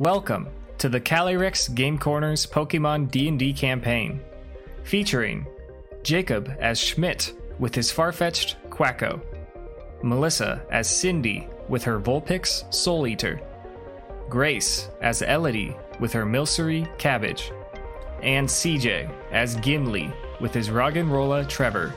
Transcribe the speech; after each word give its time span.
Welcome 0.00 0.48
to 0.78 0.88
the 0.88 1.00
Calyrex 1.00 1.72
Game 1.72 2.00
Corners 2.00 2.48
Pokemon 2.48 3.12
D&D 3.12 3.52
campaign, 3.52 4.20
featuring 4.82 5.46
Jacob 6.02 6.52
as 6.58 6.80
Schmidt 6.80 7.32
with 7.60 7.76
his 7.76 7.92
Farfetch'd 7.92 8.56
Quacko, 8.70 9.20
Melissa 10.02 10.66
as 10.72 10.88
Cindy 10.90 11.46
with 11.68 11.84
her 11.84 12.00
Vulpix 12.00 12.74
Soul 12.74 13.06
Eater, 13.06 13.40
Grace 14.28 14.88
as 15.00 15.22
Elodie 15.22 15.76
with 16.00 16.12
her 16.12 16.26
Milcery 16.26 16.88
Cabbage, 16.98 17.52
and 18.20 18.48
CJ 18.48 19.08
as 19.30 19.54
Gimli 19.60 20.12
with 20.40 20.52
his 20.52 20.70
Roggenrola 20.70 21.48
Trevor. 21.48 21.94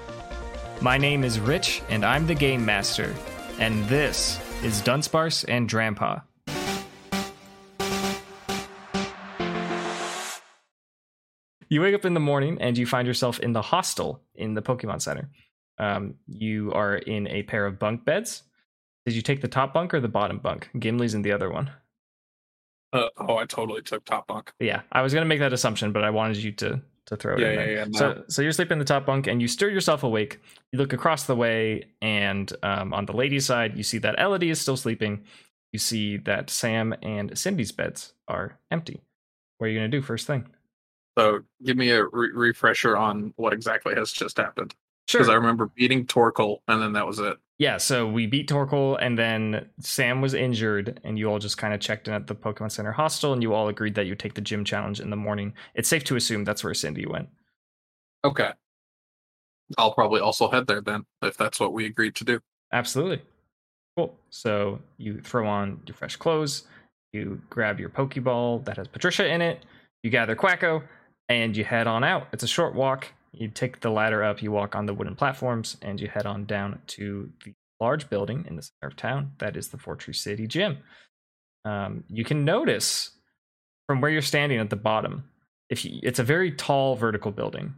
My 0.82 1.00
name 1.00 1.24
is 1.24 1.40
Rich, 1.40 1.82
and 1.90 2.06
I'm 2.06 2.28
the 2.28 2.36
Game 2.36 2.64
Master, 2.64 3.16
and 3.58 3.84
this 3.86 4.40
is 4.62 4.84
Dunsparce 4.84 5.46
and 5.48 5.68
Drampa. 5.68 6.27
You 11.70 11.82
wake 11.82 11.96
up 11.96 12.06
in 12.06 12.14
the 12.14 12.20
morning 12.20 12.58
and 12.62 12.78
you 12.78 12.86
find 12.86 13.08
yourself 13.08 13.40
in 13.40 13.54
the 13.54 13.62
hostel 13.62 14.22
in 14.36 14.54
the 14.54 14.62
Pokemon 14.62 15.02
Center. 15.02 15.30
Um, 15.78 16.16
you 16.28 16.72
are 16.74 16.96
in 16.96 17.28
a 17.28 17.44
pair 17.44 17.66
of 17.66 17.78
bunk 17.78 18.06
beds. 18.06 18.44
Did 19.06 19.16
you 19.16 19.22
take 19.22 19.42
the 19.42 19.48
top 19.48 19.74
bunk 19.74 19.94
or 19.94 20.00
the 20.00 20.08
bottom 20.08 20.40
bunk? 20.40 20.70
Gimli's 20.78 21.14
in 21.14 21.22
the 21.22 21.32
other 21.32 21.52
one. 21.52 21.72
Uh, 22.94 23.10
oh, 23.18 23.38
I 23.38 23.46
totally 23.46 23.82
took 23.82 24.06
top 24.06 24.28
bunk. 24.28 24.52
Yeah, 24.60 24.82
I 24.92 25.02
was 25.02 25.14
gonna 25.14 25.26
make 25.26 25.40
that 25.40 25.54
assumption, 25.54 25.92
but 25.92 26.04
I 26.04 26.10
wanted 26.10 26.38
you 26.38 26.52
to 26.54 26.82
to 27.08 27.16
throw 27.16 27.36
it 27.36 27.40
Yeah, 27.40 27.48
in 27.48 27.54
yeah, 27.54 27.66
there. 27.66 27.72
yeah, 27.74 27.86
no. 27.86 28.00
So, 28.00 28.24
so 28.28 28.42
you're 28.42 28.52
sleeping 28.52 28.74
in 28.76 28.80
the 28.80 28.86
top 28.86 29.06
bunk, 29.06 29.28
and 29.28 29.42
you 29.42 29.48
stir 29.48 29.70
yourself 29.70 30.04
awake. 30.04 30.40
You 30.72 30.80
look 30.80 30.94
across 30.94 31.26
the 31.26 31.36
way, 31.36 31.86
and 32.02 32.52
um, 32.64 32.94
on 32.94 33.06
the 33.06 33.14
ladies' 33.14 33.46
side, 33.46 33.78
you 33.78 33.84
see 33.84 33.98
that 34.00 34.16
Elodie 34.20 34.50
is 34.50 34.60
still 34.60 34.78
sleeping. 34.78 35.24
You 35.74 35.80
see 35.80 36.18
that 36.18 36.50
Sam 36.50 36.96
and 37.02 37.38
Cindy's 37.38 37.72
beds 37.74 38.14
are 38.28 38.58
empty. 38.72 39.02
What 39.58 39.68
are 39.68 39.70
you 39.70 39.78
gonna 39.78 39.90
do 39.90 40.02
first 40.02 40.26
thing? 40.28 40.48
So 41.18 41.42
give 41.66 41.78
me 41.78 41.90
a 41.90 42.06
re- 42.06 42.32
refresher 42.32 42.96
on 42.96 43.34
what 43.38 43.52
exactly 43.52 43.96
has 43.96 44.12
just 44.12 44.38
happened. 44.38 44.76
Because 45.12 45.30
I 45.30 45.34
remember 45.34 45.72
beating 45.74 46.06
Torkoal, 46.06 46.60
and 46.68 46.82
then 46.82 46.94
that 46.94 47.08
was 47.08 47.20
it. 47.20 47.38
Yeah, 47.60 47.78
so 47.78 48.08
we 48.08 48.28
beat 48.28 48.48
Torkoal, 48.48 48.98
and 49.02 49.18
then 49.18 49.68
Sam 49.80 50.22
was 50.22 50.34
injured, 50.34 51.00
and 51.04 51.18
you 51.18 51.32
all 51.32 51.40
just 51.40 51.58
kind 51.58 51.74
of 51.74 51.80
checked 51.80 52.08
in 52.08 52.14
at 52.14 52.28
the 52.28 52.36
Pokemon 52.36 52.72
Center 52.72 52.92
hostel, 52.92 53.34
and 53.34 53.42
you 53.42 53.54
all 53.54 53.70
agreed 53.70 53.96
that 53.96 54.06
you 54.06 54.16
take 54.16 54.36
the 54.36 54.42
gym 54.42 54.64
challenge 54.64 55.00
in 55.00 55.10
the 55.10 55.16
morning. 55.16 55.54
It's 55.74 55.90
safe 55.90 56.04
to 56.06 56.18
assume 56.18 56.44
that's 56.44 56.64
where 56.64 56.74
Cindy 56.74 57.06
went. 57.08 57.30
Okay. 58.24 58.52
I'll 59.78 59.94
probably 59.94 60.20
also 60.20 60.52
head 60.52 60.68
there 60.68 60.82
then, 60.82 61.06
if 61.24 61.36
that's 61.36 61.60
what 61.60 61.74
we 61.74 61.86
agreed 61.86 62.16
to 62.16 62.26
do. 62.26 62.40
Absolutely. 62.74 63.22
Cool. 63.96 64.16
So 64.30 64.80
you 64.98 65.20
throw 65.22 65.48
on 65.48 65.82
your 65.88 65.96
fresh 65.96 66.16
clothes, 66.16 66.66
you 67.14 67.42
grab 67.50 67.80
your 67.80 67.90
Pokeball 67.90 68.66
that 68.66 68.78
has 68.78 68.88
Patricia 68.88 69.28
in 69.28 69.42
it, 69.42 69.66
you 70.04 70.12
gather 70.12 70.36
Quacko, 70.36 70.84
and 71.30 71.56
you 71.56 71.64
head 71.64 71.88
on 71.88 72.04
out. 72.04 72.28
It's 72.32 72.44
a 72.44 72.48
short 72.48 72.76
walk. 72.76 73.08
You 73.32 73.50
take 73.50 73.82
the 73.82 73.92
ladder 73.92 74.24
up, 74.24 74.42
you 74.42 74.52
walk 74.52 74.76
on 74.76 74.86
the 74.86 74.94
wooden 74.94 75.16
platforms, 75.16 75.78
and 75.82 76.00
you 76.00 76.08
head 76.08 76.26
on 76.26 76.46
down 76.46 76.82
to 76.88 77.30
the 77.44 77.54
large 77.80 78.10
building 78.10 78.46
in 78.48 78.56
the 78.56 78.62
center 78.62 78.88
of 78.88 78.96
town. 78.96 79.34
That 79.40 79.56
is 79.56 79.68
the 79.68 79.78
Fortree 79.78 80.16
City 80.16 80.48
Gym. 80.48 80.80
Um, 81.66 82.04
you 82.10 82.24
can 82.24 82.46
notice 82.46 83.12
from 83.88 84.02
where 84.02 84.10
you're 84.10 84.22
standing 84.22 84.60
at 84.60 84.70
the 84.70 84.76
bottom, 84.76 85.30
if 85.70 85.86
you, 85.86 86.00
it's 86.02 86.20
a 86.20 86.24
very 86.24 86.52
tall 86.52 86.96
vertical 86.96 87.32
building, 87.32 87.76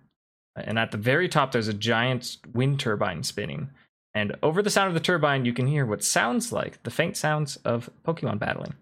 and 0.56 0.80
at 0.80 0.92
the 0.92 0.98
very 0.98 1.28
top 1.28 1.52
there's 1.52 1.68
a 1.68 1.74
giant 1.74 2.38
wind 2.54 2.80
turbine 2.80 3.24
spinning. 3.24 3.70
And 4.14 4.36
over 4.42 4.62
the 4.62 4.70
sound 4.70 4.88
of 4.88 4.94
the 4.94 5.00
turbine, 5.00 5.46
you 5.46 5.54
can 5.54 5.68
hear 5.68 5.86
what 5.86 6.04
sounds 6.04 6.52
like 6.52 6.82
the 6.84 6.92
faint 6.92 7.18
sounds 7.18 7.58
of 7.58 7.90
Pokemon 8.08 8.40
battling. 8.40 8.74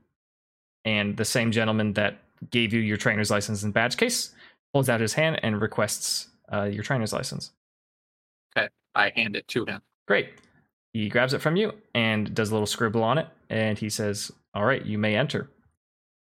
And 0.86 1.18
the 1.18 1.26
same 1.26 1.52
gentleman 1.52 1.94
that 1.94 2.20
gave 2.50 2.72
you 2.72 2.80
your 2.80 2.98
trainer's 2.98 3.32
license 3.32 3.64
and 3.64 3.74
badge 3.74 3.98
case 3.98 4.34
pulls 4.78 4.90
out 4.90 5.02
his 5.02 5.16
hand 5.16 5.40
and 5.42 5.60
requests 5.60 6.28
uh, 6.54 6.66
your 6.66 6.84
trainer's 6.84 7.12
license. 7.12 7.52
Okay, 8.56 8.70
I 8.94 9.12
hand 9.16 9.36
it 9.36 9.48
to 9.48 9.66
him. 9.66 9.82
Great. 10.08 10.30
He 10.94 11.10
grabs 11.10 11.34
it 11.34 11.42
from 11.42 11.56
you 11.56 11.74
and 11.96 12.32
does 12.36 12.52
a 12.52 12.54
little 12.54 12.68
scribble 12.68 13.02
on 13.02 13.18
it. 13.18 13.26
And 13.50 13.80
he 13.80 13.90
says, 13.90 14.32
All 14.54 14.66
right, 14.66 14.86
you 14.86 15.00
may 15.00 15.16
enter. 15.16 15.50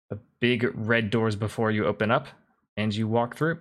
The 0.09 0.17
big 0.39 0.67
red 0.73 1.11
doors 1.11 1.35
before 1.35 1.69
you 1.69 1.85
open 1.85 2.09
up, 2.09 2.25
and 2.75 2.91
you 2.95 3.07
walk 3.07 3.35
through. 3.35 3.59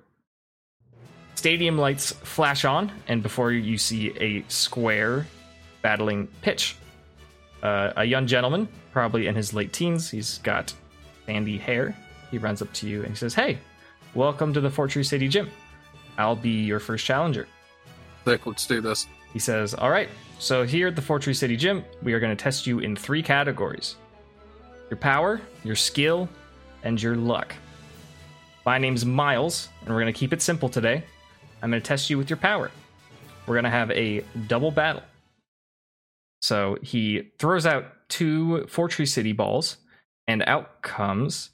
Stadium 1.34 1.76
lights 1.76 2.12
flash 2.12 2.64
on, 2.64 2.90
and 3.08 3.22
before 3.22 3.52
you, 3.52 3.60
you 3.60 3.76
see 3.76 4.16
a 4.18 4.42
square 4.48 5.26
battling 5.82 6.28
pitch. 6.40 6.76
Uh, 7.62 7.92
a 7.96 8.04
young 8.06 8.26
gentleman, 8.26 8.66
probably 8.90 9.26
in 9.26 9.34
his 9.34 9.52
late 9.52 9.74
teens, 9.74 10.10
he's 10.10 10.38
got 10.38 10.72
sandy 11.26 11.58
hair. 11.58 11.94
He 12.30 12.38
runs 12.38 12.62
up 12.62 12.72
to 12.72 12.88
you 12.88 13.00
and 13.00 13.10
he 13.10 13.16
says, 13.16 13.34
Hey, 13.34 13.58
welcome 14.14 14.52
to 14.52 14.60
the 14.60 14.68
Fortree 14.68 15.04
City 15.04 15.28
Gym. 15.28 15.50
I'll 16.16 16.36
be 16.36 16.62
your 16.64 16.80
first 16.80 17.04
challenger. 17.04 17.46
Thick, 18.24 18.46
let's 18.46 18.66
do 18.66 18.80
this. 18.80 19.06
He 19.32 19.38
says, 19.38 19.74
All 19.74 19.90
right, 19.90 20.08
so 20.38 20.64
here 20.64 20.88
at 20.88 20.96
the 20.96 21.02
Fortree 21.02 21.36
City 21.36 21.56
Gym, 21.56 21.84
we 22.02 22.12
are 22.12 22.20
going 22.20 22.36
to 22.36 22.42
test 22.42 22.66
you 22.66 22.78
in 22.80 22.96
three 22.96 23.22
categories 23.22 23.96
your 24.90 24.96
power, 24.96 25.40
your 25.64 25.76
skill, 25.76 26.28
and 26.82 27.00
your 27.00 27.14
luck. 27.14 27.54
My 28.64 28.78
name's 28.78 29.04
Miles, 29.04 29.68
and 29.80 29.90
we're 29.90 30.00
going 30.00 30.12
to 30.12 30.18
keep 30.18 30.32
it 30.32 30.42
simple 30.42 30.68
today. 30.68 31.04
I'm 31.62 31.70
going 31.70 31.82
to 31.82 31.86
test 31.86 32.08
you 32.08 32.16
with 32.16 32.30
your 32.30 32.36
power. 32.36 32.70
We're 33.46 33.54
going 33.54 33.64
to 33.64 33.70
have 33.70 33.90
a 33.90 34.24
double 34.46 34.70
battle. 34.70 35.02
So 36.40 36.78
he 36.82 37.30
throws 37.38 37.66
out 37.66 37.84
two 38.08 38.66
Fortree 38.68 39.08
City 39.08 39.32
balls, 39.32 39.76
and 40.26 40.42
out 40.46 40.82
comes 40.82 41.50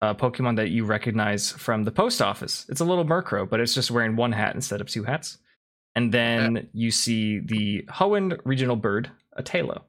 a 0.00 0.14
Pokemon 0.14 0.56
that 0.56 0.70
you 0.70 0.84
recognize 0.84 1.50
from 1.52 1.84
the 1.84 1.90
post 1.90 2.22
office. 2.22 2.66
It's 2.68 2.80
a 2.80 2.84
little 2.84 3.04
Murkrow, 3.04 3.48
but 3.48 3.60
it's 3.60 3.74
just 3.74 3.90
wearing 3.90 4.16
one 4.16 4.32
hat 4.32 4.54
instead 4.54 4.80
of 4.80 4.88
two 4.88 5.04
hats. 5.04 5.38
And 5.94 6.12
then 6.12 6.68
you 6.72 6.90
see 6.90 7.40
the 7.40 7.82
Hoenn 7.88 8.38
regional 8.44 8.76
bird, 8.76 9.10
a 9.36 9.42
Taillow. 9.42 9.82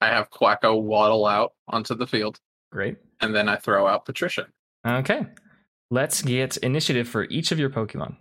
I 0.00 0.08
have 0.08 0.30
Quacko 0.30 0.80
waddle 0.82 1.26
out 1.26 1.52
onto 1.68 1.94
the 1.94 2.06
field, 2.06 2.40
Great. 2.72 2.96
and 3.20 3.34
then 3.34 3.48
I 3.48 3.56
throw 3.56 3.86
out 3.86 4.06
Patricia. 4.06 4.48
Okay. 4.86 5.26
Let's 5.90 6.22
get 6.22 6.56
initiative 6.58 7.08
for 7.08 7.24
each 7.24 7.52
of 7.52 7.58
your 7.58 7.70
Pokemon. 7.70 8.16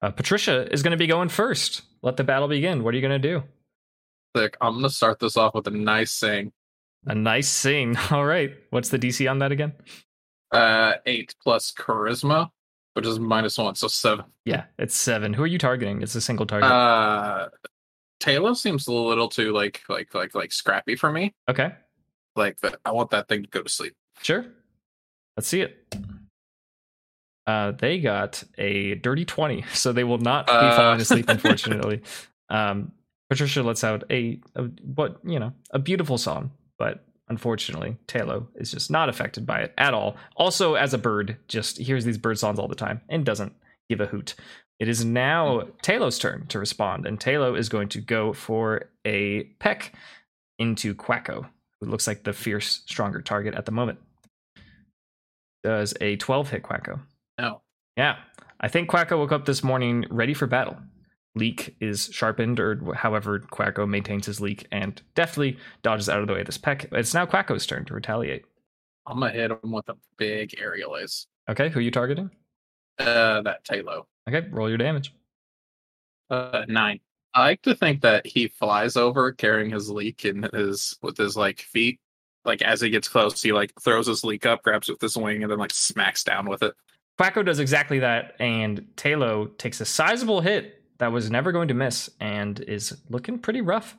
Uh, 0.00 0.10
Patricia 0.10 0.72
is 0.72 0.82
going 0.82 0.92
to 0.92 0.96
be 0.96 1.06
going 1.06 1.28
first. 1.28 1.82
Let 2.02 2.16
the 2.16 2.24
battle 2.24 2.48
begin. 2.48 2.82
What 2.82 2.94
are 2.94 2.96
you 2.96 3.06
going 3.06 3.20
to 3.20 3.28
do? 3.28 3.42
I'm 4.36 4.50
gonna 4.74 4.90
start 4.90 5.20
this 5.20 5.36
off 5.36 5.54
with 5.54 5.68
a 5.68 5.70
nice 5.70 6.12
saying. 6.12 6.52
A 7.06 7.14
nice 7.14 7.48
sing. 7.48 7.96
All 8.10 8.24
right. 8.24 8.52
What's 8.70 8.88
the 8.88 8.98
DC 8.98 9.30
on 9.30 9.38
that 9.38 9.52
again? 9.52 9.74
Uh, 10.54 10.94
eight 11.06 11.34
plus 11.42 11.72
charisma, 11.72 12.50
which 12.94 13.06
is 13.06 13.18
minus 13.18 13.58
one, 13.58 13.74
so 13.74 13.88
seven. 13.88 14.24
Yeah, 14.44 14.64
it's 14.78 14.94
seven. 14.96 15.32
Who 15.34 15.42
are 15.42 15.46
you 15.48 15.58
targeting? 15.58 16.00
It's 16.02 16.14
a 16.14 16.20
single 16.20 16.46
target. 16.46 16.70
Uh, 16.70 17.48
Taillow 18.20 18.56
seems 18.56 18.86
a 18.86 18.92
little 18.92 19.28
too 19.28 19.52
like 19.52 19.82
like 19.88 20.14
like 20.14 20.34
like 20.34 20.52
scrappy 20.52 20.96
for 20.96 21.10
me. 21.10 21.34
okay. 21.50 21.72
Like 22.36 22.58
that, 22.60 22.76
I 22.84 22.90
want 22.92 23.10
that 23.10 23.28
thing 23.28 23.42
to 23.44 23.48
go 23.48 23.62
to 23.62 23.68
sleep. 23.68 23.94
Sure. 24.22 24.44
Let's 25.36 25.48
see 25.48 25.60
it. 25.60 25.96
Uh, 27.46 27.72
they 27.72 27.98
got 28.00 28.42
a 28.58 28.94
dirty 28.96 29.24
20, 29.24 29.64
so 29.74 29.92
they 29.92 30.04
will 30.04 30.18
not 30.18 30.46
be 30.46 30.52
Uh. 30.52 30.76
falling 30.76 31.00
asleep, 31.00 31.26
unfortunately. 31.28 32.02
um, 32.48 32.92
Patricia 33.30 33.62
lets 33.62 33.82
out 33.84 34.04
a, 34.10 34.40
a 34.54 34.64
what 34.82 35.18
you 35.24 35.38
know 35.38 35.52
a 35.70 35.78
beautiful 35.78 36.18
song, 36.18 36.50
but 36.78 37.04
unfortunately, 37.28 37.96
Taillow 38.06 38.46
is 38.54 38.70
just 38.70 38.90
not 38.90 39.08
affected 39.08 39.46
by 39.46 39.60
it 39.60 39.74
at 39.78 39.94
all. 39.94 40.16
Also, 40.36 40.74
as 40.74 40.94
a 40.94 40.98
bird, 40.98 41.36
just 41.48 41.78
hears 41.78 42.04
these 42.04 42.18
bird 42.18 42.38
songs 42.38 42.58
all 42.58 42.68
the 42.68 42.74
time 42.74 43.00
and 43.08 43.24
doesn't 43.24 43.54
give 43.88 44.00
a 44.00 44.06
hoot. 44.06 44.34
It 44.80 44.88
is 44.88 45.04
now 45.04 45.60
hmm. 45.60 45.70
Taillow's 45.82 46.18
turn 46.18 46.46
to 46.48 46.58
respond, 46.58 47.06
and 47.06 47.18
Taillow 47.18 47.58
is 47.58 47.68
going 47.68 47.88
to 47.90 48.00
go 48.00 48.32
for 48.32 48.90
a 49.04 49.44
peck 49.58 49.94
into 50.58 50.94
Quacko, 50.94 51.46
who 51.80 51.86
looks 51.86 52.06
like 52.06 52.24
the 52.24 52.32
fierce, 52.32 52.82
stronger 52.86 53.20
target 53.20 53.54
at 53.54 53.66
the 53.66 53.72
moment. 53.72 53.98
Does 55.62 55.94
a 56.00 56.16
12 56.16 56.50
hit 56.50 56.62
Quacko? 56.62 57.00
No. 57.38 57.62
Yeah. 57.96 58.16
I 58.60 58.68
think 58.68 58.90
Quacko 58.90 59.18
woke 59.18 59.32
up 59.32 59.46
this 59.46 59.64
morning 59.64 60.04
ready 60.10 60.34
for 60.34 60.46
battle. 60.46 60.76
Leek 61.36 61.76
is 61.80 62.08
sharpened, 62.12 62.60
or 62.60 62.94
however 62.94 63.40
Quacko 63.40 63.88
maintains 63.88 64.26
his 64.26 64.40
leek, 64.40 64.66
and 64.70 65.02
deftly 65.14 65.58
dodges 65.82 66.08
out 66.08 66.20
of 66.20 66.28
the 66.28 66.34
way 66.34 66.40
of 66.40 66.46
this 66.46 66.58
peck. 66.58 66.86
It's 66.92 67.14
now 67.14 67.26
Quacko's 67.26 67.66
turn 67.66 67.84
to 67.86 67.94
retaliate. 67.94 68.44
I'm 69.06 69.20
gonna 69.20 69.32
hit 69.32 69.50
him 69.50 69.72
with 69.72 69.88
a 69.88 69.96
big 70.16 70.54
aerial 70.58 70.96
ace. 70.96 71.26
Okay, 71.48 71.68
who 71.68 71.80
are 71.80 71.82
you 71.82 71.90
targeting? 71.90 72.30
Uh, 72.98 73.42
that 73.42 73.64
Taillow. 73.64 74.04
Okay, 74.28 74.46
roll 74.50 74.68
your 74.68 74.78
damage. 74.78 75.12
Uh, 76.30 76.64
nine. 76.68 77.00
I 77.34 77.40
like 77.40 77.62
to 77.62 77.74
think 77.74 78.00
that 78.02 78.26
he 78.26 78.46
flies 78.46 78.96
over 78.96 79.32
carrying 79.32 79.70
his 79.70 79.90
leek 79.90 80.24
in 80.24 80.48
his 80.54 80.96
with 81.02 81.16
his 81.16 81.36
like 81.36 81.60
feet. 81.60 81.98
Like 82.44 82.62
as 82.62 82.80
he 82.80 82.90
gets 82.90 83.08
close, 83.08 83.42
he 83.42 83.52
like 83.52 83.72
throws 83.80 84.06
his 84.06 84.22
leek 84.22 84.46
up, 84.46 84.62
grabs 84.62 84.88
it 84.88 84.92
with 84.92 85.00
his 85.00 85.16
wing, 85.16 85.42
and 85.42 85.50
then 85.50 85.58
like 85.58 85.72
smacks 85.72 86.22
down 86.22 86.48
with 86.48 86.62
it. 86.62 86.74
Quacko 87.20 87.44
does 87.44 87.58
exactly 87.58 87.98
that, 88.00 88.36
and 88.38 88.86
Taillow 88.96 89.56
takes 89.58 89.80
a 89.80 89.84
sizable 89.84 90.40
hit 90.40 90.83
that 91.04 91.12
was 91.12 91.30
never 91.30 91.52
going 91.52 91.68
to 91.68 91.74
miss 91.74 92.08
and 92.18 92.60
is 92.60 92.96
looking 93.10 93.38
pretty 93.38 93.60
rough. 93.60 93.98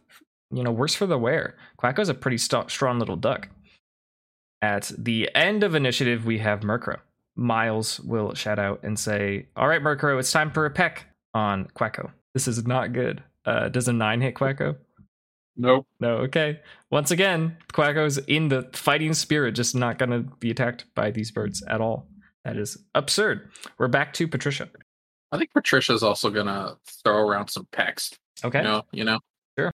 You 0.49 0.63
know, 0.63 0.71
worse 0.71 0.95
for 0.95 1.05
the 1.05 1.19
wear. 1.19 1.55
Quacko's 1.79 2.09
a 2.09 2.15
pretty 2.15 2.39
st- 2.39 2.71
strong 2.71 2.97
little 2.97 3.15
duck. 3.15 3.49
At 4.59 4.91
the 4.97 5.29
end 5.35 5.63
of 5.63 5.75
initiative, 5.75 6.25
we 6.25 6.39
have 6.39 6.61
Murkrow. 6.61 6.97
Miles 7.35 7.99
will 7.99 8.33
shout 8.33 8.57
out 8.57 8.79
and 8.81 8.97
say, 8.97 9.45
All 9.55 9.67
right, 9.67 9.83
Murkrow, 9.83 10.19
it's 10.19 10.31
time 10.31 10.49
for 10.49 10.65
a 10.65 10.71
peck 10.71 11.05
on 11.35 11.65
Quacko. 11.75 12.09
This 12.33 12.47
is 12.47 12.65
not 12.65 12.91
good. 12.91 13.21
Uh, 13.45 13.69
does 13.69 13.87
a 13.87 13.93
nine 13.93 14.21
hit 14.21 14.33
Quacko? 14.33 14.75
Nope. 15.55 15.85
No, 15.99 16.17
okay. 16.17 16.59
Once 16.89 17.11
again, 17.11 17.55
Quacko's 17.71 18.17
in 18.17 18.49
the 18.49 18.67
fighting 18.73 19.13
spirit, 19.13 19.51
just 19.51 19.75
not 19.75 19.99
going 19.99 20.09
to 20.09 20.21
be 20.39 20.49
attacked 20.49 20.85
by 20.95 21.11
these 21.11 21.29
birds 21.29 21.61
at 21.67 21.81
all. 21.81 22.07
That 22.45 22.57
is 22.57 22.79
absurd. 22.95 23.51
We're 23.77 23.89
back 23.89 24.11
to 24.13 24.27
Patricia. 24.27 24.69
I 25.31 25.37
think 25.37 25.51
Patricia's 25.53 26.03
also 26.03 26.29
gonna 26.29 26.75
throw 27.03 27.17
around 27.27 27.49
some 27.49 27.67
pecks. 27.71 28.11
Okay. 28.43 28.59
You 28.59 28.63
know, 28.63 28.81
you 28.91 29.03
know. 29.03 29.19
Sure. 29.57 29.71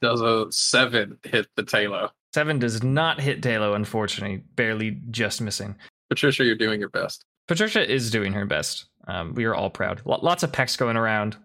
Does 0.00 0.20
a 0.20 0.46
seven 0.50 1.18
hit 1.22 1.48
the 1.56 1.62
Taillow? 1.62 2.10
Seven 2.34 2.58
does 2.58 2.82
not 2.82 3.20
hit 3.20 3.40
Taillow, 3.42 3.74
unfortunately. 3.74 4.42
Barely 4.56 4.98
just 5.10 5.40
missing. 5.40 5.74
Patricia, 6.08 6.44
you're 6.44 6.54
doing 6.54 6.80
your 6.80 6.88
best. 6.90 7.24
Patricia 7.48 7.88
is 7.90 8.10
doing 8.10 8.32
her 8.32 8.46
best. 8.46 8.86
Um, 9.08 9.34
we 9.34 9.44
are 9.44 9.54
all 9.54 9.70
proud. 9.70 10.02
L- 10.06 10.20
lots 10.22 10.42
of 10.42 10.52
pecks 10.52 10.76
going 10.76 10.96
around. 10.96 11.36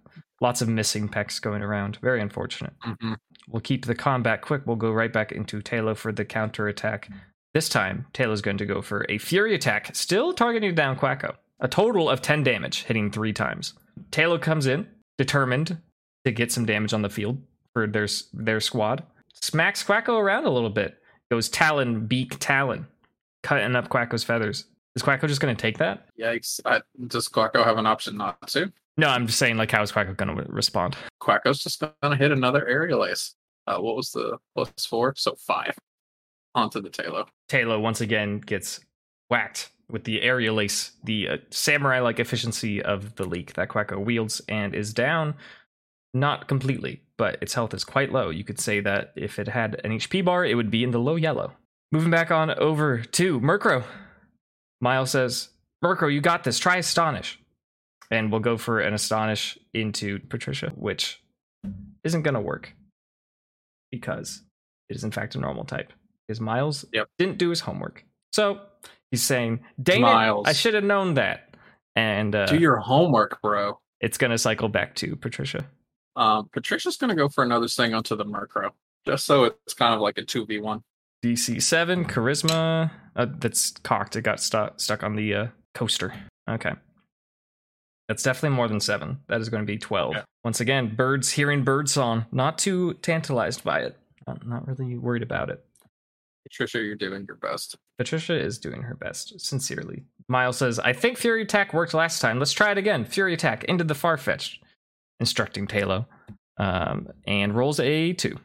Lots 0.41 0.61
of 0.61 0.67
missing 0.67 1.07
pecks 1.07 1.39
going 1.39 1.61
around. 1.61 1.97
Very 2.01 2.21
unfortunate. 2.21 2.73
hmm 2.81 3.13
We'll 3.47 3.61
keep 3.61 3.85
the 3.85 3.95
combat 3.95 4.41
quick. 4.41 4.61
We'll 4.65 4.75
go 4.75 4.91
right 4.91 5.11
back 5.11 5.31
into 5.31 5.59
Taillow 5.61 5.95
for 5.95 6.11
the 6.11 6.23
counter 6.25 6.67
attack. 6.67 7.09
This 7.53 7.67
time, 7.67 8.05
Taillow's 8.13 8.41
going 8.41 8.57
to 8.57 8.65
go 8.65 8.81
for 8.81 9.05
a 9.09 9.17
Fury 9.17 9.53
attack, 9.55 9.93
still 9.95 10.31
targeting 10.33 10.73
down 10.73 10.95
Quacko. 10.97 11.35
A 11.61 11.67
total 11.67 12.09
of 12.09 12.21
10 12.21 12.43
damage, 12.43 12.83
hitting 12.83 13.11
three 13.11 13.33
times. 13.33 13.73
Taillow 14.11 14.41
comes 14.41 14.65
in, 14.65 14.87
determined 15.17 15.77
to 16.25 16.31
get 16.31 16.51
some 16.51 16.65
damage 16.65 16.93
on 16.93 17.03
the 17.03 17.09
field 17.09 17.41
for 17.73 17.87
their, 17.87 18.07
their 18.33 18.59
squad. 18.59 19.03
Smacks 19.41 19.83
Quacko 19.83 20.19
around 20.19 20.45
a 20.45 20.49
little 20.49 20.69
bit. 20.69 20.97
Goes 21.29 21.49
Talon, 21.49 22.07
Beak, 22.07 22.37
Talon, 22.39 22.87
cutting 23.43 23.75
up 23.75 23.89
Quacko's 23.89 24.23
feathers. 24.23 24.65
Is 24.95 25.03
Quacko 25.03 25.27
just 25.27 25.39
going 25.39 25.55
to 25.55 25.61
take 25.61 25.77
that? 25.77 26.07
Yikes! 26.19 26.59
I, 26.65 26.81
does 27.07 27.29
Quacko 27.29 27.63
have 27.63 27.77
an 27.77 27.85
option 27.85 28.17
not 28.17 28.45
to? 28.49 28.71
No, 28.97 29.07
I'm 29.07 29.27
just 29.27 29.39
saying, 29.39 29.55
like, 29.55 29.71
how 29.71 29.81
is 29.81 29.91
Quacko 29.91 30.17
going 30.17 30.35
to 30.35 30.43
respond? 30.51 30.97
Quacko's 31.21 31.63
just 31.63 31.81
gonna 32.01 32.15
hit 32.15 32.31
another 32.31 32.67
aerial 32.67 33.05
ace. 33.05 33.35
Uh, 33.67 33.77
what 33.77 33.95
was 33.95 34.11
the 34.11 34.37
plus 34.55 34.71
four? 34.89 35.13
So 35.15 35.35
five 35.35 35.77
onto 36.55 36.81
the 36.81 36.89
Taillow. 36.89 37.27
Taillow 37.49 37.79
once 37.79 38.01
again 38.01 38.39
gets 38.39 38.81
whacked 39.29 39.69
with 39.91 40.03
the 40.05 40.21
aerial 40.21 40.59
ace, 40.59 40.91
the 41.03 41.27
uh, 41.27 41.37
samurai 41.49 41.99
like 41.99 42.19
efficiency 42.19 42.81
of 42.81 43.15
the 43.15 43.25
leek 43.25 43.53
that 43.53 43.69
Quacko 43.69 44.03
wields, 44.03 44.41
and 44.47 44.73
is 44.73 44.93
down. 44.93 45.35
Not 46.13 46.47
completely, 46.47 47.01
but 47.17 47.37
its 47.41 47.53
health 47.53 47.73
is 47.73 47.83
quite 47.83 48.11
low. 48.11 48.29
You 48.29 48.43
could 48.43 48.59
say 48.59 48.81
that 48.81 49.13
if 49.15 49.39
it 49.39 49.47
had 49.47 49.79
an 49.83 49.91
HP 49.91 50.25
bar, 50.25 50.45
it 50.45 50.55
would 50.55 50.69
be 50.71 50.83
in 50.83 50.91
the 50.91 50.99
low 50.99 51.15
yellow. 51.15 51.53
Moving 51.93 52.11
back 52.11 52.31
on 52.31 52.49
over 52.51 52.99
to 52.99 53.39
Murkrow. 53.39 53.83
Miles 54.81 55.11
says, 55.11 55.49
Murkrow, 55.83 56.13
you 56.13 56.19
got 56.21 56.43
this. 56.43 56.59
Try 56.59 56.77
Astonish. 56.77 57.39
And 58.09 58.29
we'll 58.31 58.41
go 58.41 58.57
for 58.57 58.79
an 58.81 58.93
Astonish 58.93 59.57
into 59.73 60.19
Patricia, 60.19 60.71
which 60.75 61.21
isn't 62.03 62.23
going 62.23 62.33
to 62.33 62.41
work 62.41 62.73
because 63.91 64.41
it 64.89 64.95
is, 64.95 65.03
in 65.03 65.11
fact, 65.11 65.35
a 65.35 65.39
normal 65.39 65.63
type. 65.63 65.93
Because 66.27 66.41
Miles 66.41 66.85
Yep. 66.93 67.07
didn't 67.17 67.37
do 67.37 67.49
his 67.49 67.61
homework. 67.61 68.05
So 68.33 68.61
he's 69.11 69.23
saying, 69.23 69.59
Dang 69.81 70.01
Miles. 70.01 70.47
it, 70.47 70.49
I 70.49 70.53
should 70.53 70.73
have 70.73 70.83
known 70.83 71.15
that. 71.15 71.55
And 71.95 72.33
uh, 72.35 72.45
Do 72.45 72.57
your 72.57 72.77
homework, 72.77 73.41
bro. 73.41 73.79
it's 73.99 74.17
going 74.17 74.31
to 74.31 74.37
cycle 74.37 74.69
back 74.69 74.95
to 74.95 75.15
Patricia. 75.15 75.65
Um, 76.15 76.49
Patricia's 76.51 76.97
gonna 76.97 77.15
go 77.15 77.29
for 77.29 77.41
another 77.41 77.69
thing 77.69 77.93
onto 77.93 78.17
the 78.17 78.25
Murkrow, 78.25 78.71
just 79.05 79.25
so 79.25 79.45
it's 79.45 79.73
kind 79.73 79.93
of 79.93 80.01
like 80.01 80.17
a 80.17 80.23
two 80.23 80.45
v 80.45 80.59
one. 80.59 80.81
DC 81.23 81.61
7, 81.61 82.03
Charisma. 82.05 82.91
Uh, 83.15 83.27
that's 83.39 83.71
cocked. 83.83 84.15
It 84.17 84.23
got 84.23 84.41
stuck 84.41 84.79
stuck 84.81 85.03
on 85.03 85.15
the 85.15 85.33
uh, 85.35 85.47
coaster. 85.73 86.13
Okay. 86.49 86.73
That's 88.09 88.23
definitely 88.23 88.57
more 88.57 88.67
than 88.67 88.81
7. 88.81 89.19
That 89.29 89.39
is 89.39 89.47
going 89.47 89.63
to 89.63 89.67
be 89.67 89.77
12. 89.77 90.15
Yeah. 90.15 90.23
Once 90.43 90.59
again, 90.59 90.95
birds 90.95 91.31
hearing 91.31 91.63
bird 91.63 91.87
song. 91.89 92.25
Not 92.33 92.57
too 92.57 92.95
tantalized 92.95 93.63
by 93.63 93.81
it. 93.81 93.97
Not, 94.27 94.45
not 94.45 94.67
really 94.67 94.97
worried 94.97 95.23
about 95.23 95.49
it. 95.49 95.63
Patricia, 96.43 96.79
you're 96.79 96.95
doing 96.95 97.23
your 97.25 97.37
best. 97.37 97.77
Patricia 98.01 98.33
is 98.33 98.57
doing 98.57 98.81
her 98.81 98.95
best, 98.95 99.39
sincerely. 99.39 100.05
Miles 100.27 100.57
says, 100.57 100.79
I 100.79 100.91
think 100.91 101.19
Fury 101.19 101.43
Attack 101.43 101.71
worked 101.71 101.93
last 101.93 102.19
time. 102.19 102.39
Let's 102.39 102.51
try 102.51 102.71
it 102.71 102.79
again. 102.79 103.05
Fury 103.05 103.35
Attack 103.35 103.65
into 103.65 103.83
the 103.83 103.93
Farfetch'd, 103.93 104.57
instructing 105.19 105.67
Taillow, 105.67 106.07
um, 106.57 107.09
and 107.27 107.55
rolls 107.55 107.79
a 107.79 108.13
2. 108.13 108.35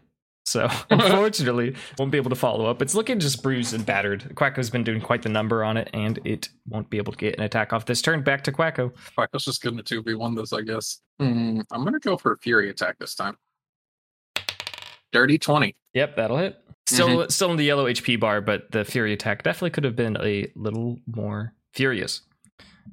So, 0.45 0.69
unfortunately, 0.91 1.75
won't 1.99 2.13
be 2.13 2.19
able 2.19 2.29
to 2.29 2.37
follow 2.37 2.67
up. 2.67 2.83
It's 2.83 2.95
looking 2.95 3.19
just 3.19 3.43
bruised 3.43 3.73
and 3.73 3.87
battered. 3.87 4.31
Quacko's 4.35 4.69
been 4.69 4.85
doing 4.85 5.01
quite 5.01 5.23
the 5.23 5.31
number 5.31 5.65
on 5.65 5.79
it, 5.79 5.89
and 5.95 6.19
it 6.27 6.51
won't 6.69 6.91
be 6.91 6.99
able 6.99 7.15
to 7.15 7.19
get 7.19 7.39
an 7.39 7.43
attack 7.43 7.73
off 7.73 7.87
this 7.87 8.03
turn. 8.03 8.23
Back 8.23 8.45
to 8.45 8.53
Quacko. 8.53 8.93
Quacko's 9.17 9.47
just 9.47 9.63
gonna 9.63 9.83
two 9.83 10.03
v 10.03 10.13
one 10.17 10.35
this, 10.35 10.53
I 10.53 10.61
guess. 10.61 11.01
Hmm, 11.19 11.63
I'm 11.73 11.83
gonna 11.83 11.99
go 11.99 12.19
for 12.19 12.33
a 12.33 12.39
Fury 12.39 12.69
attack 12.69 12.99
this 12.99 13.15
time. 13.15 13.39
Dirty 15.13 15.39
twenty. 15.39 15.77
Yep, 15.95 16.17
that'll 16.17 16.37
hit. 16.37 16.63
Still, 16.89 17.29
still 17.29 17.51
in 17.51 17.57
the 17.57 17.65
yellow 17.65 17.87
HP 17.87 18.19
bar, 18.21 18.41
but 18.41 18.71
the 18.71 18.85
Fury 18.85 19.13
attack 19.13 19.43
definitely 19.43 19.71
could 19.71 19.85
have 19.85 19.97
been 19.97 20.17
a 20.21 20.47
little 20.55 20.99
more 21.07 21.53
furious. 21.75 22.23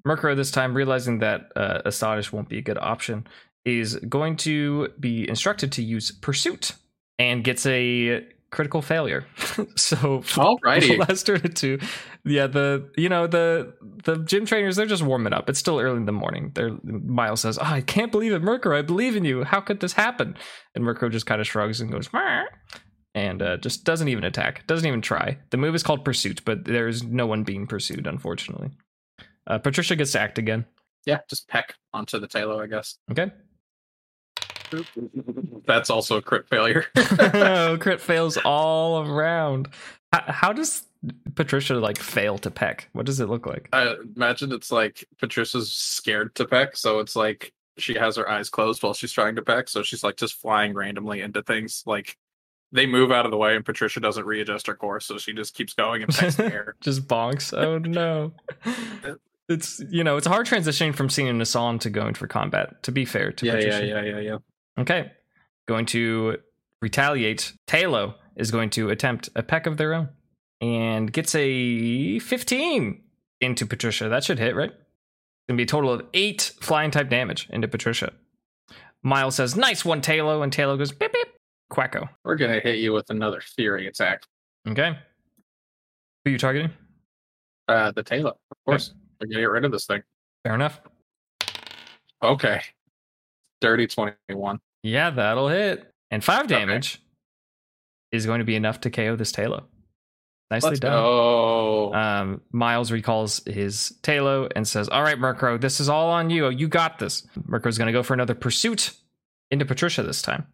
Murkrow 0.08 0.36
this 0.36 0.50
time, 0.50 0.76
realizing 0.76 1.20
that 1.20 1.52
uh, 1.56 1.82
Astonish 1.86 2.32
won't 2.32 2.50
be 2.50 2.58
a 2.58 2.62
good 2.62 2.80
option, 2.80 3.28
is 3.66 3.96
going 4.10 4.36
to 4.38 4.90
be 5.00 5.30
instructed 5.30 5.72
to 5.74 5.84
use 5.84 6.12
Pursuit 6.12 6.74
and 7.20 7.44
gets 7.44 7.66
a 7.68 8.26
critical 8.54 8.82
failure. 8.82 9.26
so 9.76 10.20
Alrighty. 10.20 10.98
last 11.08 11.26
turn 11.26 11.42
two, 11.54 11.80
yeah, 12.24 12.48
the 12.48 12.90
you 12.96 13.10
know 13.10 13.28
the 13.28 13.74
the 14.04 14.18
gym 14.18 14.46
trainers 14.46 14.76
they're 14.76 14.86
just 14.86 15.04
warming 15.04 15.34
up. 15.34 15.50
It's 15.50 15.60
still 15.60 15.80
early 15.80 15.98
in 15.98 16.06
the 16.06 16.12
morning. 16.12 16.52
They're 16.54 16.78
Miles 16.84 17.42
says, 17.42 17.58
oh, 17.58 17.64
"I 17.64 17.82
can't 17.82 18.12
believe 18.12 18.34
it, 18.34 18.42
Murkrow. 18.42 18.78
I 18.78 18.82
believe 18.82 19.16
in 19.16 19.26
you. 19.26 19.44
How 19.44 19.60
could 19.60 19.80
this 19.82 19.94
happen?" 19.94 20.36
And 20.76 20.84
Murkrow 20.84 21.12
just 21.12 21.26
kind 21.26 21.42
of 21.42 21.48
shrugs 21.48 21.82
and 21.82 21.92
goes, 21.92 22.12
"Meh," 22.14 22.46
and 23.16 23.42
uh, 23.42 23.58
just 23.58 23.84
doesn't 23.84 24.08
even 24.08 24.24
attack. 24.24 24.66
Doesn't 24.68 24.88
even 24.88 25.02
try. 25.02 25.38
The 25.52 25.58
move 25.58 25.76
is 25.76 25.84
called 25.84 26.04
Pursuit, 26.04 26.42
but 26.46 26.66
there's 26.66 27.04
no 27.04 27.28
one 27.28 27.44
being 27.44 27.68
pursued, 27.68 28.08
unfortunately. 28.08 28.72
Uh, 29.46 29.60
Patricia 29.60 29.96
gets 29.96 30.14
to 30.14 30.20
act 30.20 30.38
again. 30.38 30.66
Yeah, 31.06 31.20
just 31.30 31.48
peck 31.48 31.76
onto 31.94 32.20
the 32.20 32.28
Taillow, 32.28 32.62
I 32.62 32.68
guess. 32.68 32.98
Okay. 33.12 33.32
That's 35.66 35.90
also 35.90 36.18
a 36.18 36.22
crit 36.22 36.48
failure. 36.50 36.86
oh, 36.96 37.78
crit 37.80 38.02
fails 38.02 38.38
all 38.38 39.08
around. 39.08 39.70
How, 40.12 40.24
how 40.28 40.54
does 40.54 40.84
Patricia 41.36 41.76
like 41.76 42.00
fail 42.00 42.38
to 42.40 42.50
peck? 42.50 42.90
What 42.94 43.06
does 43.06 43.20
it 43.20 43.30
look 43.30 43.46
like? 43.46 43.70
I 43.74 43.96
imagine 44.16 44.52
it's 44.52 44.72
like 44.72 45.06
Patricia's 45.20 45.72
scared 45.72 46.36
to 46.36 46.46
peck, 46.46 46.76
so 46.78 47.00
it's 47.00 47.16
like 47.16 47.54
she 47.78 47.96
has 47.96 48.16
her 48.16 48.30
eyes 48.30 48.50
closed 48.50 48.84
while 48.84 48.94
she's 48.94 49.12
trying 49.12 49.36
to 49.36 49.42
peck, 49.42 49.70
so 49.70 49.84
she's 49.84 50.04
like 50.04 50.18
just 50.18 50.36
flying 50.36 50.74
randomly 50.74 51.22
into 51.22 51.44
things. 51.44 51.84
Like 51.86 52.18
they 52.74 52.86
move 52.86 53.12
out 53.12 53.24
of 53.26 53.32
the 53.32 53.38
way, 53.38 53.56
and 53.56 53.64
Patricia 53.64 54.00
doesn't 54.02 54.26
readjust 54.26 54.68
her 54.68 54.76
course, 54.76 55.06
so 55.06 55.18
she 55.18 55.32
just 55.32 55.54
keeps 55.56 55.74
going 55.74 56.04
and 56.04 56.14
pecks 56.14 56.36
the 56.36 56.46
air. 56.52 56.76
Just 56.82 57.08
bonks. 57.08 57.54
Oh 57.58 57.78
no. 57.78 58.34
It's 59.50 59.82
you 59.90 60.04
know 60.04 60.18
it's 60.18 60.26
a 60.26 60.30
hard 60.30 60.48
transitioning 60.48 60.96
from 60.96 61.10
seeing 61.10 61.40
a 61.42 61.46
song 61.46 61.80
to 61.80 61.90
going 61.90 62.14
for 62.14 62.28
combat. 62.28 62.82
To 62.84 62.92
be 62.92 63.06
fair 63.06 63.32
to 63.34 63.46
Yeah, 63.46 63.54
yeah, 63.54 63.60
Patricia. 63.60 63.86
yeah, 63.88 64.02
yeah, 64.02 64.20
yeah. 64.20 64.38
Okay. 64.80 65.12
Going 65.68 65.86
to 65.88 66.38
retaliate. 66.82 67.54
Taillow 67.68 68.16
is 68.36 68.52
going 68.52 68.70
to 68.72 68.90
attempt 68.90 69.30
a 69.36 69.44
peck 69.44 69.66
of 69.68 69.78
their 69.78 69.94
own 69.94 70.10
and 70.62 71.12
gets 71.12 71.36
a 71.36 72.20
15 72.20 73.02
into 73.42 73.66
Patricia. 73.66 74.10
That 74.10 74.24
should 74.24 74.40
hit, 74.40 74.56
right? 74.56 74.72
It's 74.72 75.48
going 75.48 75.58
to 75.58 75.62
be 75.62 75.64
a 75.64 75.68
total 75.68 75.92
of 75.92 76.04
eight 76.14 76.54
flying 76.62 76.90
type 76.92 77.10
damage 77.10 77.48
into 77.52 77.68
Patricia. 77.68 78.14
Miles 79.04 79.36
says, 79.36 79.56
Nice 79.58 79.84
one, 79.86 80.02
Taillow. 80.02 80.42
And 80.44 80.52
Taillow 80.52 80.78
goes, 80.78 80.92
Beep, 80.94 81.12
beep. 81.12 81.28
Quacko. 81.74 82.08
We're 82.24 82.36
gonna 82.36 82.60
hit 82.60 82.78
you 82.80 82.94
with 82.94 83.10
another 83.10 83.42
Fury 83.42 83.88
attack. 83.88 84.24
Okay. 84.68 84.90
Who 86.24 86.30
are 86.30 86.32
you 86.32 86.38
targeting? 86.38 86.72
Uh, 87.68 87.92
the 87.92 88.04
Taillow, 88.04 88.34
of 88.52 88.58
course. 88.66 88.94
We're 89.20 89.28
gonna 89.28 89.42
get 89.42 89.50
rid 89.50 89.66
of 89.66 89.72
this 89.72 89.86
thing. 89.86 90.04
Fair 90.44 90.56
enough. 90.56 90.80
Okay. 92.22 92.62
Dirty 93.62 93.88
twenty-one. 93.88 94.60
Yeah, 94.84 95.10
that'll 95.10 95.48
hit. 95.50 95.90
And 96.12 96.24
five 96.24 96.46
Okay. 96.46 96.56
damage 96.60 97.02
is 98.12 98.26
going 98.26 98.40
to 98.40 98.46
be 98.46 98.56
enough 98.56 98.82
to 98.82 98.90
KO 98.92 99.16
this 99.16 99.32
Taillow. 99.32 99.64
Nicely 100.52 100.72
Let's 100.72 100.80
done. 100.82 100.92
go. 100.92 101.94
Um, 101.94 102.42
Miles 102.52 102.92
recalls 102.92 103.42
his 103.48 103.98
Taillow 104.04 104.52
and 104.56 104.68
says, 104.68 104.88
All 104.90 105.02
right, 105.02 105.18
Murkrow, 105.18 105.60
this 105.60 105.80
is 105.80 105.90
all 105.90 106.10
on 106.12 106.30
you. 106.30 106.50
You 106.50 106.68
got 106.68 107.00
this. 107.00 107.26
Murkrow's 107.48 107.78
going 107.80 107.88
to 107.88 107.94
go 107.94 108.04
for 108.04 108.14
another 108.14 108.36
pursuit 108.36 108.92
into 109.50 109.66
Patricia 109.66 110.04
this 110.04 110.22
time 110.22 110.46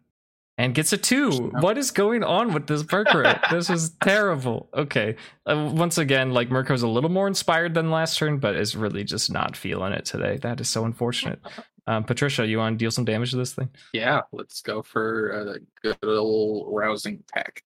and 0.58 0.74
gets 0.74 0.92
a 0.92 0.96
two. 0.98 1.30
What 1.60 1.78
is 1.78 1.90
going 1.90 2.22
on 2.22 2.52
with 2.52 2.66
this 2.66 2.82
Murkrow? 2.82 3.40
this 3.50 3.70
is 3.70 3.90
terrible. 4.02 4.68
Okay. 4.74 5.16
Uh, 5.46 5.70
once 5.74 5.96
again, 5.98 6.32
like 6.32 6.50
Murkrow's 6.50 6.82
a 6.82 6.88
little 6.88 7.10
more 7.10 7.26
inspired 7.26 7.74
than 7.74 7.90
last 7.90 8.18
turn, 8.18 8.38
but 8.38 8.56
is 8.56 8.76
really 8.76 9.04
just 9.04 9.32
not 9.32 9.56
feeling 9.56 9.92
it 9.92 10.04
today. 10.04 10.36
That 10.36 10.60
is 10.60 10.68
so 10.68 10.84
unfortunate. 10.84 11.40
Um, 11.86 12.04
Patricia, 12.04 12.46
you 12.46 12.58
want 12.58 12.74
to 12.78 12.84
deal 12.84 12.90
some 12.92 13.06
damage 13.06 13.32
to 13.32 13.36
this 13.36 13.54
thing? 13.54 13.68
yeah, 13.92 14.20
let's 14.30 14.60
go 14.60 14.80
for 14.80 15.30
a 15.30 15.58
good 15.82 15.96
old 16.04 16.68
rousing 16.72 17.24
peck. 17.34 17.64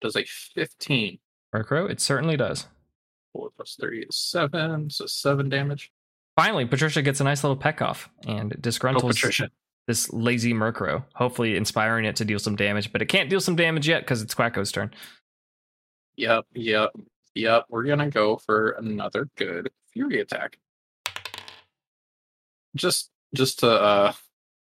does 0.00 0.16
a 0.16 0.24
15. 0.24 1.18
Murkrow, 1.54 1.88
it 1.88 2.00
certainly 2.00 2.36
does. 2.36 2.66
4 3.34 3.50
plus 3.54 3.76
3 3.80 4.06
is 4.08 4.16
7, 4.16 4.90
so 4.90 5.06
7 5.06 5.48
damage. 5.48 5.92
Finally, 6.36 6.64
Patricia 6.66 7.02
gets 7.02 7.20
a 7.20 7.24
nice 7.24 7.44
little 7.44 7.56
peck 7.56 7.80
off 7.82 8.08
and 8.26 8.54
Oh, 8.56 8.60
disgruntles 8.60 9.06
Patricia. 9.10 9.50
This 9.88 10.12
lazy 10.12 10.52
Murkrow, 10.52 11.02
hopefully 11.14 11.56
inspiring 11.56 12.04
it 12.04 12.14
to 12.16 12.24
deal 12.24 12.38
some 12.38 12.54
damage, 12.54 12.92
but 12.92 13.00
it 13.00 13.06
can't 13.06 13.30
deal 13.30 13.40
some 13.40 13.56
damage 13.56 13.88
yet 13.88 14.02
because 14.02 14.20
it's 14.22 14.34
Quacko's 14.34 14.70
turn. 14.70 14.92
Yep, 16.16 16.44
yep, 16.54 16.90
yep. 17.34 17.64
We're 17.70 17.84
going 17.84 17.98
to 18.00 18.10
go 18.10 18.36
for 18.36 18.72
another 18.72 19.30
good 19.36 19.70
Fury 19.92 20.20
attack. 20.20 20.58
Just 22.76 23.10
just 23.34 23.60
to 23.60 23.70
uh 23.70 24.12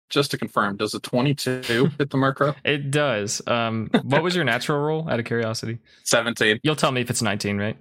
just 0.10 0.32
to 0.32 0.38
confirm, 0.38 0.78
does 0.78 0.94
a 0.94 1.00
22 1.00 1.62
hit 1.98 1.98
the 1.98 2.18
Murkrow? 2.18 2.56
It 2.64 2.92
does. 2.92 3.42
Um, 3.48 3.90
what 4.04 4.24
was 4.24 4.36
your 4.36 4.46
natural 4.46 4.80
roll 4.80 5.10
out 5.10 5.20
of 5.20 5.26
curiosity? 5.26 5.80
17. 6.04 6.60
You'll 6.64 6.76
tell 6.76 6.92
me 6.92 7.02
if 7.02 7.10
it's 7.10 7.22
19, 7.22 7.58
right? 7.58 7.78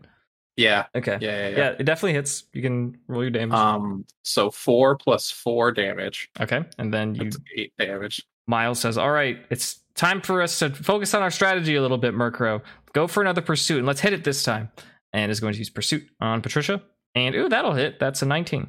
Yeah, 0.56 0.86
Okay. 0.94 1.18
yeah, 1.20 1.28
yeah, 1.30 1.48
Yeah, 1.48 1.56
yeah. 1.56 1.68
it 1.78 1.84
definitely 1.84 2.14
hits. 2.14 2.44
You 2.52 2.62
can 2.62 2.96
roll 3.08 3.22
your 3.22 3.30
damage. 3.30 3.54
Um, 3.54 4.04
so 4.22 4.50
4 4.50 4.96
plus 4.96 5.30
4 5.30 5.72
damage. 5.72 6.30
okay. 6.40 6.64
And 6.78 6.92
then 6.92 7.14
you 7.14 7.24
That's 7.24 7.36
8 7.56 7.72
damage. 7.78 8.22
Miles 8.46 8.78
says, 8.80 8.96
All 8.96 9.10
right, 9.10 9.38
it's 9.50 9.80
time 9.94 10.20
for 10.20 10.40
us 10.40 10.58
to 10.60 10.70
focus 10.70 11.12
on 11.14 11.22
our 11.22 11.30
strategy 11.30 11.74
a 11.74 11.82
little 11.82 11.98
bit, 11.98 12.14
Murkrow. 12.14 12.62
Go 12.92 13.06
for 13.06 13.20
another 13.20 13.42
pursuit 13.42 13.78
and 13.78 13.86
let's 13.86 14.00
hit 14.00 14.12
it 14.12 14.24
this 14.24 14.42
time. 14.42 14.70
And 15.12 15.30
is 15.32 15.40
going 15.40 15.52
to 15.54 15.58
use 15.58 15.70
pursuit 15.70 16.06
on 16.20 16.42
Patricia. 16.42 16.82
And 17.14 17.34
ooh, 17.34 17.48
that'll 17.48 17.72
hit. 17.74 17.98
That's 17.98 18.22
a 18.22 18.26
19 18.26 18.68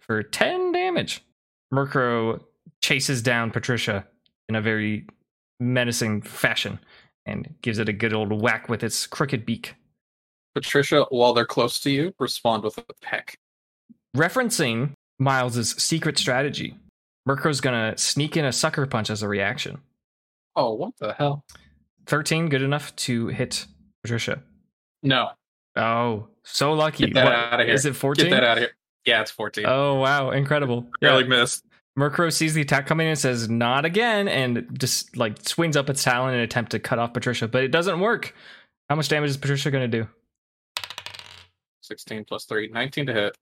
for 0.00 0.22
10 0.22 0.72
damage. 0.72 1.22
Murkrow 1.72 2.40
chases 2.82 3.22
down 3.22 3.50
Patricia 3.52 4.06
in 4.48 4.54
a 4.56 4.60
very 4.60 5.06
menacing 5.60 6.22
fashion 6.22 6.78
and 7.26 7.54
gives 7.62 7.78
it 7.78 7.88
a 7.88 7.92
good 7.92 8.12
old 8.12 8.32
whack 8.42 8.68
with 8.68 8.82
its 8.82 9.06
crooked 9.06 9.46
beak. 9.46 9.74
Patricia, 10.54 11.06
while 11.10 11.32
they're 11.32 11.44
close 11.46 11.78
to 11.80 11.90
you, 11.90 12.12
respond 12.18 12.64
with 12.64 12.78
a 12.78 12.84
peck. 13.02 13.38
Referencing 14.16 14.92
Miles's 15.18 15.70
secret 15.72 16.18
strategy, 16.18 16.76
Murkrow's 17.28 17.60
gonna 17.60 17.96
sneak 17.96 18.36
in 18.36 18.44
a 18.44 18.52
sucker 18.52 18.86
punch 18.86 19.10
as 19.10 19.22
a 19.22 19.28
reaction. 19.28 19.78
Oh, 20.56 20.74
what 20.74 20.92
the 20.98 21.12
hell? 21.12 21.44
13, 22.06 22.48
good 22.48 22.62
enough 22.62 22.94
to 22.96 23.28
hit 23.28 23.66
Patricia. 24.02 24.42
No, 25.02 25.30
Oh, 25.76 26.26
so 26.42 26.72
lucky. 26.72 27.06
Get 27.06 27.14
that 27.14 27.24
What- 27.26 27.32
outta 27.32 27.64
here. 27.64 27.74
Is 27.74 27.86
it 27.86 27.94
14? 27.94 28.24
get 28.24 28.30
that 28.32 28.42
out 28.44 28.58
of 28.58 28.62
here. 28.64 28.72
Yeah, 29.06 29.20
it's 29.22 29.30
14. 29.30 29.64
Oh, 29.68 29.94
wow. 29.94 30.30
Incredible. 30.32 30.90
Barely 31.00 31.22
Yeah. 31.22 31.28
missed. 31.28 31.64
Murkrow 31.96 32.32
sees 32.32 32.54
the 32.54 32.60
attack 32.60 32.86
coming 32.86 33.06
in 33.06 33.12
and 33.12 33.18
says, 33.18 33.48
not 33.48 33.84
again, 33.84 34.26
and 34.26 34.66
just 34.78 35.16
like 35.16 35.38
swings 35.46 35.76
up 35.76 35.88
its 35.88 36.02
talon 36.02 36.30
in 36.34 36.40
an 36.40 36.44
attempt 36.44 36.72
to 36.72 36.80
cut 36.80 36.98
off 36.98 37.12
Patricia, 37.14 37.46
but 37.46 37.62
it 37.62 37.68
doesn't 37.68 38.00
work. 38.00 38.34
How 38.88 38.96
much 38.96 39.08
damage 39.08 39.30
is 39.30 39.36
Patricia 39.36 39.70
going 39.70 39.88
to 39.88 39.98
do? 40.02 40.08
16 41.90 42.24
plus 42.24 42.44
3, 42.44 42.68
19 42.68 43.06
to 43.06 43.12
hit. 43.12 43.36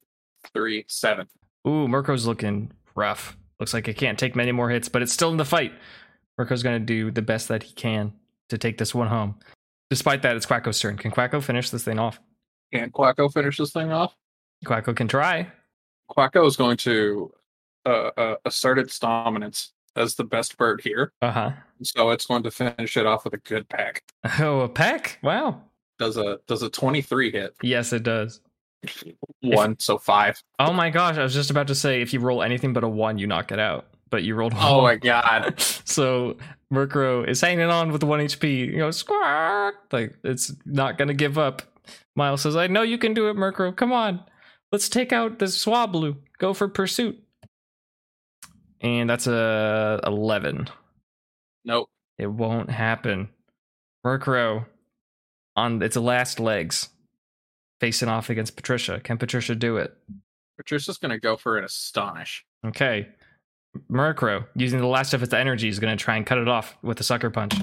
3, 0.54 0.84
7. 0.88 1.26
Ooh, 1.66 1.86
Murkrow's 1.86 2.26
looking 2.26 2.72
rough. 2.94 3.36
Looks 3.60 3.74
like 3.74 3.88
it 3.88 3.98
can't 3.98 4.18
take 4.18 4.34
many 4.34 4.52
more 4.52 4.70
hits, 4.70 4.88
but 4.88 5.02
it's 5.02 5.12
still 5.12 5.30
in 5.30 5.36
the 5.36 5.44
fight. 5.44 5.72
Murkrow's 6.40 6.62
going 6.62 6.80
to 6.80 6.84
do 6.84 7.10
the 7.10 7.20
best 7.20 7.48
that 7.48 7.62
he 7.62 7.74
can 7.74 8.12
to 8.48 8.56
take 8.56 8.78
this 8.78 8.94
one 8.94 9.08
home. 9.08 9.34
Despite 9.90 10.22
that, 10.22 10.34
it's 10.36 10.46
Quacko's 10.46 10.80
turn. 10.80 10.96
Can 10.96 11.10
Quacko 11.10 11.42
finish 11.42 11.68
this 11.68 11.84
thing 11.84 11.98
off? 11.98 12.20
Can 12.72 12.90
Quacko 12.90 13.30
finish 13.30 13.58
this 13.58 13.72
thing 13.72 13.92
off? 13.92 14.14
Quacko 14.64 14.96
can 14.96 15.08
try. 15.08 15.50
Quacko 16.10 16.46
is 16.46 16.56
going 16.56 16.78
to 16.78 17.32
uh, 17.84 18.10
uh, 18.16 18.36
assert 18.46 18.78
its 18.78 18.98
dominance 18.98 19.72
as 19.96 20.14
the 20.14 20.24
best 20.24 20.56
bird 20.56 20.80
here. 20.82 21.12
Uh 21.20 21.30
huh. 21.30 21.50
So 21.82 22.10
it's 22.10 22.26
going 22.26 22.44
to 22.44 22.50
finish 22.50 22.96
it 22.96 23.04
off 23.04 23.24
with 23.24 23.34
a 23.34 23.38
good 23.38 23.68
pack. 23.68 24.02
Oh, 24.40 24.60
a 24.60 24.68
peck? 24.68 25.18
Wow. 25.22 25.62
Does 25.98 26.16
a 26.16 26.38
does 26.46 26.62
a 26.62 26.70
23 26.70 27.32
hit? 27.32 27.54
Yes, 27.62 27.92
it 27.92 28.02
does. 28.02 28.40
One, 29.42 29.76
so 29.80 29.98
5. 29.98 30.42
Oh 30.60 30.72
my 30.72 30.90
gosh, 30.90 31.16
I 31.16 31.22
was 31.22 31.34
just 31.34 31.50
about 31.50 31.66
to 31.66 31.74
say 31.74 32.00
if 32.00 32.12
you 32.12 32.20
roll 32.20 32.42
anything 32.42 32.72
but 32.72 32.84
a 32.84 32.88
one, 32.88 33.18
you 33.18 33.26
knock 33.26 33.50
it 33.50 33.58
out. 33.58 33.86
But 34.10 34.22
you 34.22 34.34
rolled 34.34 34.54
one. 34.54 34.64
Oh 34.64 34.82
my 34.82 34.96
god. 34.96 35.60
so 35.84 36.36
Murkrow 36.72 37.28
is 37.28 37.40
hanging 37.40 37.68
on 37.68 37.92
with 37.92 38.02
one 38.04 38.20
HP. 38.20 38.68
You 38.68 38.78
know, 38.78 38.90
squawk. 38.90 39.74
Like 39.92 40.16
it's 40.24 40.52
not 40.64 40.96
gonna 40.96 41.14
give 41.14 41.36
up. 41.36 41.62
Miles 42.14 42.42
says, 42.42 42.56
I 42.56 42.66
know 42.68 42.82
you 42.82 42.98
can 42.98 43.14
do 43.14 43.28
it, 43.28 43.36
Murkrow. 43.36 43.74
Come 43.74 43.92
on. 43.92 44.22
Let's 44.72 44.88
take 44.88 45.12
out 45.12 45.38
this 45.38 45.62
Swablu. 45.62 46.16
Go 46.38 46.54
for 46.54 46.68
pursuit. 46.68 47.18
And 48.80 49.10
that's 49.10 49.26
a 49.26 50.00
eleven. 50.06 50.68
Nope. 51.64 51.90
It 52.18 52.28
won't 52.28 52.70
happen. 52.70 53.28
Murkrow 54.06 54.64
on 55.58 55.82
its 55.82 55.96
last 55.96 56.38
legs, 56.38 56.88
facing 57.80 58.08
off 58.08 58.30
against 58.30 58.54
Patricia. 58.54 59.00
Can 59.00 59.18
Patricia 59.18 59.56
do 59.56 59.76
it? 59.76 59.92
Patricia's 60.56 60.98
going 60.98 61.10
to 61.10 61.18
go 61.18 61.36
for 61.36 61.58
an 61.58 61.64
astonish. 61.64 62.44
Okay. 62.64 63.08
Murkrow, 63.90 64.46
using 64.54 64.78
the 64.78 64.86
last 64.86 65.14
of 65.14 65.22
its 65.22 65.34
energy, 65.34 65.68
is 65.68 65.80
going 65.80 65.96
to 65.96 66.02
try 66.02 66.16
and 66.16 66.24
cut 66.24 66.38
it 66.38 66.48
off 66.48 66.76
with 66.82 67.00
a 67.00 67.02
sucker 67.02 67.30
punch. 67.30 67.54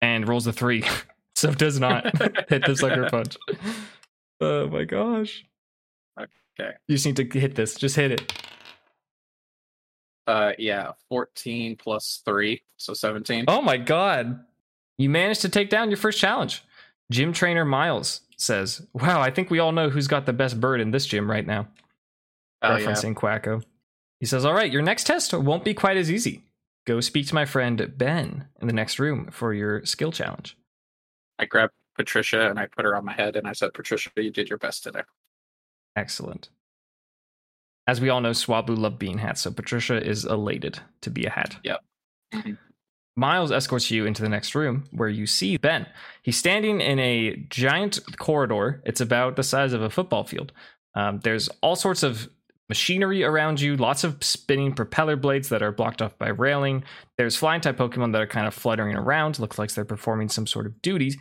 And 0.00 0.28
rolls 0.28 0.46
a 0.46 0.52
three. 0.52 0.84
so 1.34 1.52
does 1.52 1.80
not 1.80 2.04
hit 2.48 2.64
the 2.64 2.76
sucker 2.76 3.08
punch. 3.10 3.36
Oh 4.40 4.68
my 4.68 4.84
gosh. 4.84 5.44
Okay. 6.18 6.70
You 6.86 6.96
just 6.96 7.06
need 7.06 7.16
to 7.16 7.38
hit 7.38 7.56
this. 7.56 7.74
Just 7.74 7.96
hit 7.96 8.12
it. 8.12 8.32
Uh, 10.28 10.52
yeah, 10.58 10.92
14 11.08 11.76
plus 11.76 12.22
3, 12.24 12.60
so 12.76 12.94
17. 12.94 13.44
Oh 13.48 13.62
my 13.62 13.76
god. 13.76 14.44
You 14.98 15.10
managed 15.10 15.42
to 15.42 15.48
take 15.48 15.68
down 15.68 15.90
your 15.90 15.98
first 15.98 16.18
challenge. 16.18 16.64
Gym 17.10 17.32
trainer 17.32 17.64
Miles 17.64 18.22
says, 18.36 18.86
Wow, 18.92 19.20
I 19.20 19.30
think 19.30 19.50
we 19.50 19.58
all 19.58 19.72
know 19.72 19.90
who's 19.90 20.08
got 20.08 20.26
the 20.26 20.32
best 20.32 20.60
bird 20.60 20.80
in 20.80 20.90
this 20.90 21.06
gym 21.06 21.30
right 21.30 21.46
now. 21.46 21.68
Oh, 22.62 22.76
yeah. 22.76 22.86
referencing 22.86 23.14
Quacko. 23.14 23.62
He 24.20 24.26
says, 24.26 24.44
All 24.44 24.54
right, 24.54 24.72
your 24.72 24.82
next 24.82 25.04
test 25.06 25.32
won't 25.32 25.64
be 25.64 25.74
quite 25.74 25.96
as 25.96 26.10
easy. 26.10 26.42
Go 26.86 27.00
speak 27.00 27.26
to 27.28 27.34
my 27.34 27.44
friend 27.44 27.92
Ben 27.96 28.46
in 28.60 28.66
the 28.66 28.72
next 28.72 28.98
room 28.98 29.28
for 29.30 29.52
your 29.52 29.84
skill 29.84 30.12
challenge. 30.12 30.56
I 31.38 31.44
grabbed 31.44 31.72
Patricia 31.96 32.48
and 32.48 32.58
I 32.58 32.66
put 32.66 32.84
her 32.84 32.96
on 32.96 33.04
my 33.04 33.12
head 33.12 33.36
and 33.36 33.46
I 33.46 33.52
said, 33.52 33.74
Patricia, 33.74 34.10
you 34.16 34.30
did 34.30 34.48
your 34.48 34.58
best 34.58 34.84
today. 34.84 35.02
Excellent. 35.96 36.50
As 37.88 38.00
we 38.00 38.08
all 38.08 38.20
know, 38.20 38.30
Swablu 38.30 38.76
love 38.76 38.98
being 38.98 39.18
hats, 39.18 39.42
so 39.42 39.50
Patricia 39.50 40.02
is 40.04 40.24
elated 40.24 40.80
to 41.02 41.10
be 41.10 41.24
a 41.24 41.30
hat. 41.30 41.56
Yep. 41.62 41.80
Mm-hmm. 42.34 42.52
Miles 43.16 43.50
escorts 43.50 43.90
you 43.90 44.04
into 44.04 44.22
the 44.22 44.28
next 44.28 44.54
room 44.54 44.84
where 44.90 45.08
you 45.08 45.26
see 45.26 45.56
Ben. 45.56 45.86
He's 46.22 46.36
standing 46.36 46.80
in 46.82 46.98
a 46.98 47.36
giant 47.48 47.98
corridor. 48.18 48.82
It's 48.84 49.00
about 49.00 49.36
the 49.36 49.42
size 49.42 49.72
of 49.72 49.80
a 49.80 49.88
football 49.88 50.24
field. 50.24 50.52
Um, 50.94 51.20
there's 51.20 51.48
all 51.62 51.76
sorts 51.76 52.02
of 52.02 52.28
machinery 52.68 53.24
around 53.24 53.60
you, 53.60 53.76
lots 53.76 54.04
of 54.04 54.22
spinning 54.22 54.74
propeller 54.74 55.16
blades 55.16 55.48
that 55.48 55.62
are 55.62 55.72
blocked 55.72 56.02
off 56.02 56.18
by 56.18 56.28
railing. 56.28 56.84
There's 57.16 57.36
flying 57.36 57.60
type 57.60 57.76
Pokemon 57.76 58.12
that 58.12 58.22
are 58.22 58.26
kind 58.26 58.46
of 58.46 58.54
fluttering 58.54 58.94
around, 58.94 59.38
looks 59.38 59.58
like 59.58 59.72
they're 59.72 59.84
performing 59.84 60.28
some 60.28 60.46
sort 60.46 60.66
of 60.66 60.82
duty. 60.82 61.14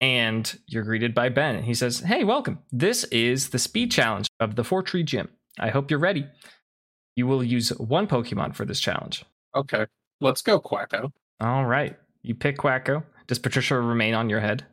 And 0.00 0.58
you're 0.66 0.84
greeted 0.84 1.14
by 1.14 1.30
Ben. 1.30 1.64
He 1.64 1.74
says, 1.74 2.00
Hey, 2.00 2.22
welcome. 2.22 2.60
This 2.70 3.04
is 3.04 3.48
the 3.48 3.58
speed 3.58 3.90
challenge 3.90 4.28
of 4.38 4.54
the 4.54 4.62
Fortree 4.62 5.04
Gym. 5.04 5.28
I 5.58 5.70
hope 5.70 5.90
you're 5.90 5.98
ready. 5.98 6.26
You 7.16 7.26
will 7.26 7.42
use 7.42 7.70
one 7.70 8.06
Pokemon 8.06 8.54
for 8.54 8.64
this 8.64 8.78
challenge. 8.78 9.24
Okay, 9.56 9.86
let's 10.20 10.42
go, 10.42 10.60
Quacko. 10.60 11.12
All 11.40 11.64
right. 11.64 11.96
You 12.22 12.34
pick 12.34 12.58
Quacko. 12.58 13.04
Does 13.26 13.38
Patricia 13.38 13.78
remain 13.78 14.14
on 14.14 14.30
your 14.30 14.40
head? 14.40 14.66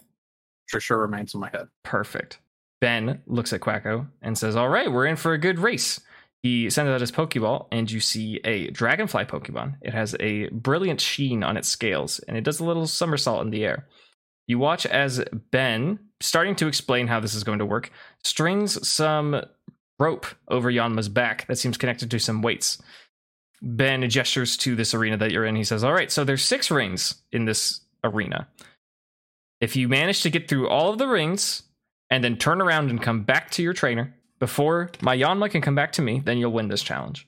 Patricia 0.67 0.95
remains 0.95 1.33
in 1.33 1.39
my 1.39 1.49
head. 1.49 1.67
Perfect. 1.83 2.39
Ben 2.81 3.21
looks 3.27 3.53
at 3.53 3.61
Quacko 3.61 4.07
and 4.21 4.37
says, 4.37 4.55
All 4.55 4.69
right, 4.69 4.91
we're 4.91 5.05
in 5.05 5.15
for 5.15 5.33
a 5.33 5.37
good 5.37 5.59
race. 5.59 5.99
He 6.43 6.69
sends 6.69 6.89
out 6.89 7.01
his 7.01 7.11
Pokeball, 7.11 7.67
and 7.71 7.89
you 7.89 7.99
see 7.99 8.39
a 8.43 8.69
dragonfly 8.69 9.25
Pokemon. 9.25 9.77
It 9.81 9.93
has 9.93 10.15
a 10.19 10.47
brilliant 10.49 11.01
sheen 11.01 11.43
on 11.43 11.57
its 11.57 11.67
scales, 11.67 12.19
and 12.19 12.37
it 12.37 12.43
does 12.43 12.59
a 12.59 12.65
little 12.65 12.85
somersault 12.85 13.43
in 13.43 13.49
the 13.49 13.65
air. 13.65 13.87
You 14.45 14.59
watch 14.59 14.85
as 14.85 15.23
Ben, 15.51 15.97
starting 16.21 16.55
to 16.57 16.67
explain 16.67 17.07
how 17.07 17.19
this 17.19 17.33
is 17.33 17.43
going 17.43 17.57
to 17.59 17.65
work, 17.65 17.91
strings 18.23 18.87
some 18.87 19.41
rope 19.97 20.27
over 20.47 20.71
Yanma's 20.71 21.09
back 21.09 21.47
that 21.47 21.57
seems 21.57 21.77
connected 21.77 22.11
to 22.11 22.19
some 22.19 22.43
weights. 22.43 22.79
Ben 23.61 24.07
gestures 24.09 24.57
to 24.57 24.75
this 24.75 24.93
arena 24.93 25.17
that 25.17 25.31
you're 25.31 25.45
in. 25.45 25.55
He 25.55 25.63
says, 25.63 25.83
All 25.83 25.93
right, 25.93 26.11
so 26.11 26.23
there's 26.23 26.43
six 26.43 26.69
rings 26.69 27.15
in 27.31 27.45
this 27.45 27.81
arena. 28.03 28.47
If 29.61 29.75
you 29.75 29.87
manage 29.87 30.21
to 30.23 30.29
get 30.29 30.47
through 30.47 30.69
all 30.69 30.91
of 30.91 30.97
the 30.97 31.07
rings 31.07 31.63
and 32.09 32.23
then 32.23 32.37
turn 32.37 32.61
around 32.61 32.89
and 32.89 33.01
come 33.01 33.23
back 33.23 33.51
to 33.51 33.63
your 33.63 33.73
trainer 33.73 34.13
before 34.39 34.91
my 35.01 35.17
Yanma 35.17 35.49
can 35.49 35.61
come 35.61 35.75
back 35.75 35.93
to 35.93 36.01
me, 36.01 36.21
then 36.23 36.37
you'll 36.37 36.51
win 36.51 36.67
this 36.67 36.83
challenge. 36.83 37.27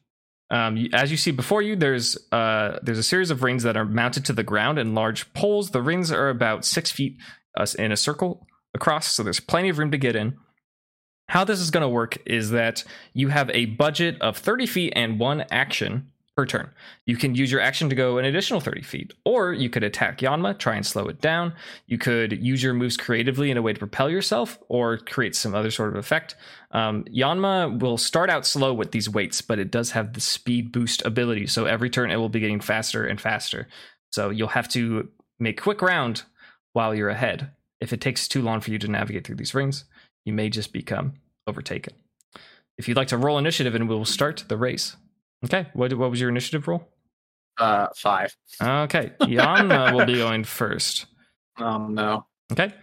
Um, 0.50 0.88
as 0.94 1.12
you 1.12 1.18
see 1.18 1.32
before 1.32 1.62
you, 1.62 1.76
there's 1.76 2.18
uh, 2.32 2.80
there's 2.82 2.98
a 2.98 3.04
series 3.04 3.32
of 3.32 3.44
rings 3.44 3.64
that 3.64 3.76
are 3.76 3.86
mounted 3.86 4.26
to 4.26 4.34
the 4.34 4.44
ground 4.44 4.80
in 4.80 4.94
large 4.94 5.32
poles. 5.34 5.72
The 5.72 5.82
rings 5.82 6.12
are 6.12 6.30
about 6.30 6.64
six 6.64 6.90
feet 6.90 7.18
uh, 7.58 7.66
in 7.78 7.92
a 7.92 7.98
circle 7.98 8.48
across, 8.74 9.12
so 9.12 9.24
there's 9.24 9.42
plenty 9.42 9.70
of 9.70 9.78
room 9.78 9.92
to 9.92 9.98
get 9.98 10.16
in. 10.16 10.38
How 11.30 11.44
this 11.44 11.60
is 11.60 11.72
going 11.72 11.82
to 11.82 11.90
work 11.90 12.18
is 12.26 12.52
that 12.52 12.86
you 13.14 13.28
have 13.28 13.50
a 13.50 13.66
budget 13.66 14.22
of 14.22 14.38
30 14.38 14.66
feet 14.66 14.94
and 14.96 15.20
one 15.20 15.44
action 15.52 16.12
per 16.38 16.46
turn. 16.46 16.70
You 17.08 17.18
can 17.18 17.34
use 17.34 17.52
your 17.52 17.60
action 17.62 17.90
to 17.90 17.96
go 17.96 18.20
an 18.20 18.26
additional 18.26 18.62
30 18.62 18.84
feet, 18.84 19.14
or 19.26 19.54
you 19.54 19.72
could 19.72 19.84
attack 19.84 20.20
Yanma, 20.20 20.58
try 20.58 20.76
and 20.76 20.86
slow 20.86 21.08
it 21.08 21.20
down. 21.20 21.52
You 21.88 21.98
could 21.98 22.44
use 22.44 22.62
your 22.62 22.76
moves 22.76 22.96
creatively 22.96 23.50
in 23.50 23.58
a 23.58 23.62
way 23.64 23.74
to 23.74 23.80
propel 23.80 24.08
yourself, 24.08 24.60
or 24.70 25.00
create 25.00 25.36
some 25.36 25.56
other 25.56 25.72
sort 25.72 25.90
of 25.90 25.96
effect. 25.96 26.36
Um, 26.72 27.06
Yanma 27.06 27.80
will 27.80 27.98
start 27.98 28.30
out 28.30 28.46
slow 28.46 28.72
with 28.72 28.92
these 28.92 29.10
weights, 29.10 29.42
but 29.42 29.58
it 29.58 29.72
does 29.72 29.92
have 29.92 30.14
the 30.14 30.22
speed 30.22 30.72
boost 30.72 31.04
ability, 31.04 31.48
so 31.48 31.66
every 31.66 31.90
turn 31.90 32.12
it 32.12 32.18
will 32.18 32.30
be 32.30 32.40
getting 32.40 32.60
faster 32.60 33.04
and 33.04 33.20
faster. 33.20 33.68
So 34.12 34.30
you'll 34.30 34.50
have 34.50 34.70
to 34.70 35.10
make 35.40 35.60
quick 35.60 35.82
round 35.82 36.22
while 36.74 36.94
you're 36.94 37.10
ahead. 37.10 37.50
If 37.82 37.92
it 37.92 38.02
takes 38.02 38.28
too 38.28 38.44
long 38.44 38.62
for 38.62 38.70
you 38.70 38.78
to 38.78 38.88
navigate 38.88 39.26
through 39.26 39.38
these 39.38 39.56
rings, 39.56 39.86
you 40.24 40.34
may 40.34 40.50
just 40.50 40.72
become 40.72 41.14
overtaken. 41.48 41.94
If 42.78 42.88
you'd 42.88 42.98
like 42.98 43.08
to 43.08 43.18
roll 43.18 43.40
initiative, 43.40 43.74
and 43.74 43.90
we'll 43.90 44.06
start 44.06 44.46
the 44.48 44.58
race. 44.58 44.96
Okay, 45.46 45.68
what 45.74 45.94
what 45.94 46.10
was 46.10 46.20
your 46.20 46.30
initiative 46.30 46.68
roll? 46.68 46.88
Uh, 47.58 47.88
five. 47.96 48.36
Okay, 48.62 49.12
Yanma 49.22 49.94
will 49.94 50.06
be 50.06 50.16
going 50.18 50.44
first. 50.44 51.08
Um, 51.58 51.94
no. 51.94 52.26
Okay, 52.52 52.74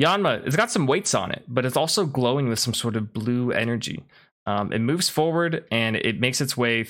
Yanma, 0.00 0.44
it's 0.46 0.56
got 0.56 0.70
some 0.70 0.86
weights 0.86 1.14
on 1.14 1.30
it, 1.32 1.44
but 1.48 1.64
it's 1.64 1.76
also 1.76 2.06
glowing 2.06 2.48
with 2.48 2.58
some 2.58 2.74
sort 2.74 2.96
of 2.96 3.12
blue 3.12 3.52
energy. 3.52 4.04
Um, 4.46 4.72
it 4.72 4.80
moves 4.80 5.08
forward 5.08 5.64
and 5.70 5.96
it 5.96 6.18
makes 6.18 6.40
its 6.40 6.56
way 6.56 6.86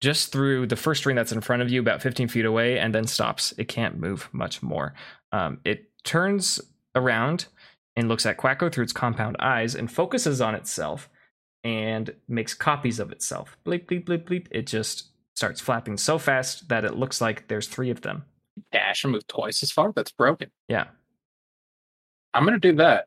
just 0.00 0.32
through 0.32 0.66
the 0.66 0.76
first 0.76 1.06
ring 1.06 1.16
that's 1.16 1.32
in 1.32 1.40
front 1.40 1.62
of 1.62 1.70
you, 1.70 1.80
about 1.80 2.02
15 2.02 2.28
feet 2.28 2.44
away, 2.44 2.78
and 2.78 2.94
then 2.94 3.06
stops. 3.06 3.54
It 3.56 3.68
can't 3.68 3.98
move 3.98 4.28
much 4.32 4.62
more. 4.62 4.94
Um, 5.32 5.60
it 5.64 5.90
turns 6.04 6.60
around 6.94 7.46
and 7.94 8.08
looks 8.08 8.26
at 8.26 8.36
Quacko 8.36 8.70
through 8.70 8.84
its 8.84 8.92
compound 8.92 9.36
eyes 9.40 9.74
and 9.74 9.90
focuses 9.90 10.40
on 10.40 10.54
itself 10.54 11.08
and 11.66 12.14
makes 12.28 12.54
copies 12.54 13.00
of 13.00 13.10
itself. 13.10 13.58
Bleep, 13.66 13.86
bleep, 13.86 14.04
bleep, 14.04 14.24
bleep. 14.24 14.46
It 14.52 14.68
just 14.68 15.08
starts 15.34 15.60
flapping 15.60 15.96
so 15.96 16.16
fast 16.16 16.68
that 16.68 16.84
it 16.84 16.96
looks 16.96 17.20
like 17.20 17.48
there's 17.48 17.66
three 17.66 17.90
of 17.90 18.02
them. 18.02 18.24
Dash 18.70 19.02
and 19.02 19.12
move 19.12 19.26
twice 19.26 19.64
as 19.64 19.72
far. 19.72 19.92
That's 19.92 20.12
broken. 20.12 20.52
Yeah. 20.68 20.86
I'm 22.32 22.44
gonna 22.44 22.60
do 22.60 22.76
that 22.76 23.06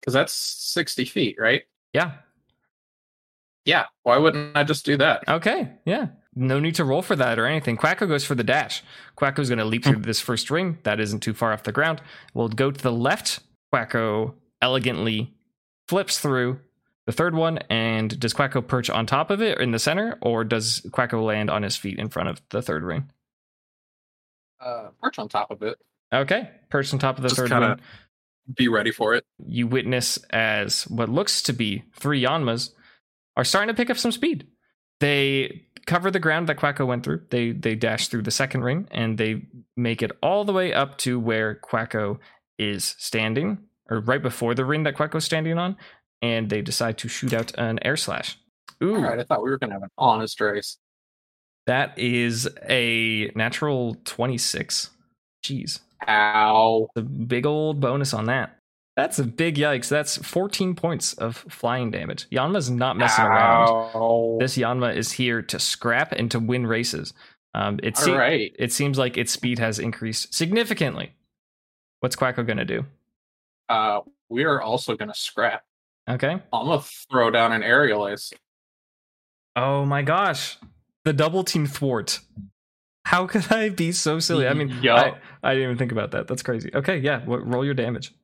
because 0.00 0.14
that's 0.14 0.32
sixty 0.32 1.04
feet, 1.04 1.36
right? 1.40 1.64
Yeah. 1.92 2.12
Yeah. 3.64 3.86
Why 4.04 4.16
wouldn't 4.16 4.56
I 4.56 4.62
just 4.62 4.86
do 4.86 4.96
that? 4.98 5.24
Okay. 5.26 5.72
Yeah. 5.84 6.06
No 6.36 6.60
need 6.60 6.76
to 6.76 6.84
roll 6.84 7.02
for 7.02 7.16
that 7.16 7.40
or 7.40 7.46
anything. 7.46 7.76
Quacko 7.76 8.06
goes 8.06 8.24
for 8.24 8.36
the 8.36 8.44
dash. 8.44 8.84
Quacko's 9.16 9.48
going 9.48 9.58
to 9.58 9.64
leap 9.64 9.84
through 9.84 9.96
this 10.02 10.20
first 10.20 10.52
ring. 10.52 10.78
That 10.84 11.00
isn't 11.00 11.20
too 11.20 11.34
far 11.34 11.52
off 11.52 11.64
the 11.64 11.72
ground. 11.72 12.00
We'll 12.32 12.48
go 12.48 12.70
to 12.70 12.80
the 12.80 12.92
left. 12.92 13.40
Quacko 13.74 14.34
elegantly 14.62 15.34
flips 15.88 16.20
through 16.20 16.60
the 17.08 17.12
third 17.12 17.34
one. 17.34 17.56
And 17.70 18.20
does 18.20 18.34
Quacko 18.34 18.60
perch 18.66 18.90
on 18.90 19.06
top 19.06 19.30
of 19.30 19.40
it 19.40 19.58
in 19.62 19.70
the 19.70 19.78
center, 19.78 20.18
or 20.20 20.44
does 20.44 20.82
Quacko 20.90 21.24
land 21.24 21.48
on 21.48 21.62
his 21.62 21.74
feet 21.74 21.98
in 21.98 22.10
front 22.10 22.28
of 22.28 22.42
the 22.50 22.60
third 22.60 22.84
ring? 22.84 23.08
Uh, 24.60 24.88
perch 25.02 25.18
on 25.18 25.26
top 25.28 25.50
of 25.50 25.62
it. 25.62 25.78
Okay. 26.12 26.50
Perch 26.68 26.92
on 26.92 26.98
top 26.98 27.16
of 27.16 27.22
the 27.22 27.28
Just 27.30 27.40
third 27.40 27.48
kinda- 27.50 27.68
ring. 27.68 27.80
Be 28.56 28.68
ready 28.68 28.90
for 28.92 29.14
it. 29.14 29.24
you 29.46 29.66
witness 29.66 30.16
as 30.30 30.82
what 30.88 31.08
looks 31.10 31.42
to 31.42 31.52
be 31.52 31.84
three 31.94 32.22
Yanmas 32.22 32.72
are 33.36 33.44
starting 33.44 33.68
to 33.68 33.74
pick 33.76 33.90
up 33.90 33.98
some 33.98 34.10
speed. 34.12 34.46
They 35.00 35.66
cover 35.86 36.10
the 36.10 36.18
ground 36.18 36.48
that 36.48 36.56
Quacko 36.58 36.86
went 36.86 37.04
through. 37.04 37.22
They 37.30 37.52
they 37.52 37.74
dash 37.74 38.08
through 38.08 38.22
the 38.22 38.30
second 38.30 38.62
ring 38.64 38.88
and 38.90 39.16
they 39.18 39.42
make 39.76 40.02
it 40.02 40.12
all 40.22 40.44
the 40.44 40.52
way 40.54 40.72
up 40.72 40.96
to 40.98 41.20
where 41.20 41.56
Quacko 41.56 42.18
is 42.58 42.94
standing, 42.98 43.58
or 43.90 44.00
right 44.00 44.22
before 44.22 44.54
the 44.54 44.64
ring 44.64 44.82
that 44.84 44.96
Quacko's 44.96 45.24
standing 45.26 45.58
on, 45.58 45.76
and 46.22 46.50
they 46.50 46.62
decide 46.62 46.98
to 46.98 47.08
shoot 47.08 47.32
out 47.32 47.52
an 47.58 47.78
air 47.82 47.96
slash. 47.96 48.38
Ooh, 48.82 48.96
All 48.96 49.02
right. 49.02 49.18
I 49.18 49.24
thought 49.24 49.42
we 49.42 49.50
were 49.50 49.58
gonna 49.58 49.72
have 49.74 49.82
an 49.82 49.90
honest 49.98 50.40
race. 50.40 50.76
that 51.66 51.98
is 51.98 52.48
a 52.68 53.30
natural 53.34 53.96
26. 54.04 54.90
Jeez. 55.44 55.80
Ow. 56.08 56.88
a 56.96 57.02
big 57.02 57.44
old 57.44 57.80
bonus 57.80 58.14
on 58.14 58.26
that. 58.26 58.56
That's 58.96 59.18
a 59.18 59.24
big 59.24 59.56
yikes. 59.56 59.88
That's 59.88 60.16
14 60.16 60.74
points 60.74 61.12
of 61.14 61.36
flying 61.48 61.90
damage. 61.90 62.28
Yanma's 62.30 62.70
not 62.70 62.96
messing 62.96 63.24
around. 63.24 63.68
Ow. 63.68 64.38
This 64.40 64.56
Yanma 64.56 64.96
is 64.96 65.12
here 65.12 65.42
to 65.42 65.58
scrap 65.58 66.12
and 66.12 66.30
to 66.32 66.40
win 66.40 66.66
races. 66.66 67.14
Um, 67.54 67.78
it, 67.82 67.96
se- 67.96 68.12
right. 68.12 68.52
it 68.58 68.72
seems 68.72 68.98
like 68.98 69.16
its 69.16 69.32
speed 69.32 69.58
has 69.58 69.78
increased 69.78 70.34
significantly. 70.34 71.12
What's 72.00 72.16
Quacko 72.16 72.44
going 72.46 72.58
to 72.58 72.64
do? 72.64 72.84
Uh, 73.68 74.00
we 74.28 74.44
are 74.44 74.60
also 74.60 74.96
gonna 74.96 75.14
scrap. 75.14 75.62
Okay. 76.08 76.32
I'm 76.52 76.66
gonna 76.66 76.82
throw 77.10 77.30
down 77.30 77.52
an 77.52 77.62
aerial 77.62 78.08
ace. 78.08 78.32
Oh 79.56 79.84
my 79.84 80.02
gosh. 80.02 80.58
The 81.04 81.12
double 81.12 81.44
team 81.44 81.66
thwart. 81.66 82.20
How 83.04 83.26
could 83.26 83.50
I 83.50 83.70
be 83.70 83.92
so 83.92 84.18
silly? 84.18 84.46
I 84.46 84.54
mean, 84.54 84.68
Yup. 84.82 85.18
I, 85.42 85.50
I 85.50 85.54
didn't 85.54 85.64
even 85.64 85.78
think 85.78 85.92
about 85.92 86.10
that. 86.12 86.28
That's 86.28 86.42
crazy. 86.42 86.70
Okay, 86.74 86.98
yeah. 86.98 87.24
What, 87.24 87.46
roll 87.46 87.64
your 87.64 87.74
damage. 87.74 88.14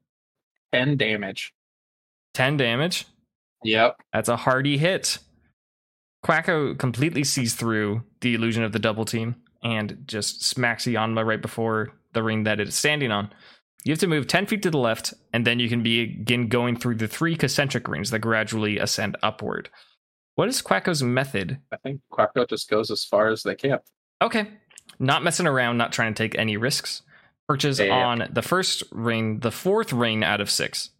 Ten 0.72 0.96
damage. 0.96 1.54
10 2.34 2.56
damage. 2.56 3.06
Yep. 3.62 3.96
That's 4.12 4.28
a 4.28 4.36
hardy 4.36 4.76
hit. 4.76 5.18
Quacko 6.24 6.78
completely 6.78 7.24
sees 7.24 7.54
through 7.54 8.02
the 8.20 8.34
illusion 8.34 8.62
of 8.64 8.72
the 8.72 8.78
double 8.78 9.04
team 9.04 9.36
and 9.62 10.02
just 10.06 10.44
smacks 10.44 10.84
Yanma 10.84 11.24
right 11.24 11.40
before 11.40 11.92
the 12.12 12.22
ring 12.22 12.44
that 12.44 12.60
it 12.60 12.68
is 12.68 12.74
standing 12.74 13.10
on. 13.10 13.30
You 13.84 13.92
have 13.92 13.98
to 14.00 14.06
move 14.06 14.26
10 14.26 14.46
feet 14.46 14.62
to 14.62 14.70
the 14.70 14.78
left, 14.78 15.12
and 15.32 15.46
then 15.46 15.58
you 15.60 15.68
can 15.68 15.82
begin 15.82 16.48
going 16.48 16.76
through 16.76 16.94
the 16.96 17.08
three 17.08 17.36
concentric 17.36 17.86
rings 17.86 18.10
that 18.10 18.20
gradually 18.20 18.78
ascend 18.78 19.16
upward. 19.22 19.68
What 20.36 20.48
is 20.48 20.62
Quacko's 20.62 21.02
method? 21.02 21.58
I 21.70 21.76
think 21.76 22.00
Quacko 22.10 22.48
just 22.48 22.68
goes 22.70 22.90
as 22.90 23.04
far 23.04 23.28
as 23.28 23.42
they 23.42 23.54
can. 23.54 23.78
Okay. 24.22 24.48
Not 24.98 25.22
messing 25.22 25.46
around, 25.46 25.76
not 25.76 25.92
trying 25.92 26.14
to 26.14 26.22
take 26.22 26.36
any 26.38 26.56
risks. 26.56 27.02
Perches 27.46 27.78
Yeah. 27.78 27.92
on 28.06 28.28
the 28.32 28.42
first 28.42 28.82
ring, 28.90 29.40
the 29.40 29.50
fourth 29.52 29.92
ring 29.92 30.24
out 30.24 30.40
of 30.40 30.50
six. 30.50 30.90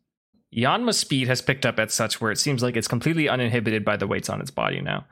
Yanma's 0.54 0.98
speed 0.98 1.26
has 1.26 1.40
picked 1.40 1.64
up 1.66 1.78
at 1.80 1.90
such 1.90 2.20
where 2.20 2.30
it 2.30 2.38
seems 2.38 2.62
like 2.62 2.76
it's 2.76 2.86
completely 2.86 3.28
uninhibited 3.28 3.84
by 3.84 3.96
the 3.96 4.06
weights 4.06 4.28
on 4.28 4.40
its 4.42 4.50
body 4.50 4.80
now. 4.82 5.06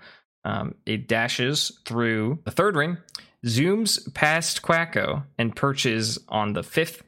Um, 0.45 0.75
it 0.85 1.09
dashes 1.09 1.73
through 1.87 2.41
the 2.45 2.51
third 2.51 2.77
ring, 2.77 2.99
zooms 3.47 4.13
past 4.15 4.63
Quacko, 4.63 5.25
and 5.39 5.57
perches 5.57 6.19
on 6.29 6.53
the 6.53 6.63
fifth, 6.63 7.03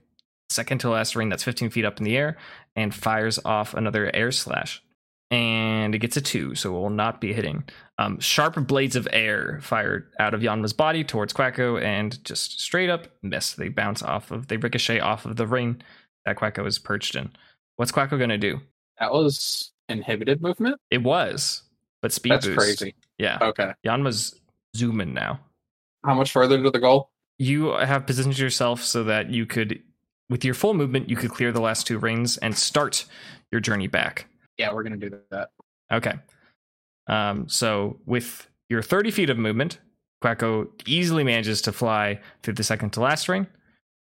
second 0.50 0.78
to 0.78 0.90
last 0.90 1.16
ring 1.16 1.28
that's 1.28 1.42
15 1.44 1.70
feet 1.70 1.85
up 1.85 1.98
in 1.98 2.04
the 2.04 2.16
air, 2.16 2.37
and 2.76 2.94
fires 2.94 3.38
off 3.44 3.74
another 3.74 4.11
air 4.14 4.30
slash. 4.33 4.83
And 5.30 5.94
it 5.94 5.98
gets 5.98 6.16
a 6.16 6.20
two, 6.20 6.54
so 6.54 6.70
it 6.76 6.78
will 6.78 6.90
not 6.90 7.20
be 7.20 7.33
hitting. 7.33 7.64
Um, 7.98 8.20
sharp 8.20 8.54
blades 8.66 8.94
of 8.94 9.09
air 9.12 9.59
fired 9.62 10.12
out 10.20 10.35
of 10.35 10.42
Yanma's 10.42 10.72
body 10.72 11.02
towards 11.02 11.33
Quacko 11.33 11.83
and 11.83 12.22
just 12.24 12.61
straight 12.61 12.90
up 12.90 13.09
miss. 13.22 13.52
They 13.54 13.68
bounce 13.68 14.02
off 14.02 14.30
of, 14.30 14.46
they 14.48 14.57
ricochet 14.59 15.00
off 15.00 15.24
of 15.24 15.37
the 15.37 15.46
ring 15.46 15.80
that 16.24 16.37
Quacko 16.37 16.66
is 16.66 16.78
perched 16.78 17.16
in. 17.16 17.30
What's 17.76 17.90
Quacko 17.90 18.18
gonna 18.18 18.38
do? 18.38 18.61
That 19.00 19.12
was 19.12 19.72
inhibited 19.88 20.40
movement. 20.40 20.76
It 20.90 21.02
was, 21.02 21.62
but 22.00 22.12
speed 22.12 22.33
That's 22.33 22.46
boost. 22.46 22.59
crazy. 22.59 22.94
Yeah, 23.18 23.38
Okay. 23.40 23.72
Yanma's 23.85 24.38
zooming 24.76 25.14
now. 25.14 25.40
How 26.04 26.14
much 26.14 26.30
further 26.33 26.62
to 26.62 26.70
the 26.70 26.78
goal? 26.78 27.11
You 27.38 27.70
have 27.72 28.07
positioned 28.07 28.38
yourself 28.38 28.83
so 28.83 29.04
that 29.04 29.30
you 29.30 29.46
could, 29.46 29.83
with 30.31 30.45
your 30.45 30.55
full 30.55 30.75
movement, 30.75 31.11
you 31.11 31.17
could 31.17 31.31
clear 31.31 31.53
the 31.53 31.61
last 31.61 31.87
two 31.87 31.99
rings 31.99 32.37
and 32.39 32.57
start 32.57 33.05
your 33.53 33.61
journey 33.61 33.87
back. 33.87 34.27
Yeah, 34.59 34.73
we're 34.73 34.83
gonna 34.83 34.97
do 34.97 35.21
that. 35.31 35.51
Okay. 35.93 36.15
Um, 37.07 37.49
so 37.49 37.99
with 38.07 38.49
your 38.69 38.83
30 38.83 39.11
feet 39.11 39.31
of 39.31 39.39
movement, 39.39 39.79
Quacko 40.23 40.69
easily 40.87 41.23
manages 41.23 41.61
to 41.63 41.73
fly 41.73 42.21
through 42.43 42.55
the 42.55 42.65
second 42.65 42.91
to 42.95 43.01
last 43.01 43.29
ring, 43.29 43.47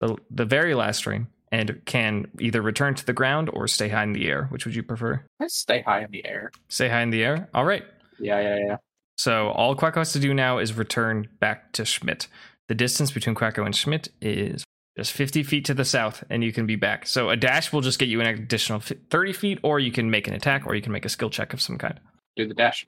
the, 0.00 0.16
the 0.30 0.44
very 0.44 0.74
last 0.74 1.06
ring, 1.06 1.28
and 1.50 1.80
can 1.86 2.26
either 2.38 2.60
return 2.60 2.94
to 2.94 3.06
the 3.06 3.12
ground 3.12 3.48
or 3.52 3.66
stay 3.66 3.88
high 3.88 4.02
in 4.02 4.12
the 4.12 4.28
air. 4.28 4.44
Which 4.50 4.66
would 4.66 4.74
you 4.74 4.82
prefer? 4.82 5.24
I 5.40 5.46
stay 5.46 5.82
high 5.82 6.04
in 6.04 6.10
the 6.10 6.24
air. 6.26 6.50
Stay 6.68 6.88
high 6.88 7.00
in 7.00 7.10
the 7.10 7.24
air? 7.24 7.48
All 7.54 7.64
right. 7.64 7.84
Yeah, 8.18 8.40
yeah, 8.40 8.58
yeah. 8.66 8.76
So 9.16 9.48
all 9.48 9.74
Quacko 9.74 9.96
has 9.96 10.12
to 10.12 10.18
do 10.18 10.32
now 10.34 10.58
is 10.58 10.74
return 10.74 11.28
back 11.40 11.72
to 11.72 11.84
Schmidt. 11.84 12.26
The 12.68 12.74
distance 12.74 13.10
between 13.10 13.34
Quacko 13.34 13.64
and 13.64 13.74
Schmidt 13.74 14.08
is 14.20 14.64
just 15.00 15.12
50 15.12 15.44
feet 15.44 15.64
to 15.64 15.72
the 15.72 15.84
south, 15.86 16.22
and 16.28 16.44
you 16.44 16.52
can 16.52 16.66
be 16.66 16.76
back. 16.76 17.06
So 17.06 17.30
a 17.30 17.36
dash 17.36 17.72
will 17.72 17.80
just 17.80 17.98
get 17.98 18.10
you 18.10 18.20
an 18.20 18.26
additional 18.26 18.80
30 18.80 19.32
feet, 19.32 19.58
or 19.62 19.80
you 19.80 19.90
can 19.90 20.10
make 20.10 20.28
an 20.28 20.34
attack, 20.34 20.66
or 20.66 20.74
you 20.74 20.82
can 20.82 20.92
make 20.92 21.06
a 21.06 21.08
skill 21.08 21.30
check 21.30 21.54
of 21.54 21.62
some 21.62 21.78
kind. 21.78 21.98
Do 22.36 22.46
the 22.46 22.52
dash. 22.52 22.86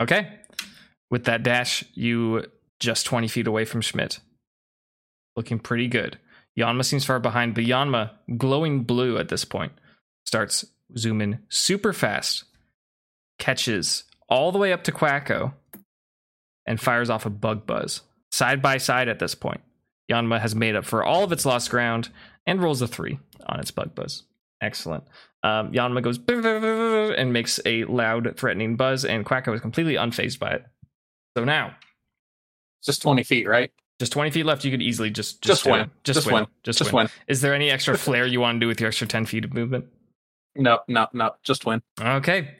Okay. 0.00 0.38
With 1.10 1.24
that 1.24 1.42
dash, 1.42 1.82
you 1.94 2.46
just 2.78 3.06
20 3.06 3.26
feet 3.26 3.48
away 3.48 3.64
from 3.64 3.80
Schmidt. 3.80 4.20
Looking 5.34 5.58
pretty 5.58 5.88
good. 5.88 6.16
Yanma 6.56 6.84
seems 6.84 7.04
far 7.04 7.18
behind, 7.18 7.56
but 7.56 7.64
Yanma, 7.64 8.12
glowing 8.36 8.84
blue 8.84 9.18
at 9.18 9.28
this 9.28 9.44
point, 9.44 9.72
starts 10.24 10.64
zooming 10.96 11.38
super 11.48 11.92
fast, 11.92 12.44
catches 13.40 14.04
all 14.28 14.52
the 14.52 14.58
way 14.58 14.72
up 14.72 14.84
to 14.84 14.92
Quacko, 14.92 15.54
and 16.66 16.80
fires 16.80 17.10
off 17.10 17.26
a 17.26 17.30
bug 17.30 17.66
buzz. 17.66 18.02
Side 18.30 18.62
by 18.62 18.78
side 18.78 19.08
at 19.08 19.18
this 19.18 19.34
point. 19.34 19.60
Yanma 20.12 20.40
has 20.40 20.54
made 20.54 20.76
up 20.76 20.84
for 20.84 21.02
all 21.04 21.24
of 21.24 21.32
its 21.32 21.44
lost 21.46 21.70
ground 21.70 22.10
and 22.46 22.62
rolls 22.62 22.82
a 22.82 22.86
three 22.86 23.18
on 23.46 23.60
its 23.60 23.70
bug 23.70 23.94
buzz. 23.94 24.24
Excellent. 24.60 25.04
Um, 25.42 25.72
Yanma 25.72 26.02
goes 26.02 26.18
and 27.16 27.32
makes 27.32 27.58
a 27.66 27.84
loud, 27.84 28.34
threatening 28.36 28.76
buzz, 28.76 29.04
and 29.04 29.24
Quacko 29.26 29.54
is 29.54 29.60
completely 29.60 29.94
unfazed 29.94 30.38
by 30.38 30.50
it. 30.52 30.64
So 31.36 31.44
now, 31.44 31.74
Just 32.84 33.02
20 33.02 33.22
feet, 33.24 33.46
right? 33.48 33.70
Just 34.00 34.12
20 34.12 34.30
feet 34.30 34.44
left. 34.46 34.64
You 34.64 34.70
could 34.70 34.82
easily 34.82 35.10
just 35.10 35.42
Just 35.42 35.64
win. 35.66 35.90
Just, 36.04 36.16
Just 36.18 36.26
win. 36.26 36.34
win. 36.34 36.46
Just, 36.64 36.78
Just 36.78 36.92
win. 36.92 37.04
win. 37.04 37.10
Is 37.28 37.40
there 37.40 37.54
any 37.54 37.70
extra 37.70 37.96
flair 38.06 38.26
you 38.26 38.40
want 38.40 38.56
to 38.56 38.60
do 38.60 38.66
with 38.68 38.80
your 38.80 38.88
extra 38.88 39.06
10 39.06 39.26
feet 39.26 39.44
of 39.44 39.52
movement? 39.54 39.86
No, 40.56 40.80
no, 40.88 41.06
no. 41.12 41.32
Just 41.44 41.64
win. 41.66 41.80
Okay. 42.00 42.56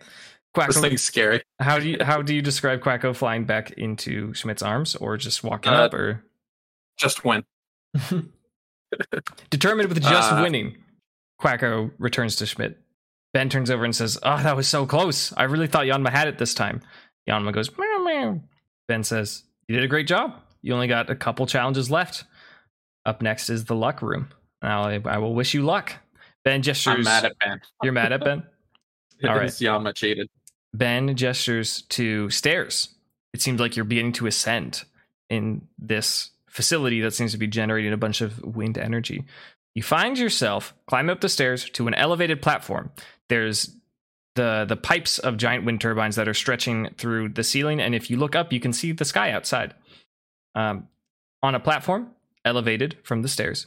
Quacko, 0.56 0.66
This 0.68 0.80
thing's 0.80 1.02
scary. 1.02 1.42
how 1.60 1.78
do 1.78 1.88
you 1.88 1.96
how 2.04 2.20
do 2.22 2.34
you 2.34 2.42
describe 2.42 2.80
Quacko 2.82 3.14
flying 3.16 3.44
back 3.44 3.70
into 3.72 4.32
Schmidt's 4.34 4.62
arms, 4.62 4.94
or 4.96 5.16
just 5.16 5.42
walking 5.42 5.72
Uh, 5.72 5.76
up, 5.84 5.94
or 5.94 6.22
Just 6.98 7.24
win. 7.24 7.44
determined 9.50 9.88
with 9.88 10.02
just 10.02 10.32
uh, 10.32 10.40
winning? 10.42 10.76
Quacko 11.40 11.90
returns 11.98 12.36
to 12.36 12.46
Schmidt. 12.46 12.78
Ben 13.32 13.48
turns 13.48 13.70
over 13.70 13.84
and 13.84 13.96
says, 13.96 14.18
"Oh, 14.22 14.42
that 14.42 14.56
was 14.56 14.68
so 14.68 14.86
close. 14.86 15.32
I 15.36 15.44
really 15.44 15.66
thought 15.66 15.86
Yanma 15.86 16.10
had 16.10 16.28
it 16.28 16.38
this 16.38 16.54
time." 16.54 16.82
Yanma 17.28 17.52
goes, 17.52 17.70
meow, 17.76 18.04
meow. 18.04 18.40
Ben 18.88 19.04
says, 19.04 19.44
"You 19.68 19.74
did 19.74 19.84
a 19.84 19.88
great 19.88 20.06
job. 20.06 20.34
You 20.60 20.74
only 20.74 20.88
got 20.88 21.10
a 21.10 21.16
couple 21.16 21.46
challenges 21.46 21.90
left. 21.90 22.24
Up 23.04 23.22
next 23.22 23.50
is 23.50 23.64
the 23.64 23.74
luck 23.74 24.02
room. 24.02 24.28
Now 24.62 24.82
I, 24.84 25.00
I 25.04 25.18
will 25.18 25.34
wish 25.34 25.54
you 25.54 25.62
luck." 25.62 25.94
Ben 26.44 26.62
gestures. 26.62 26.94
I'm 26.94 27.04
mad 27.04 27.24
at 27.24 27.38
Ben. 27.38 27.60
You're 27.82 27.92
mad 27.92 28.12
at 28.12 28.24
Ben. 28.24 28.42
All 29.24 29.36
right. 29.36 29.48
Yanma 29.48 29.94
cheated. 29.94 30.28
Ben 30.74 31.14
gestures 31.16 31.82
to 31.82 32.28
stairs. 32.30 32.88
It 33.32 33.40
seems 33.40 33.60
like 33.60 33.76
you're 33.76 33.84
beginning 33.84 34.12
to 34.14 34.26
ascend 34.26 34.84
in 35.30 35.68
this 35.78 36.31
facility 36.52 37.00
that 37.00 37.14
seems 37.14 37.32
to 37.32 37.38
be 37.38 37.46
generating 37.46 37.92
a 37.92 37.96
bunch 37.96 38.20
of 38.20 38.38
wind 38.44 38.76
energy. 38.76 39.24
You 39.74 39.82
find 39.82 40.18
yourself 40.18 40.74
climbing 40.86 41.10
up 41.10 41.22
the 41.22 41.30
stairs 41.30 41.68
to 41.70 41.88
an 41.88 41.94
elevated 41.94 42.42
platform. 42.42 42.90
There's 43.30 43.74
the 44.34 44.66
the 44.68 44.76
pipes 44.76 45.18
of 45.18 45.38
giant 45.38 45.64
wind 45.64 45.80
turbines 45.80 46.16
that 46.16 46.28
are 46.28 46.34
stretching 46.34 46.90
through 46.98 47.30
the 47.30 47.42
ceiling, 47.42 47.80
and 47.80 47.94
if 47.94 48.10
you 48.10 48.18
look 48.18 48.36
up, 48.36 48.52
you 48.52 48.60
can 48.60 48.72
see 48.74 48.92
the 48.92 49.04
sky 49.06 49.30
outside. 49.30 49.74
Um, 50.54 50.88
on 51.42 51.54
a 51.54 51.60
platform 51.60 52.10
elevated 52.44 52.98
from 53.02 53.22
the 53.22 53.28
stairs, 53.28 53.66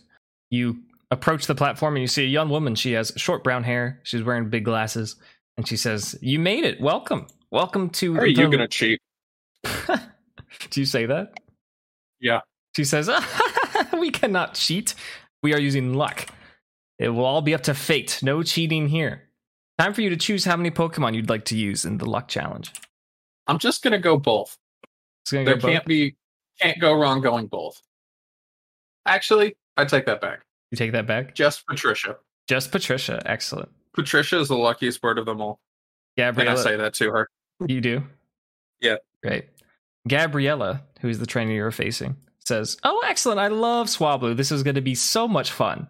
you 0.52 0.78
approach 1.10 1.48
the 1.48 1.56
platform 1.56 1.96
and 1.96 2.02
you 2.02 2.08
see 2.08 2.24
a 2.24 2.28
young 2.28 2.50
woman. 2.50 2.76
She 2.76 2.92
has 2.94 3.12
short 3.18 3.44
brown 3.44 3.64
hair. 3.64 4.00
She's 4.04 4.22
wearing 4.24 4.50
big 4.50 4.64
glasses, 4.64 5.16
and 5.58 5.68
she 5.68 5.76
says, 5.76 6.16
"You 6.22 6.38
made 6.38 6.66
it. 6.66 6.80
Welcome, 6.80 7.26
welcome 7.50 7.90
to." 7.92 8.16
Are 8.18 8.22
the- 8.22 8.30
you 8.32 8.52
gonna 8.52 8.68
cheat? 8.68 9.02
Do 10.70 10.80
you 10.80 10.86
say 10.86 11.08
that? 11.08 11.40
Yeah. 12.20 12.42
She 12.76 12.84
says, 12.84 13.10
"We 13.94 14.12
cannot 14.12 14.54
cheat. 14.56 14.96
We 15.42 15.54
are 15.54 15.60
using 15.60 15.94
luck. 15.94 16.28
It 17.00 17.10
will 17.10 17.26
all 17.26 17.42
be 17.42 17.54
up 17.54 17.64
to 17.64 17.74
fate. 17.74 18.20
No 18.22 18.44
cheating 18.44 18.88
here. 18.88 19.24
Time 19.78 19.94
for 19.94 20.02
you 20.02 20.10
to 20.10 20.18
choose 20.18 20.46
how 20.46 20.56
many 20.56 20.72
Pokemon 20.72 21.16
you'd 21.16 21.30
like 21.30 21.46
to 21.46 21.58
use 21.58 21.86
in 21.86 21.98
the 21.98 22.06
luck 22.06 22.28
challenge. 22.28 22.74
I'm 23.48 23.60
just 23.60 23.84
gonna 23.84 24.00
go 24.00 24.18
both. 24.18 24.58
Gonna 25.32 25.46
There 25.46 25.58
go 25.58 25.68
can't 25.68 25.86
be 25.86 26.16
can't 26.62 26.80
go 26.80 26.94
wrong 26.94 27.22
going 27.22 27.48
both. 27.48 27.82
Actually, 29.06 29.56
I 29.78 29.86
take 29.86 30.06
that 30.06 30.22
back. 30.22 30.42
You 30.72 30.78
take 30.78 30.94
that 30.94 31.06
back. 31.06 31.36
Just 31.36 31.66
Patricia. 31.68 32.18
Just 32.48 32.72
Patricia. 32.72 33.22
Excellent. 33.26 33.70
Patricia 33.94 34.40
is 34.40 34.48
the 34.48 34.58
luckiest 34.58 35.02
bird 35.02 35.18
of 35.18 35.26
them 35.26 35.42
all. 35.42 35.60
And 36.18 36.26
I 36.28 36.32
Gabriella. 36.32 36.58
say 36.58 36.76
that 36.78 36.94
to 36.96 37.12
her. 37.12 37.30
You 37.68 37.82
do? 37.82 38.04
Yeah. 38.82 38.96
Great. 39.24 39.46
Gabriella, 40.08 40.84
who 41.02 41.10
is 41.10 41.20
the 41.20 41.26
trainer 41.26 41.52
you're 41.52 41.72
facing, 41.72 42.16
says, 42.48 42.78
Oh, 42.84 43.04
excellent. 43.06 43.40
I 43.40 43.48
love 43.48 43.88
Swablu. 43.88 44.36
This 44.36 44.52
is 44.52 44.64
going 44.64 44.76
to 44.76 44.82
be 44.82 44.96
so 44.96 45.28
much 45.28 45.52
fun. 45.52 45.88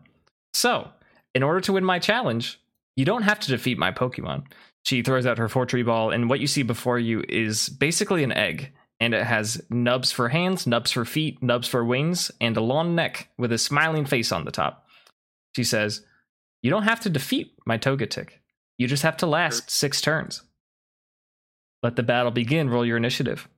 So, 0.54 0.89
in 1.34 1.44
order 1.44 1.62
to 1.62 1.74
win 1.74 1.84
my 1.84 2.00
challenge, 2.00 2.60
you 2.96 3.06
don't 3.06 3.24
have 3.24 3.39
to 3.41 3.50
defeat 3.52 3.78
my 3.78 3.91
Pokemon. 3.91 4.46
She 4.86 5.02
throws 5.02 5.26
out 5.26 5.38
her 5.38 5.50
Fortree 5.50 5.86
ball, 5.86 6.12
and 6.12 6.30
what 6.30 6.39
you 6.39 6.48
see 6.48 6.63
before 6.63 7.00
you 7.00 7.24
is 7.28 7.70
basically 7.70 8.24
an 8.24 8.32
egg. 8.32 8.72
And 9.02 9.13
it 9.13 9.26
has 9.26 9.62
nubs 9.70 10.13
for 10.13 10.30
hands, 10.30 10.65
nubs 10.65 10.91
for 10.91 11.04
feet, 11.04 11.44
nubs 11.44 11.68
for 11.68 11.84
wings, 11.84 12.32
and 12.39 12.56
a 12.56 12.62
long 12.62 12.96
neck 12.96 13.28
with 13.38 13.52
a 13.52 13.58
smiling 13.58 14.06
face 14.06 14.32
on 14.32 14.46
the 14.46 14.52
top. 14.52 14.88
She 15.56 15.65
says, 15.65 16.06
You 16.62 16.72
don't 16.72 16.84
have 16.84 17.02
to 17.02 17.10
defeat 17.10 17.54
my 17.65 17.78
Togetic. 17.78 18.30
You 18.78 18.88
just 18.88 19.04
have 19.04 19.18
to 19.18 19.28
last 19.28 19.70
six 19.70 20.00
turns. 20.00 20.44
Let 21.84 21.98
the 21.98 22.04
battle 22.04 22.32
begin. 22.32 22.70
Roll 22.70 22.86
your 22.86 22.98
initiative. 22.98 23.50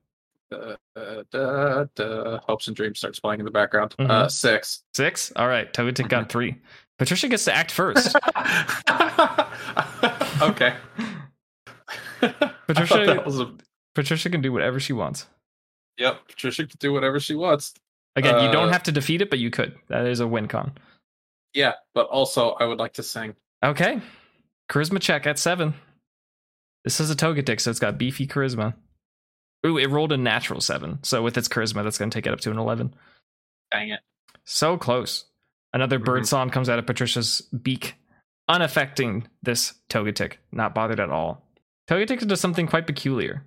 Uh, 0.50 0.76
uh, 0.96 1.22
da, 1.30 1.84
da. 1.94 2.38
Hopes 2.46 2.66
and 2.68 2.76
Dreams 2.76 2.98
starts 2.98 3.20
playing 3.20 3.40
in 3.40 3.44
the 3.44 3.50
background. 3.52 3.94
Mhm. 3.98 4.10
Uh, 4.10 4.28
six. 4.28 4.82
Six. 4.94 5.30
All 5.36 5.46
right. 5.48 5.70
Togetic 5.72 6.08
got 6.08 6.28
three. 6.30 6.56
Patricia 6.98 7.28
gets 7.28 7.44
to 7.44 7.54
act 7.54 7.70
first. 7.70 8.16
okay. 10.42 10.74
Patricia- 12.20 12.20
I 12.70 12.86
thought 12.86 13.06
that 13.06 13.22
was 13.26 13.40
a- 13.40 13.54
Patricia 13.94 14.30
can 14.30 14.40
do 14.40 14.52
whatever 14.52 14.80
she 14.80 14.92
wants. 14.92 15.26
yep. 15.96 16.20
Patricia 16.28 16.66
can 16.66 16.76
do 16.78 16.92
whatever 16.92 17.20
she 17.20 17.34
wants. 17.34 17.74
Again, 18.16 18.42
you 18.44 18.50
don't 18.50 18.68
Uh, 18.68 18.72
have 18.72 18.82
to 18.84 18.92
defeat 18.92 19.22
it, 19.22 19.30
but 19.30 19.38
you 19.38 19.50
could. 19.50 19.76
That 19.88 20.06
is 20.06 20.20
a 20.20 20.26
win 20.26 20.48
con. 20.48 20.72
Yeah, 21.54 21.74
but 21.94 22.06
also 22.08 22.50
I 22.52 22.64
would 22.64 22.78
like 22.78 22.94
to 22.94 23.02
sing. 23.02 23.34
Okay. 23.64 24.00
Charisma 24.70 25.00
check 25.00 25.26
at 25.26 25.38
seven. 25.38 25.74
This 26.84 27.00
is 27.00 27.10
a 27.10 27.16
Togetic, 27.16 27.60
so 27.60 27.70
it's 27.70 27.80
got 27.80 27.98
beefy 27.98 28.26
charisma. 28.26 28.74
Ooh, 29.66 29.76
it 29.78 29.90
rolled 29.90 30.12
a 30.12 30.16
natural 30.16 30.60
seven. 30.60 31.00
So 31.02 31.22
with 31.22 31.36
its 31.36 31.48
charisma, 31.48 31.82
that's 31.82 31.98
going 31.98 32.10
to 32.10 32.16
take 32.16 32.26
it 32.26 32.32
up 32.32 32.40
to 32.40 32.50
an 32.50 32.58
11. 32.58 32.94
Dang 33.72 33.90
it. 33.90 34.00
So 34.44 34.76
close. 34.78 35.24
Another 35.72 35.98
bird 35.98 36.22
Mhm. 36.22 36.26
song 36.28 36.50
comes 36.50 36.68
out 36.68 36.78
of 36.78 36.86
Patricia's 36.86 37.40
beak, 37.62 37.96
unaffecting 38.48 39.28
this 39.42 39.74
Togetic, 39.90 40.34
not 40.52 40.74
bothered 40.74 41.00
at 41.00 41.10
all. 41.10 41.44
Togetic 41.88 42.26
does 42.26 42.40
something 42.40 42.66
quite 42.66 42.86
peculiar. 42.86 43.44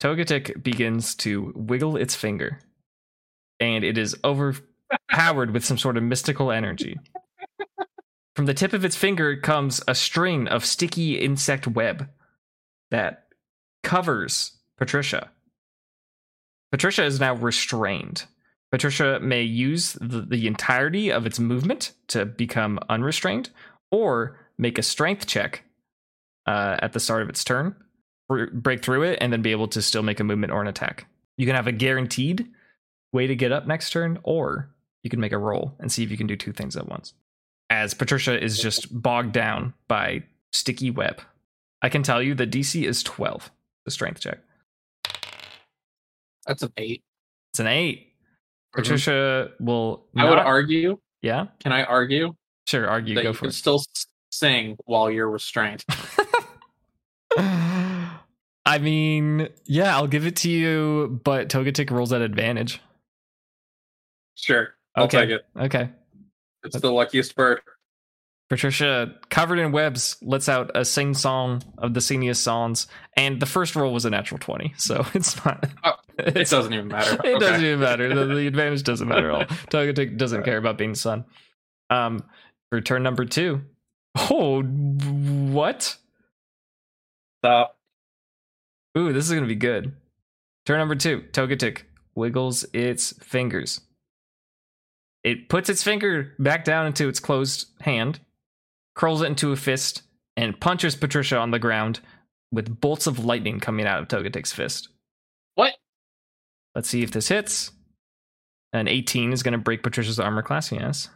Togetic 0.00 0.62
begins 0.62 1.14
to 1.16 1.52
wiggle 1.54 1.96
its 1.96 2.14
finger, 2.14 2.60
and 3.60 3.84
it 3.84 3.98
is 3.98 4.16
overpowered 4.24 5.50
with 5.50 5.64
some 5.64 5.78
sort 5.78 5.96
of 5.96 6.02
mystical 6.02 6.50
energy. 6.50 6.98
From 8.36 8.46
the 8.46 8.54
tip 8.54 8.72
of 8.72 8.84
its 8.84 8.96
finger 8.96 9.36
comes 9.36 9.80
a 9.86 9.94
string 9.94 10.48
of 10.48 10.64
sticky 10.64 11.18
insect 11.20 11.66
web 11.66 12.10
that 12.90 13.28
covers 13.82 14.53
Patricia. 14.78 15.30
Patricia 16.70 17.04
is 17.04 17.20
now 17.20 17.34
restrained. 17.34 18.24
Patricia 18.70 19.20
may 19.20 19.42
use 19.42 19.92
the, 20.00 20.22
the 20.22 20.46
entirety 20.46 21.12
of 21.12 21.26
its 21.26 21.38
movement 21.38 21.92
to 22.08 22.24
become 22.24 22.80
unrestrained, 22.88 23.50
or 23.92 24.36
make 24.58 24.78
a 24.78 24.82
strength 24.82 25.26
check 25.26 25.62
uh, 26.46 26.76
at 26.80 26.92
the 26.92 27.00
start 27.00 27.22
of 27.22 27.28
its 27.28 27.44
turn, 27.44 27.76
br- 28.28 28.46
break 28.52 28.82
through 28.82 29.04
it, 29.04 29.18
and 29.20 29.32
then 29.32 29.42
be 29.42 29.52
able 29.52 29.68
to 29.68 29.80
still 29.80 30.02
make 30.02 30.18
a 30.18 30.24
movement 30.24 30.52
or 30.52 30.60
an 30.60 30.66
attack. 30.66 31.06
You 31.36 31.46
can 31.46 31.54
have 31.54 31.68
a 31.68 31.72
guaranteed 31.72 32.48
way 33.12 33.26
to 33.28 33.36
get 33.36 33.52
up 33.52 33.66
next 33.66 33.90
turn, 33.90 34.18
or 34.24 34.74
you 35.04 35.10
can 35.10 35.20
make 35.20 35.32
a 35.32 35.38
roll 35.38 35.74
and 35.78 35.92
see 35.92 36.02
if 36.02 36.10
you 36.10 36.16
can 36.16 36.26
do 36.26 36.36
two 36.36 36.52
things 36.52 36.76
at 36.76 36.88
once. 36.88 37.14
As 37.70 37.94
Patricia 37.94 38.42
is 38.42 38.58
just 38.58 38.88
bogged 38.90 39.32
down 39.32 39.74
by 39.86 40.24
sticky 40.52 40.90
web, 40.90 41.20
I 41.80 41.88
can 41.88 42.02
tell 42.02 42.22
you 42.22 42.34
the 42.34 42.46
DC 42.46 42.84
is 42.84 43.02
12, 43.02 43.50
the 43.84 43.90
strength 43.90 44.20
check. 44.20 44.38
That's 46.46 46.62
an 46.62 46.72
eight. 46.76 47.02
It's 47.52 47.60
an 47.60 47.66
8. 47.66 47.98
Mm-hmm. 47.98 48.80
Patricia 48.80 49.50
will. 49.60 50.06
I 50.16 50.28
would 50.28 50.38
argue. 50.38 50.98
Yeah, 51.22 51.46
Can 51.60 51.72
I 51.72 51.84
argue 51.84 52.34
sure. 52.66 52.86
Argue. 52.88 53.14
that 53.14 53.22
Go 53.22 53.28
you 53.30 53.34
for 53.34 53.40
can 53.40 53.48
it. 53.48 53.52
still 53.54 53.82
sing 54.30 54.76
while 54.84 55.10
you're 55.10 55.30
restrained? 55.30 55.84
I 58.66 58.78
mean, 58.80 59.48
yeah, 59.64 59.94
I'll 59.96 60.06
give 60.06 60.26
it 60.26 60.36
to 60.36 60.50
you, 60.50 61.20
but 61.24 61.48
Togetic 61.48 61.90
rolls 61.90 62.12
at 62.12 62.22
advantage. 62.22 62.80
Sure. 64.36 64.74
I'll 64.96 65.04
Okay. 65.04 65.18
take 65.26 65.30
it. 65.30 65.46
Okay. 65.58 65.90
It's 66.64 66.78
the 66.80 66.90
luckiest 66.92 67.36
bird. 67.36 67.60
Patricia, 68.48 69.14
covered 69.30 69.58
in 69.58 69.72
webs, 69.72 70.16
lets 70.22 70.48
out 70.48 70.70
a 70.74 70.84
sing 70.84 71.14
song 71.14 71.62
of 71.78 71.94
the 71.94 72.00
senior 72.00 72.34
songs, 72.34 72.86
and 73.16 73.40
the 73.40 73.46
first 73.46 73.74
roll 73.76 73.92
was 73.92 74.04
a 74.04 74.10
natural 74.10 74.38
20, 74.38 74.74
so 74.76 75.04
it's 75.14 75.42
not. 75.44 75.66
Oh, 75.84 75.92
It 76.18 76.48
doesn't 76.48 76.72
even 76.72 76.88
matter. 76.88 77.14
It 77.24 77.36
Okay. 77.36 77.38
doesn't 77.38 77.64
even 77.64 77.80
matter. 77.80 78.14
The, 78.14 78.34
the 78.34 78.46
advantage 78.46 78.82
doesn't 78.84 79.08
matter 79.08 79.30
at 79.30 79.34
all. 79.34 79.44
Togetic 79.70 80.16
doesn't 80.16 80.44
care 80.44 80.58
about 80.58 80.78
being 80.78 80.94
sun. 80.94 81.24
Um, 81.90 82.22
for 82.70 82.80
turn 82.80 83.02
number 83.02 83.24
two. 83.24 83.62
Oh, 84.16 84.62
what? 84.62 85.96
Stop. 87.42 87.76
Ooh, 88.96 89.12
this 89.12 89.26
is 89.26 89.32
gonna 89.34 89.46
be 89.46 89.54
good. 89.56 89.92
Turn 90.66 90.78
number 90.78 90.94
two. 90.94 91.22
Togetic 91.32 91.82
wiggles 92.14 92.64
its 92.72 93.12
fingers. 93.22 93.80
It 95.24 95.48
puts 95.48 95.68
its 95.68 95.82
finger 95.82 96.34
back 96.38 96.64
down 96.64 96.86
into 96.86 97.08
its 97.08 97.18
closed 97.18 97.68
hand, 97.80 98.20
curls 98.94 99.22
it 99.22 99.26
into 99.26 99.52
a 99.52 99.56
fist, 99.56 100.02
and 100.36 100.58
punches 100.60 100.94
Patricia 100.96 101.38
on 101.38 101.50
the 101.50 101.58
ground 101.58 102.00
with 102.52 102.80
bolts 102.80 103.06
of 103.06 103.24
lightning 103.24 103.58
coming 103.58 103.86
out 103.86 104.00
of 104.00 104.08
Togetic's 104.08 104.52
fist. 104.52 104.88
What? 106.74 106.80
Let's 106.80 106.88
see 106.88 107.02
if 107.02 107.10
this 107.10 107.28
hits. 107.28 107.70
An 108.72 108.88
18 108.88 109.32
is 109.32 109.42
going 109.42 109.52
to 109.52 109.58
break 109.58 109.82
Patricia's 109.82 110.18
armor 110.18 110.42
class. 110.42 110.72
Yes. 110.72 111.08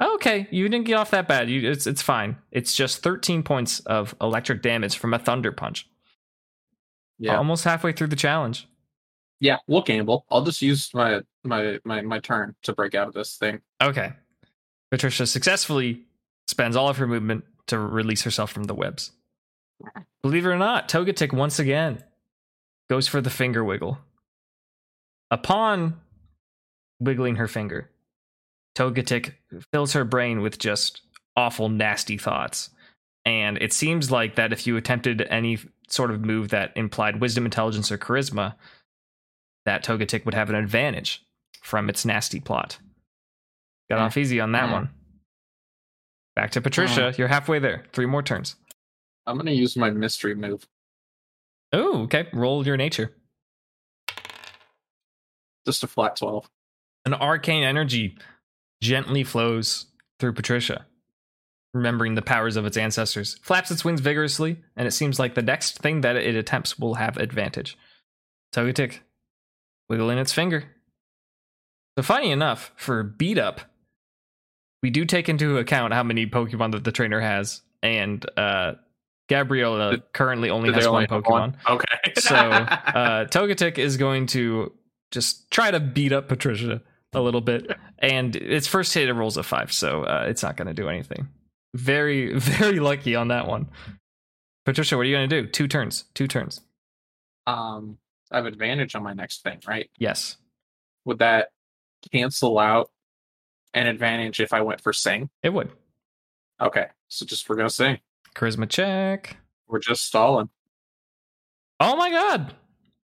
Okay, 0.00 0.46
you 0.50 0.68
didn't 0.68 0.86
get 0.86 0.94
off 0.94 1.10
that 1.10 1.28
bad. 1.28 1.50
You, 1.50 1.70
it's 1.70 1.86
it's 1.86 2.00
fine. 2.00 2.38
It's 2.50 2.74
just 2.74 3.02
13 3.02 3.42
points 3.42 3.80
of 3.80 4.14
electric 4.20 4.62
damage 4.62 4.96
from 4.96 5.12
a 5.12 5.18
thunder 5.18 5.52
punch. 5.52 5.86
Yeah. 7.18 7.36
Almost 7.36 7.64
halfway 7.64 7.92
through 7.92 8.06
the 8.06 8.16
challenge. 8.16 8.66
Yeah, 9.40 9.58
we'll 9.66 9.82
gamble. 9.82 10.24
I'll 10.30 10.44
just 10.44 10.62
use 10.62 10.90
my 10.94 11.20
my 11.44 11.80
my 11.84 12.00
my 12.00 12.18
turn 12.20 12.54
to 12.62 12.72
break 12.72 12.94
out 12.94 13.08
of 13.08 13.14
this 13.14 13.36
thing. 13.36 13.60
Okay. 13.82 14.12
Patricia 14.90 15.26
successfully 15.26 16.04
spends 16.48 16.76
all 16.76 16.88
of 16.88 16.96
her 16.96 17.06
movement 17.06 17.44
to 17.66 17.78
release 17.78 18.22
herself 18.22 18.50
from 18.52 18.64
the 18.64 18.74
webs. 18.74 19.12
Believe 20.22 20.46
it 20.46 20.48
or 20.48 20.58
not, 20.58 20.88
Togetic 20.88 21.32
once 21.32 21.58
again 21.58 22.02
goes 22.88 23.06
for 23.06 23.20
the 23.20 23.30
finger 23.30 23.64
wiggle. 23.64 23.98
Upon 25.30 26.00
wiggling 26.98 27.36
her 27.36 27.48
finger, 27.48 27.90
Togetic 28.76 29.34
fills 29.72 29.92
her 29.92 30.04
brain 30.04 30.42
with 30.42 30.58
just 30.58 31.02
awful, 31.36 31.68
nasty 31.68 32.16
thoughts. 32.18 32.70
And 33.24 33.58
it 33.58 33.72
seems 33.72 34.10
like 34.10 34.36
that 34.36 34.52
if 34.52 34.66
you 34.66 34.76
attempted 34.76 35.22
any 35.22 35.58
sort 35.88 36.10
of 36.10 36.24
move 36.24 36.48
that 36.48 36.72
implied 36.76 37.20
wisdom, 37.20 37.44
intelligence, 37.44 37.92
or 37.92 37.98
charisma, 37.98 38.54
that 39.66 39.84
Togetic 39.84 40.24
would 40.24 40.34
have 40.34 40.48
an 40.48 40.56
advantage 40.56 41.22
from 41.62 41.88
its 41.88 42.04
nasty 42.04 42.40
plot. 42.40 42.78
Got 43.90 43.98
Mm. 43.98 44.02
off 44.06 44.16
easy 44.16 44.40
on 44.40 44.52
that 44.52 44.68
Mm. 44.68 44.72
one. 44.72 44.90
Back 46.36 46.52
to 46.52 46.60
Patricia. 46.60 47.12
You're 47.18 47.28
halfway 47.28 47.58
there. 47.58 47.84
Three 47.92 48.06
more 48.06 48.22
turns. 48.22 48.56
I'm 49.26 49.36
gonna 49.36 49.50
use 49.50 49.76
my 49.76 49.90
mystery 49.90 50.34
move. 50.34 50.66
Oh, 51.72 52.04
okay. 52.04 52.28
Roll 52.32 52.64
your 52.66 52.76
nature. 52.76 53.14
Just 55.66 55.84
a 55.84 55.86
flat 55.86 56.16
twelve. 56.16 56.48
An 57.04 57.14
arcane 57.14 57.64
energy 57.64 58.16
gently 58.82 59.24
flows 59.24 59.86
through 60.18 60.34
Patricia, 60.34 60.86
remembering 61.74 62.14
the 62.14 62.22
powers 62.22 62.56
of 62.56 62.66
its 62.66 62.76
ancestors. 62.76 63.38
Flaps 63.42 63.70
its 63.70 63.84
wings 63.84 64.00
vigorously, 64.00 64.58
and 64.76 64.86
it 64.86 64.92
seems 64.92 65.18
like 65.18 65.34
the 65.34 65.42
next 65.42 65.78
thing 65.78 66.02
that 66.02 66.16
it 66.16 66.34
attempts 66.34 66.78
will 66.78 66.94
have 66.94 67.16
advantage. 67.16 67.78
Togetic, 68.54 69.00
wiggling 69.88 70.18
its 70.18 70.32
finger. 70.32 70.64
So, 71.98 72.02
funny 72.02 72.30
enough, 72.30 72.72
for 72.76 73.02
beat 73.02 73.38
up, 73.38 73.60
we 74.82 74.90
do 74.90 75.04
take 75.04 75.28
into 75.28 75.58
account 75.58 75.92
how 75.92 76.02
many 76.02 76.26
Pokemon 76.26 76.72
that 76.72 76.84
the 76.84 76.92
trainer 76.92 77.20
has, 77.20 77.62
and 77.82 78.24
uh, 78.36 78.74
Gabriella 79.28 79.92
Did- 79.92 80.12
currently 80.12 80.50
only 80.50 80.72
has 80.72 80.86
one 80.86 80.94
only 80.94 81.06
Pokemon. 81.06 81.54
Okay. 81.68 82.12
So 82.18 82.34
uh, 82.36 83.26
Togetic 83.26 83.78
is 83.78 83.96
going 83.96 84.26
to 84.28 84.72
just 85.10 85.50
try 85.50 85.70
to 85.70 85.80
beat 85.80 86.12
up 86.12 86.28
Patricia 86.28 86.82
a 87.12 87.20
little 87.20 87.40
bit, 87.40 87.70
and 87.98 88.36
its 88.36 88.66
first 88.66 88.94
hit 88.94 89.08
it 89.08 89.14
rolls 89.14 89.36
a 89.36 89.42
five, 89.42 89.72
so 89.72 90.04
uh, 90.04 90.26
it's 90.28 90.42
not 90.42 90.56
going 90.56 90.68
to 90.68 90.74
do 90.74 90.88
anything. 90.88 91.28
Very, 91.74 92.34
very 92.38 92.80
lucky 92.80 93.14
on 93.16 93.28
that 93.28 93.46
one. 93.46 93.68
Patricia, 94.64 94.96
what 94.96 95.02
are 95.02 95.08
you 95.08 95.16
going 95.16 95.28
to 95.28 95.42
do? 95.42 95.48
Two 95.48 95.66
turns. 95.68 96.04
Two 96.14 96.28
turns. 96.28 96.60
um, 97.46 97.98
I 98.32 98.36
have 98.36 98.46
advantage 98.46 98.94
on 98.94 99.02
my 99.02 99.12
next 99.12 99.42
thing, 99.42 99.58
right? 99.66 99.90
Yes. 99.98 100.36
Would 101.04 101.18
that 101.18 101.48
cancel 102.12 102.58
out 102.60 102.90
an 103.74 103.88
advantage 103.88 104.38
if 104.38 104.52
I 104.52 104.60
went 104.60 104.80
for 104.80 104.92
sing? 104.92 105.30
It 105.42 105.52
would. 105.52 105.70
Okay, 106.60 106.86
so 107.08 107.26
just 107.26 107.48
we're 107.48 107.56
gonna 107.56 107.70
sing. 107.70 107.98
Charisma 108.36 108.68
check. 108.68 109.36
We're 109.66 109.80
just 109.80 110.04
stalling. 110.04 110.48
Oh 111.80 111.96
my 111.96 112.10
god. 112.10 112.54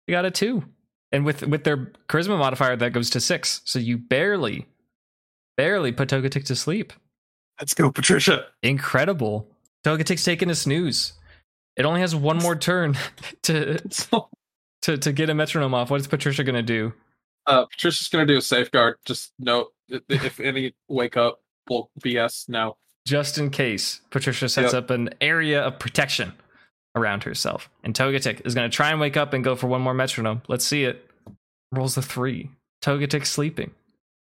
You 0.06 0.12
got 0.12 0.26
a 0.26 0.32
two. 0.32 0.64
And 1.12 1.26
with 1.26 1.44
with 1.48 1.64
their 1.64 1.92
charisma 2.10 2.38
modifier, 2.38 2.76
that 2.76 2.92
goes 2.94 3.10
to 3.12 3.20
six. 3.22 3.62
So 3.66 3.80
you 3.80 3.98
barely, 3.98 4.66
barely 5.56 5.92
put 5.92 6.10
Togetic 6.10 6.46
to 6.46 6.56
sleep. 6.56 6.94
Let's 7.60 7.74
go, 7.74 7.92
Patricia. 7.92 8.46
Incredible. 8.62 9.48
Togetic's 9.86 10.24
taking 10.24 10.50
a 10.50 10.56
snooze. 10.56 11.14
It 11.76 11.86
only 11.86 12.02
has 12.02 12.16
one 12.16 12.38
more 12.38 12.56
turn 12.56 12.98
to 13.44 13.78
to 14.82 14.98
to 14.98 15.12
get 15.14 15.30
a 15.30 15.34
metronome 15.34 15.74
off. 15.74 15.90
What 15.90 16.02
is 16.02 16.08
Patricia 16.08 16.44
gonna 16.44 16.62
do? 16.64 16.94
uh, 17.46 17.66
Patricia's 17.66 18.10
gonna 18.10 18.26
do 18.26 18.38
a 18.38 18.42
safeguard. 18.42 18.98
Just 19.06 19.32
note 19.40 19.68
if 19.90 20.40
any 20.42 20.74
wake 20.90 21.16
up, 21.16 21.40
well, 21.70 21.90
BS. 22.04 22.50
No. 22.50 22.76
Just 23.08 23.38
in 23.38 23.50
case, 23.52 24.02
Patricia 24.10 24.50
sets 24.50 24.74
Yep. 24.74 24.84
up 24.84 24.90
an 24.90 25.10
area 25.22 25.62
of 25.64 25.80
protection 25.80 26.34
around 26.98 27.24
herself. 27.24 27.70
And 27.84 27.94
Togetic 27.94 28.46
is 28.46 28.56
gonna 28.56 28.70
try 28.70 28.92
and 28.92 29.00
wake 29.00 29.18
up 29.18 29.34
and 29.34 29.44
go 29.44 29.56
for 29.56 29.68
one 29.68 29.82
more 29.82 29.94
metronome. 29.94 30.42
Let's 30.48 30.66
see 30.66 30.84
it. 30.84 31.10
Rolls 31.72 31.98
a 31.98 32.02
three. 32.02 32.50
Togetic 32.82 33.26
sleeping. 33.26 33.72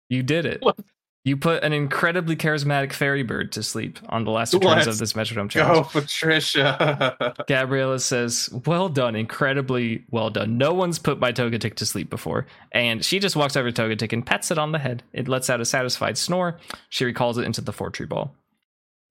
You 0.10 0.24
did 0.24 0.46
it. 0.46 0.62
What? 0.62 0.78
You 1.26 1.36
put 1.36 1.64
an 1.64 1.74
incredibly 1.74 2.36
charismatic 2.36 2.94
fairy 2.94 3.24
bird 3.24 3.52
to 3.54 3.64
sleep 3.64 3.98
on 4.10 4.26
the 4.26 4.32
last 4.32 4.52
two 4.52 4.60
turns 4.60 4.86
of 4.86 5.00
this 5.00 5.16
metronome 5.16 5.50
challenge. 5.50 5.92
Go, 5.92 6.02
Patricia. 6.02 7.36
Gabriella 7.48 7.98
says, 8.00 8.48
Well 8.68 8.90
done, 8.90 9.16
incredibly 9.16 10.06
well 10.12 10.30
done. 10.30 10.60
No 10.60 10.72
one's 10.72 11.00
put 11.00 11.20
my 11.20 11.32
Togetic 11.32 11.74
to 11.78 11.86
sleep 11.88 12.12
before. 12.12 12.46
And 12.72 13.04
she 13.04 13.18
just 13.18 13.36
walks 13.36 13.56
over 13.56 13.72
to 13.72 13.82
Togetic 13.82 14.14
and 14.14 14.24
pets 14.24 14.52
it 14.52 14.60
on 14.60 14.72
the 14.72 14.78
head. 14.78 15.02
It 15.14 15.28
lets 15.28 15.50
out 15.50 15.60
a 15.60 15.66
satisfied 15.66 16.20
snore. 16.20 16.60
She 16.90 17.06
recalls 17.06 17.40
it 17.40 17.46
into 17.46 17.62
the 17.62 17.74
Fortree 17.74 18.08
Ball. 18.08 18.32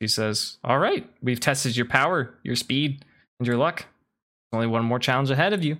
She 0.00 0.06
says, 0.06 0.58
All 0.62 0.78
right, 0.78 1.10
we've 1.20 1.40
tested 1.40 1.76
your 1.76 1.86
power, 1.86 2.32
your 2.44 2.54
speed, 2.54 3.04
and 3.44 3.48
your 3.48 3.58
luck. 3.58 3.84
Only 4.54 4.66
one 4.66 4.84
more 4.84 4.98
challenge 4.98 5.30
ahead 5.30 5.52
of 5.52 5.62
you. 5.62 5.78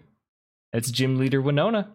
It's 0.75 0.91
Gym 0.91 1.17
Leader 1.17 1.41
Winona. 1.41 1.89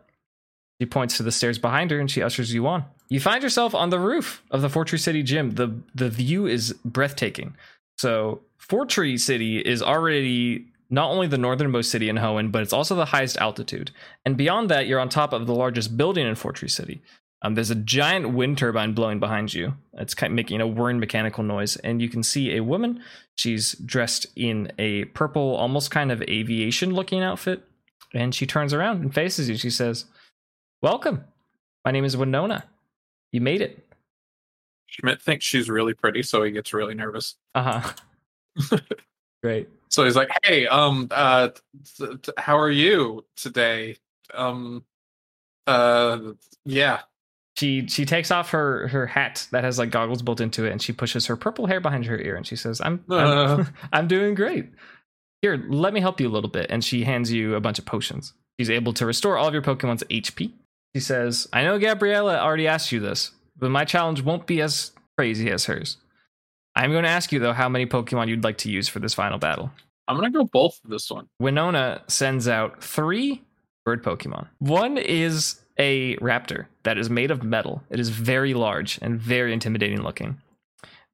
She 0.82 0.88
points 0.88 1.18
to 1.18 1.24
the 1.24 1.32
stairs 1.32 1.60
behind 1.60 1.92
her 1.92 2.00
and 2.00 2.10
she 2.10 2.24
ushers 2.24 2.54
you 2.54 2.66
on. 2.66 2.86
You 3.08 3.20
find 3.20 3.44
yourself 3.44 3.76
on 3.76 3.92
the 3.92 4.00
roof 4.00 4.42
of 4.50 4.64
the 4.64 4.68
Fortree 4.68 5.00
City 5.00 5.22
Gym. 5.22 5.52
The 5.52 5.80
the 5.94 6.10
view 6.10 6.48
is 6.48 6.74
breathtaking. 6.84 7.56
So 8.00 8.42
Fortree 8.60 9.20
City 9.20 9.60
is 9.60 9.84
already 9.84 10.66
not 10.90 11.12
only 11.12 11.28
the 11.28 11.38
northernmost 11.38 11.92
city 11.92 12.10
in 12.10 12.16
Hoenn, 12.16 12.52
but 12.52 12.64
it's 12.64 12.74
also 12.74 12.96
the 12.96 13.06
highest 13.06 13.38
altitude. 13.38 13.92
And 14.26 14.38
beyond 14.38 14.70
that, 14.70 14.88
you're 14.88 15.00
on 15.00 15.10
top 15.10 15.34
of 15.34 15.46
the 15.46 15.54
largest 15.54 15.98
building 15.98 16.26
in 16.26 16.34
Fortree 16.34 16.72
City. 16.72 17.02
Um, 17.42 17.56
there's 17.56 17.70
a 17.70 17.76
giant 17.76 18.34
wind 18.34 18.58
turbine 18.58 18.94
blowing 18.94 19.20
behind 19.20 19.54
you. 19.54 19.74
It's 19.94 20.14
kind 20.14 20.32
of 20.32 20.36
making 20.36 20.60
a 20.60 20.68
whirring 20.68 21.00
mechanical 21.00 21.44
noise, 21.44 21.78
and 21.78 22.02
you 22.02 22.10
can 22.10 22.22
see 22.22 22.56
a 22.56 22.64
woman. 22.64 23.02
She's 23.38 23.74
dressed 23.74 24.26
in 24.36 24.72
a 24.78 25.06
purple, 25.06 25.56
almost 25.56 25.90
kind 25.92 26.12
of 26.12 26.22
aviation-looking 26.22 27.22
outfit, 27.22 27.64
and 28.14 28.36
she 28.36 28.46
turns 28.46 28.74
around 28.74 29.02
and 29.02 29.14
faces 29.14 29.48
you. 29.48 29.56
She 29.56 29.70
says, 29.70 30.06
"Welcome. 30.82 31.24
My 31.86 31.92
name 31.92 32.04
is 32.04 32.18
Winona. 32.18 32.66
You 33.32 33.40
made 33.40 33.62
it." 33.62 33.86
Schmidt 34.88 35.22
thinks 35.22 35.46
she's 35.46 35.70
really 35.70 35.94
pretty, 35.94 36.24
so 36.24 36.44
he 36.44 36.52
gets 36.52 36.74
really 36.74 36.96
nervous. 36.96 37.36
Uh 37.56 37.82
huh. 37.82 38.80
Great. 39.44 39.70
So 39.88 40.04
he's 40.04 40.16
like, 40.16 40.30
"Hey, 40.44 40.68
um, 40.68 41.08
uh, 41.12 41.50
t- 41.98 42.18
t- 42.22 42.32
how 42.38 42.58
are 42.58 42.70
you 42.72 43.24
today? 43.38 43.96
Um, 44.34 44.84
uh, 45.68 46.20
yeah, 46.66 47.02
she 47.60 47.88
she 47.88 48.06
takes 48.06 48.32
off 48.32 48.50
her 48.52 48.88
her 48.88 49.06
hat 49.06 49.48
that 49.52 49.64
has 49.64 49.78
like 49.78 49.92
goggles 49.92 50.22
built 50.22 50.40
into 50.42 50.66
it 50.66 50.72
and 50.72 50.82
she 50.82 50.94
pushes 50.94 51.26
her 51.26 51.36
purple 51.36 51.66
hair 51.68 51.80
behind 51.82 52.06
her 52.06 52.18
ear 52.20 52.36
and 52.36 52.48
she 52.48 52.56
says 52.56 52.80
i'm 52.82 53.04
i'm, 53.10 53.60
Uh. 53.60 53.66
I'm 53.94 54.08
doing 54.08 54.34
great 54.36 54.70
here 55.42 55.64
let 55.70 55.94
me 55.94 56.00
help 56.00 56.20
you 56.20 56.28
a 56.28 56.32
little 56.32 56.50
bit 56.50 56.68
and 56.70 56.84
she 56.84 57.04
hands 57.04 57.32
you 57.32 57.56
a 57.56 57.60
bunch 57.60 57.80
of 57.80 57.86
potions 57.86 58.34
she's 58.60 58.70
able 58.70 58.94
to 58.94 59.06
restore 59.06 59.38
all 59.38 59.48
of 59.48 59.54
your 59.54 59.62
pokemon's 59.64 60.04
hp 60.04 60.52
she 60.96 61.00
says 61.02 61.48
i 61.54 61.64
know 61.64 61.78
gabriella 61.78 62.38
already 62.38 62.68
asked 62.68 62.92
you 62.92 63.00
this 63.00 63.32
but 63.58 63.70
my 63.70 63.86
challenge 63.86 64.22
won't 64.22 64.48
be 64.48 64.62
as 64.62 64.92
crazy 65.18 65.52
as 65.52 65.66
hers 65.66 65.98
i'm 66.76 66.92
going 66.92 67.04
to 67.04 67.10
ask 67.10 67.32
you 67.32 67.40
though 67.40 67.54
how 67.54 67.68
many 67.68 67.86
pokemon 67.86 68.28
you'd 68.30 68.44
like 68.44 68.58
to 68.58 68.72
use 68.72 68.88
for 68.88 69.00
this 69.00 69.14
final 69.14 69.38
battle 69.38 69.72
I'm 70.10 70.16
gonna 70.16 70.32
go 70.32 70.44
both 70.44 70.80
for 70.82 70.88
this 70.88 71.12
one. 71.12 71.28
Winona 71.40 72.02
sends 72.08 72.48
out 72.48 72.84
three 72.84 73.44
bird 73.86 74.04
Pokemon. 74.04 74.48
One 74.58 74.98
is 74.98 75.62
a 75.80 76.16
raptor 76.18 76.66
that 76.84 76.98
is 76.98 77.10
made 77.10 77.32
of 77.32 77.42
metal. 77.42 77.82
It 77.90 78.00
is 78.00 78.10
very 78.10 78.54
large 78.54 79.00
and 79.02 79.20
very 79.20 79.54
intimidating 79.54 80.02
looking. 80.02 80.42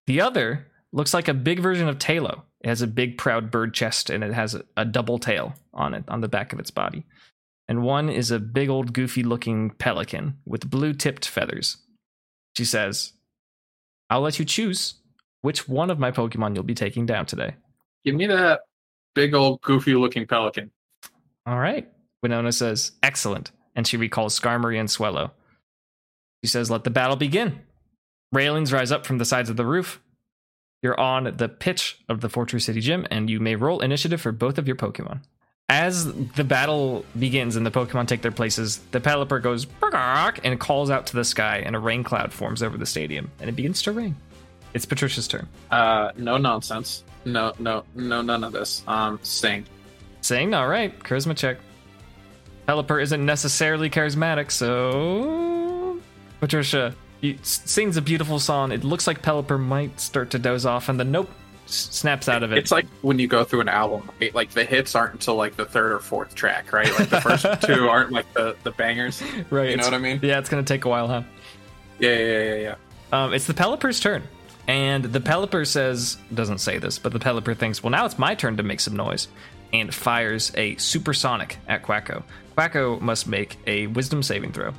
The 0.08 0.22
other 0.22 0.68
looks 0.92 1.14
like 1.14 1.28
a 1.28 1.34
big 1.34 1.60
version 1.60 1.88
of 1.88 2.00
Taillow. 2.00 2.42
It 2.62 2.70
has 2.70 2.82
a 2.82 2.88
big, 2.88 3.18
proud 3.18 3.52
bird 3.52 3.74
chest 3.74 4.10
and 4.10 4.24
it 4.24 4.34
has 4.34 4.56
a, 4.56 4.64
a 4.76 4.86
double 4.86 5.20
tail 5.20 5.54
on 5.74 5.94
it, 5.94 6.04
on 6.08 6.22
the 6.22 6.28
back 6.28 6.52
of 6.52 6.60
its 6.60 6.72
body. 6.72 7.06
And 7.68 7.84
one 7.84 8.10
is 8.10 8.32
a 8.32 8.40
big, 8.40 8.70
old, 8.70 8.94
goofy 8.94 9.24
looking 9.24 9.72
pelican 9.72 10.38
with 10.46 10.70
blue 10.70 10.94
tipped 10.94 11.28
feathers. 11.28 11.78
She 12.58 12.66
says, 12.66 13.14
I'll 14.10 14.22
let 14.22 14.40
you 14.40 14.46
choose 14.46 14.96
which 15.42 15.68
one 15.68 15.90
of 15.92 16.00
my 16.00 16.12
Pokemon 16.12 16.56
you'll 16.56 16.64
be 16.64 16.74
taking 16.74 17.06
down 17.06 17.26
today. 17.26 17.56
Give 18.04 18.16
me 18.16 18.28
that 18.28 18.62
big 19.14 19.34
old 19.34 19.62
goofy 19.62 19.96
looking 19.96 20.26
pelican. 20.26 20.72
All 21.46 21.60
right. 21.60 21.88
Winona 22.24 22.52
says, 22.52 22.94
excellent. 23.04 23.52
And 23.76 23.86
she 23.86 23.98
recalls 23.98 24.40
Skarmory 24.40 24.80
and 24.80 24.90
Swellow. 24.90 25.32
She 26.44 26.50
says, 26.50 26.72
let 26.72 26.84
the 26.84 26.90
battle 26.90 27.16
begin. 27.16 27.60
Railings 28.32 28.74
rise 28.74 28.92
up 28.92 29.06
from 29.06 29.18
the 29.18 29.26
sides 29.26 29.50
of 29.50 29.58
the 29.58 29.66
roof. 29.66 30.02
You're 30.82 31.00
on 31.00 31.36
the 31.38 31.50
pitch 31.50 32.00
of 32.10 32.22
the 32.22 32.30
Fortree 32.30 32.62
City 32.62 32.80
Gym, 32.80 33.08
and 33.10 33.30
you 33.30 33.40
may 33.40 33.56
roll 33.56 33.80
initiative 33.80 34.22
for 34.22 34.32
both 34.32 34.58
of 34.58 34.68
your 34.68 34.76
Pokemon. 34.76 35.22
As 35.68 36.14
the 36.14 36.44
battle 36.44 37.04
begins 37.18 37.56
and 37.56 37.66
the 37.66 37.72
Pokemon 37.72 38.08
take 38.08 38.22
their 38.22 38.32
places, 38.32 38.78
the 38.92 39.00
Pelipper 39.00 39.42
goes 39.42 39.66
and 40.44 40.60
calls 40.60 40.92
out 40.92 41.08
to 41.08 41.16
the 41.16 41.24
sky, 41.24 41.64
and 41.66 41.76
a 41.76 41.80
rain 41.80 42.04
cloud 42.04 42.32
forms 42.32 42.62
over 42.62 42.78
the 42.78 42.86
stadium, 42.86 43.32
and 43.40 43.50
it 43.50 43.54
begins 43.54 43.82
to 43.84 43.92
rain. 43.92 44.16
It's 44.76 44.86
Patricia's 44.86 45.28
turn. 45.28 45.48
Uh, 45.72 46.12
no 46.18 46.38
nonsense. 46.38 47.04
No, 47.24 47.54
no, 47.58 47.84
no, 47.96 48.22
none 48.22 48.44
of 48.44 48.52
this. 48.52 48.84
Um, 48.88 49.20
sing. 49.24 49.66
Sing. 50.22 50.54
all 50.54 50.68
right, 50.68 50.98
charisma 51.00 51.36
check. 51.36 51.58
Pelipper 52.68 53.02
isn't 53.02 53.26
necessarily 53.26 53.90
charismatic, 53.90 54.52
so 54.52 56.00
Patricia 56.40 56.96
you, 57.22 57.38
sings 57.44 57.98
a 57.98 58.02
beautiful 58.02 58.40
song. 58.40 58.72
It 58.72 58.84
looks 58.84 59.08
like 59.08 59.22
Pelipper 59.22 59.60
might 59.60 60.00
start 60.00 60.32
to 60.32 60.40
doze 60.40 60.66
off, 60.66 60.90
and 60.90 61.00
then 61.00 61.12
nope, 61.12 61.30
snaps 61.68 62.28
out 62.28 62.44
of 62.44 62.52
it. 62.52 62.58
It's 62.58 62.72
like 62.72 62.88
when 63.02 63.20
you 63.20 63.28
go 63.28 63.44
through 63.44 63.62
an 63.62 63.70
album, 63.70 64.10
it- 64.20 64.36
like 64.36 64.50
the 64.52 64.64
hits 64.66 64.96
aren't 64.96 65.14
until 65.14 65.36
like 65.36 65.56
the 65.56 65.66
third 65.66 65.92
or 65.92 66.00
fourth 66.00 66.36
track, 66.36 66.74
right? 66.74 66.92
Like 67.00 67.10
the 67.10 67.22
first 67.22 67.46
two 67.62 67.88
aren't 67.88 68.12
like 68.12 68.32
the 68.34 68.56
the 68.64 68.72
bangers. 68.72 69.22
right. 69.50 69.70
You 69.70 69.78
know 69.78 69.84
what 69.86 69.94
I 69.94 70.00
mean? 70.00 70.20
Yeah, 70.22 70.40
it's 70.40 70.50
gonna 70.50 70.64
take 70.64 70.86
a 70.86 70.90
while, 70.90 71.08
huh? 71.08 71.22
Yeah, 72.00 72.10
yeah, 72.14 72.20
yeah, 72.26 72.44
yeah. 72.44 72.56
yeah. 72.62 72.76
Um, 73.24 73.34
it's 73.34 73.46
the 73.48 73.54
Pelipper's 73.54 74.00
turn. 74.00 74.24
And 74.68 75.06
the 75.06 75.20
Pelipper 75.20 75.66
says, 75.68 76.18
doesn't 76.34 76.58
say 76.58 76.80
this, 76.80 76.98
but 76.98 77.14
the 77.14 77.20
Pelipper 77.20 77.56
thinks, 77.56 77.84
well, 77.84 77.92
now 77.92 78.06
it's 78.08 78.18
my 78.18 78.34
turn 78.34 78.58
to 78.58 78.64
make 78.64 78.80
some 78.80 78.96
noise. 78.96 79.28
And 79.74 79.94
fires 79.94 80.52
a 80.56 80.76
supersonic 80.78 81.58
at 81.68 81.84
Quacko. 81.84 82.24
Quacko 82.58 83.02
must 83.02 83.28
make 83.28 83.58
a 83.68 83.88
wisdom 83.88 84.24
saving 84.24 84.54
throw. 84.54 84.74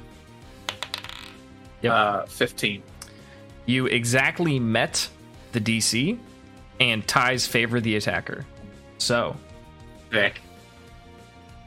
Yep. 1.82 1.92
Uh, 1.92 2.24
fifteen. 2.26 2.82
You 3.66 3.86
exactly 3.86 4.58
met 4.58 5.08
the 5.52 5.60
DC, 5.60 6.18
and 6.80 7.06
ties 7.06 7.46
favor 7.46 7.80
the 7.80 7.96
attacker. 7.96 8.46
So, 8.98 9.36
Vic. 10.10 10.40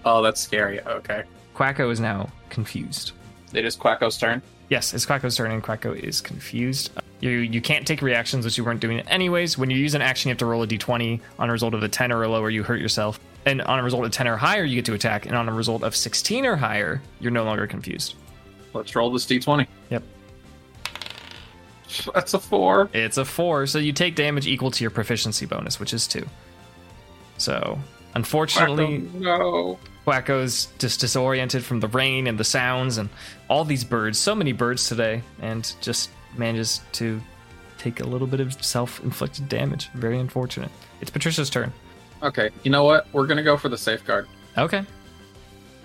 Oh, 0.05 0.21
that's 0.21 0.39
scary. 0.39 0.81
Okay. 0.81 1.23
Quacko 1.55 1.91
is 1.91 1.99
now 1.99 2.29
confused. 2.49 3.11
It 3.53 3.65
is 3.65 3.75
Quacko's 3.75 4.17
turn. 4.17 4.41
Yes, 4.69 4.93
it's 4.93 5.05
Quacko's 5.05 5.35
turn, 5.35 5.51
and 5.51 5.63
Quacko 5.63 5.95
is 5.95 6.21
confused. 6.21 6.91
You 7.21 7.29
you 7.29 7.61
can't 7.61 7.85
take 7.85 8.01
reactions, 8.01 8.45
which 8.45 8.57
you 8.57 8.63
weren't 8.63 8.79
doing 8.79 9.01
anyways. 9.01 9.57
When 9.57 9.69
you 9.69 9.77
use 9.77 9.93
an 9.93 10.01
action, 10.01 10.29
you 10.29 10.31
have 10.31 10.39
to 10.39 10.45
roll 10.45 10.63
a 10.63 10.67
d20. 10.67 11.19
On 11.37 11.49
a 11.49 11.51
result 11.51 11.73
of 11.73 11.83
a 11.83 11.89
10 11.89 12.11
or 12.11 12.27
lower, 12.27 12.49
you 12.49 12.63
hurt 12.63 12.79
yourself. 12.79 13.19
And 13.45 13.61
on 13.61 13.79
a 13.79 13.83
result 13.83 14.05
of 14.05 14.11
10 14.11 14.27
or 14.27 14.37
higher, 14.37 14.63
you 14.63 14.75
get 14.75 14.85
to 14.85 14.93
attack. 14.93 15.25
And 15.25 15.35
on 15.35 15.49
a 15.49 15.53
result 15.53 15.83
of 15.83 15.95
16 15.95 16.45
or 16.45 16.55
higher, 16.55 17.01
you're 17.19 17.31
no 17.31 17.43
longer 17.43 17.67
confused. 17.67 18.15
Let's 18.73 18.95
roll 18.95 19.11
this 19.11 19.25
d20. 19.25 19.67
Yep. 19.89 20.03
That's 22.13 22.33
a 22.33 22.39
four. 22.39 22.89
It's 22.93 23.17
a 23.17 23.25
4, 23.25 23.65
so 23.65 23.79
you 23.79 23.91
take 23.91 24.15
damage 24.15 24.45
equal 24.45 24.71
to 24.71 24.83
your 24.83 24.91
proficiency 24.91 25.45
bonus, 25.45 25.79
which 25.79 25.93
is 25.93 26.07
2. 26.07 26.25
So, 27.37 27.79
unfortunately, 28.13 28.99
Quacko, 28.99 29.19
no. 29.19 29.79
Quacko's 30.05 30.67
just 30.77 30.99
disoriented 30.99 31.63
from 31.63 31.79
the 31.79 31.87
rain 31.87 32.27
and 32.27 32.37
the 32.37 32.43
sounds 32.43 32.97
and 32.97 33.09
all 33.49 33.65
these 33.65 33.83
birds, 33.83 34.19
so 34.19 34.35
many 34.35 34.51
birds 34.51 34.87
today, 34.87 35.23
and 35.41 35.73
just 35.81 36.09
manages 36.37 36.81
to 36.93 37.21
take 37.77 37.99
a 37.99 38.03
little 38.03 38.27
bit 38.27 38.39
of 38.39 38.53
self 38.63 39.03
inflicted 39.03 39.49
damage. 39.49 39.89
Very 39.93 40.19
unfortunate. 40.19 40.71
It's 41.01 41.09
Patricia's 41.09 41.49
turn. 41.49 41.71
Okay. 42.21 42.49
You 42.63 42.71
know 42.71 42.83
what? 42.83 43.07
We're 43.13 43.27
gonna 43.27 43.43
go 43.43 43.57
for 43.57 43.69
the 43.69 43.77
safeguard. 43.77 44.27
Okay. 44.57 44.83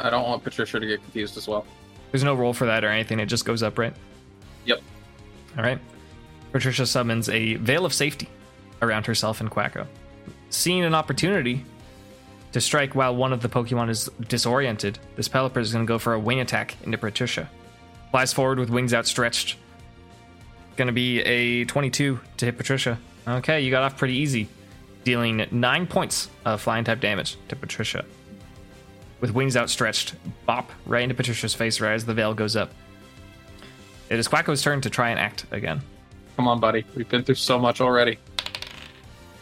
I 0.00 0.10
don't 0.10 0.24
want 0.24 0.42
Patricia 0.42 0.80
to 0.80 0.86
get 0.86 1.00
confused 1.02 1.36
as 1.36 1.46
well. 1.46 1.64
There's 2.10 2.24
no 2.24 2.34
roll 2.34 2.52
for 2.52 2.66
that 2.66 2.84
or 2.84 2.88
anything, 2.88 3.20
it 3.20 3.26
just 3.26 3.44
goes 3.44 3.62
up, 3.62 3.78
right? 3.78 3.94
Yep. 4.66 4.80
All 5.56 5.64
right. 5.64 5.78
Patricia 6.52 6.86
summons 6.86 7.28
a 7.28 7.54
veil 7.56 7.84
of 7.84 7.92
safety 7.92 8.28
around 8.82 9.06
herself 9.06 9.40
and 9.40 9.50
Quacko. 9.50 9.86
Seeing 10.50 10.84
an 10.84 10.94
opportunity 10.94 11.64
to 12.52 12.60
strike 12.60 12.94
while 12.94 13.16
one 13.16 13.32
of 13.32 13.40
the 13.42 13.48
Pokemon 13.48 13.90
is 13.90 14.08
disoriented, 14.28 15.00
this 15.16 15.28
Pelipper 15.28 15.56
is 15.58 15.72
going 15.72 15.84
to 15.84 15.88
go 15.88 15.98
for 15.98 16.14
a 16.14 16.18
wing 16.18 16.38
attack 16.38 16.76
into 16.84 16.96
Patricia. 16.96 17.50
Flies 18.12 18.32
forward 18.32 18.60
with 18.60 18.70
wings 18.70 18.94
outstretched. 18.94 19.56
To 20.76 20.92
be 20.92 21.20
a 21.20 21.64
22 21.64 22.20
to 22.36 22.44
hit 22.44 22.58
Patricia. 22.58 22.98
Okay, 23.26 23.60
you 23.60 23.70
got 23.70 23.84
off 23.84 23.96
pretty 23.96 24.14
easy, 24.14 24.48
dealing 25.04 25.46
9 25.50 25.86
points 25.86 26.28
of 26.44 26.60
flying 26.60 26.84
type 26.84 27.00
damage 27.00 27.38
to 27.48 27.56
Patricia. 27.56 28.04
With 29.20 29.32
wings 29.32 29.56
outstretched, 29.56 30.14
bop 30.44 30.70
right 30.84 31.02
into 31.02 31.14
Patricia's 31.14 31.54
face 31.54 31.80
right 31.80 31.94
as 31.94 32.04
the 32.04 32.12
veil 32.12 32.34
goes 32.34 32.54
up. 32.54 32.70
It 34.10 34.18
is 34.18 34.28
Quacko's 34.28 34.60
turn 34.60 34.82
to 34.82 34.90
try 34.90 35.08
and 35.08 35.18
act 35.18 35.46
again. 35.52 35.80
Come 36.36 36.48
on, 36.48 36.60
buddy. 36.60 36.84
We've 36.94 37.08
been 37.08 37.22
through 37.22 37.36
so 37.36 37.58
much 37.58 37.80
already. 37.80 38.18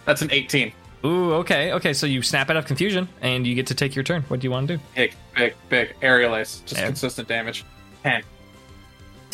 That's 0.04 0.22
an 0.22 0.30
18. 0.30 0.72
Ooh, 1.04 1.32
okay, 1.34 1.72
okay. 1.72 1.92
So 1.92 2.06
you 2.06 2.22
snap 2.22 2.50
out 2.50 2.56
of 2.56 2.66
confusion 2.66 3.08
and 3.20 3.44
you 3.44 3.56
get 3.56 3.66
to 3.68 3.74
take 3.74 3.96
your 3.96 4.04
turn. 4.04 4.22
What 4.28 4.38
do 4.38 4.46
you 4.46 4.52
want 4.52 4.68
to 4.68 4.76
do? 4.76 4.82
Big, 4.94 5.14
big, 5.34 5.54
big. 5.68 5.96
Aerial 6.00 6.36
ace. 6.36 6.62
Just 6.64 6.80
consistent 6.80 7.26
damage. 7.26 7.64
10. 8.04 8.22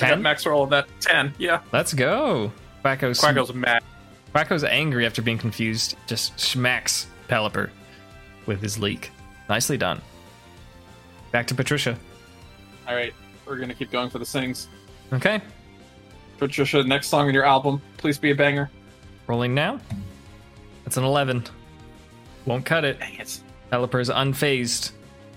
I 0.03 0.09
got 0.09 0.15
Ten. 0.15 0.23
max 0.23 0.47
roll 0.47 0.63
of 0.63 0.71
that. 0.71 0.87
10. 1.01 1.35
Yeah. 1.39 1.61
Let's 1.73 1.93
go. 1.95 2.53
Quacko's 2.85 3.21
Quacko's 3.21 3.53
mad. 3.53 3.83
Quacko's 4.35 4.65
angry 4.65 5.07
after 5.07 5.23
being 5.23 5.39
confused. 5.39 5.97
Just 6.07 6.39
smacks 6.39 7.07
Pelipper 7.29 7.71
with 8.47 8.61
his 8.63 8.79
leek. 8.79 9.11
Nicely 9.49 9.77
done. 9.77 10.01
Back 11.33 11.47
to 11.49 11.55
Patricia. 11.55 11.99
All 12.87 12.95
right. 12.95 13.13
We're 13.47 13.57
going 13.57 13.69
to 13.71 13.75
keep 13.75 13.91
going 13.91 14.11
for 14.11 14.19
the 14.19 14.27
sings. 14.27 14.69
Okay, 15.13 15.41
Patricia, 16.39 16.83
next 16.85 17.09
song 17.09 17.29
in 17.29 17.35
your 17.35 17.45
album, 17.45 17.81
please 17.97 18.19
be 18.19 18.31
a 18.31 18.35
banger. 18.35 18.71
rolling 19.27 19.55
now. 19.55 19.81
That's 20.85 20.99
an 20.99 21.05
eleven. 21.05 21.45
Won't 22.45 22.67
cut 22.67 22.85
it. 22.85 22.99
Dang 23.01 23.15
it. 23.17 23.41
Pelipper 23.73 24.01
is 24.01 24.11
unfazed. 24.11 24.93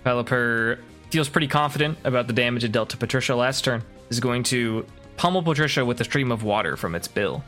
Pelipper 0.05 0.79
feels 1.09 1.29
pretty 1.29 1.47
confident 1.47 1.97
about 2.03 2.27
the 2.27 2.33
damage 2.33 2.63
it 2.65 2.71
dealt 2.73 2.89
to 2.89 2.97
Patricia 2.97 3.33
last 3.35 3.63
turn. 3.63 3.81
Is 4.11 4.19
going 4.19 4.43
to 4.43 4.85
pummel 5.15 5.41
Patricia 5.41 5.85
with 5.85 6.01
a 6.01 6.03
stream 6.03 6.33
of 6.33 6.43
water 6.43 6.75
from 6.75 6.95
its 6.95 7.07
bill. 7.07 7.41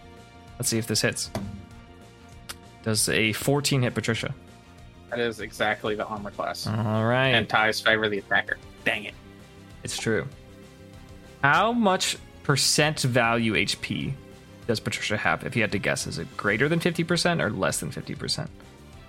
Let's 0.57 0.69
see 0.69 0.77
if 0.77 0.87
this 0.87 1.01
hits. 1.01 1.29
Does 2.83 3.09
a 3.09 3.33
14 3.33 3.81
hit 3.81 3.93
Patricia? 3.93 4.33
That 5.09 5.19
is 5.19 5.41
exactly 5.41 5.93
the 5.95 6.05
armor 6.05 6.31
class. 6.31 6.65
All 6.65 7.03
right, 7.05 7.27
And 7.27 7.49
ties 7.49 7.81
favor 7.81 8.07
the 8.07 8.19
attacker. 8.19 8.57
Dang 8.85 9.03
it. 9.03 9.13
it's 9.83 9.97
true. 9.97 10.25
How 11.43 11.73
much 11.73 12.17
percent 12.43 13.01
value 13.01 13.55
HP 13.55 14.13
does 14.65 14.79
Patricia 14.79 15.17
have? 15.17 15.45
If 15.45 15.57
you 15.57 15.61
had 15.63 15.71
to 15.73 15.79
guess, 15.79 16.07
is 16.07 16.17
it 16.17 16.37
greater 16.37 16.69
than 16.69 16.79
50% 16.79 17.41
or 17.41 17.49
less 17.51 17.81
than 17.81 17.91
50%? 17.91 18.47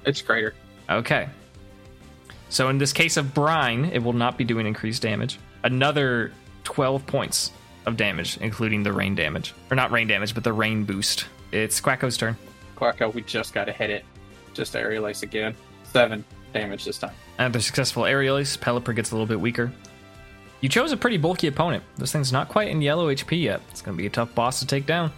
It's 0.05 0.21
greater. 0.23 0.55
Okay. 0.91 1.29
So 2.49 2.69
in 2.69 2.79
this 2.79 2.93
case 2.93 3.17
of 3.17 3.33
Brine, 3.33 3.85
it 3.87 4.03
will 4.03 4.13
not 4.13 4.37
be 4.37 4.43
doing 4.43 4.67
increased 4.67 5.03
damage. 5.03 5.39
Another 5.63 6.33
12 6.65 7.07
points 7.07 7.53
of 7.87 7.97
damage, 7.97 8.39
including 8.39 8.83
the 8.83 8.93
rain 8.93 9.15
damage. 9.15 9.55
Or 9.71 9.77
not 9.77 9.91
rain 9.91 10.09
damage, 10.09 10.35
but 10.35 10.45
the 10.45 10.53
rain 10.53 10.85
boost. 10.85 11.27
It's 11.53 11.81
Quacko's 11.81 12.17
turn. 12.17 12.37
Quacko, 12.77 13.13
we 13.15 13.23
just 13.23 13.55
got 13.55 13.65
to 13.65 13.73
hit 13.73 13.91
it. 13.91 14.05
Just 14.55 14.75
aerial 14.75 15.07
ace 15.07 15.23
again. 15.23 15.55
Seven 15.85 16.25
damage 16.53 16.85
this 16.85 16.99
time. 16.99 17.15
Another 17.39 17.61
successful 17.61 18.05
aerial 18.05 18.39
ace. 18.39 18.57
Pelipper 18.57 18.95
gets 18.95 19.11
a 19.11 19.15
little 19.15 19.27
bit 19.27 19.41
weaker. 19.41 19.73
You 20.61 20.69
chose 20.69 20.93
a 20.93 20.97
pretty 20.97 21.19
bulky 21.19 21.47
opponent. 21.47 21.85
This 21.97 22.13
thing's 22.13 22.33
not 22.33 22.49
quite 22.49 22.69
in 22.69 22.81
yellow 22.81 23.13
HP 23.13 23.43
yet. 23.43 23.61
It's 23.71 23.83
going 23.83 23.97
to 23.97 24.01
be 24.01 24.07
a 24.07 24.11
tough 24.11 24.35
boss 24.35 24.61
to 24.61 24.67
take 24.67 24.87
down. 24.87 25.13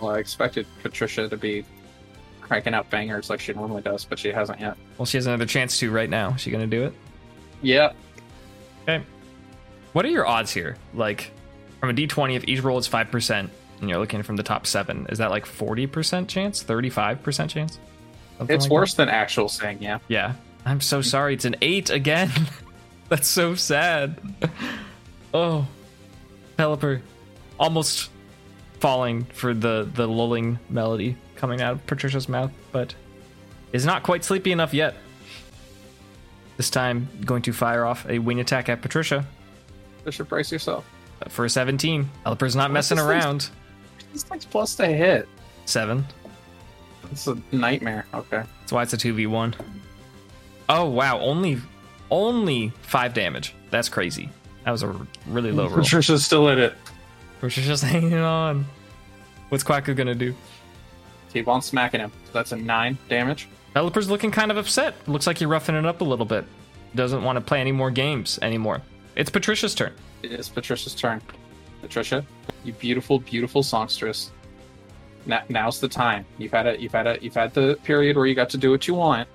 Well, 0.00 0.12
I 0.12 0.18
expected 0.18 0.66
Patricia 0.82 1.28
to 1.28 1.36
be 1.36 1.64
cranking 2.40 2.74
out 2.74 2.88
bangers 2.90 3.30
like 3.30 3.40
she 3.40 3.52
normally 3.52 3.82
does, 3.82 4.04
but 4.04 4.18
she 4.18 4.28
hasn't 4.30 4.60
yet. 4.60 4.76
Well, 4.98 5.06
she 5.06 5.16
has 5.16 5.26
another 5.26 5.46
chance 5.46 5.78
to 5.78 5.90
right 5.90 6.08
now. 6.08 6.30
Is 6.34 6.40
she 6.40 6.50
going 6.50 6.68
to 6.68 6.76
do 6.76 6.84
it? 6.84 6.94
Yeah. 7.62 7.92
Okay. 8.82 9.04
What 9.94 10.04
are 10.04 10.08
your 10.08 10.26
odds 10.26 10.52
here? 10.52 10.76
Like, 10.92 11.30
from 11.78 11.88
a 11.88 11.94
d20, 11.94 12.34
if 12.34 12.48
each 12.48 12.60
roll 12.62 12.78
is 12.78 12.88
5%, 12.88 13.48
and 13.80 13.88
you're 13.88 13.98
looking 13.98 14.24
from 14.24 14.34
the 14.34 14.42
top 14.42 14.66
seven, 14.66 15.06
is 15.08 15.18
that 15.18 15.30
like 15.30 15.46
40% 15.46 16.26
chance? 16.26 16.64
35% 16.64 17.48
chance? 17.48 17.78
Something 18.36 18.56
It's 18.56 18.64
like 18.64 18.72
worse 18.72 18.94
than 18.94 19.08
actual 19.08 19.48
saying, 19.48 19.78
yeah. 19.80 20.00
Yeah. 20.08 20.34
I'm 20.66 20.80
so 20.80 21.00
sorry. 21.00 21.34
It's 21.34 21.44
an 21.44 21.54
8 21.62 21.90
again. 21.90 22.30
That's 23.08 23.28
so 23.28 23.54
sad. 23.54 24.18
oh. 25.34 25.68
Pelipper 26.58 27.00
almost 27.60 28.10
falling 28.80 29.24
for 29.26 29.54
the, 29.54 29.88
the 29.94 30.08
lulling 30.08 30.58
melody 30.68 31.16
coming 31.36 31.60
out 31.60 31.74
of 31.74 31.86
Patricia's 31.86 32.28
mouth, 32.28 32.50
but 32.72 32.96
is 33.72 33.86
not 33.86 34.02
quite 34.02 34.24
sleepy 34.24 34.50
enough 34.50 34.74
yet. 34.74 34.96
This 36.56 36.70
time, 36.70 37.08
going 37.24 37.42
to 37.42 37.52
fire 37.52 37.84
off 37.84 38.08
a 38.08 38.18
wing 38.18 38.40
attack 38.40 38.68
at 38.68 38.82
Patricia. 38.82 39.24
Patricia, 40.04 40.24
brace 40.24 40.52
yourself. 40.52 40.84
for 41.28 41.46
a 41.46 41.50
17. 41.50 42.08
Pelipper's 42.26 42.54
not 42.54 42.70
messing 42.70 42.98
this 42.98 43.06
around. 43.06 43.48
This 44.12 44.22
thing's 44.22 44.44
plus 44.44 44.74
to 44.76 44.86
hit. 44.86 45.26
Seven. 45.64 46.04
It's 47.10 47.26
a 47.26 47.38
nightmare. 47.52 48.04
Okay. 48.12 48.42
That's 48.60 48.72
why 48.72 48.82
it's 48.82 48.92
a 48.92 48.98
2v1. 48.98 49.54
Oh, 50.68 50.90
wow. 50.90 51.18
Only 51.20 51.58
only 52.10 52.68
five 52.82 53.14
damage. 53.14 53.54
That's 53.70 53.88
crazy. 53.88 54.28
That 54.64 54.72
was 54.72 54.82
a 54.82 54.94
really 55.26 55.52
low 55.52 55.68
roll. 55.68 55.76
Patricia's 55.78 56.24
still 56.24 56.48
in 56.48 56.58
it. 56.58 56.74
Patricia's 57.36 57.66
just 57.66 57.82
hanging 57.92 58.14
on. 58.14 58.66
What's 59.48 59.64
Quacko 59.64 59.96
gonna 59.96 60.14
do? 60.14 60.34
Keep 61.32 61.48
on 61.48 61.62
smacking 61.62 62.00
him. 62.00 62.12
That's 62.32 62.52
a 62.52 62.56
nine 62.56 62.98
damage. 63.08 63.48
Pelipper's 63.74 64.08
looking 64.10 64.30
kind 64.30 64.50
of 64.50 64.58
upset. 64.58 64.94
Looks 65.08 65.26
like 65.26 65.40
you're 65.40 65.50
roughing 65.50 65.74
it 65.74 65.86
up 65.86 66.02
a 66.02 66.04
little 66.04 66.26
bit. 66.26 66.44
Doesn't 66.94 67.24
want 67.24 67.36
to 67.36 67.40
play 67.40 67.60
any 67.60 67.72
more 67.72 67.90
games 67.90 68.38
anymore. 68.42 68.82
It's 69.16 69.30
Patricia's 69.30 69.74
turn. 69.74 69.92
It 70.22 70.32
is 70.32 70.48
Patricia's 70.48 70.94
turn. 70.94 71.20
Patricia, 71.80 72.24
you 72.64 72.72
beautiful, 72.72 73.18
beautiful 73.18 73.62
songstress. 73.62 74.30
Now, 75.26 75.42
now's 75.48 75.80
the 75.80 75.88
time. 75.88 76.24
You've 76.38 76.52
had 76.52 76.66
a, 76.66 76.80
you've 76.80 76.92
had 76.92 77.06
a, 77.06 77.18
you've 77.20 77.34
had 77.34 77.54
the 77.54 77.78
period 77.84 78.16
where 78.16 78.26
you 78.26 78.34
got 78.34 78.50
to 78.50 78.58
do 78.58 78.70
what 78.70 78.86
you 78.88 78.94
want. 78.94 79.28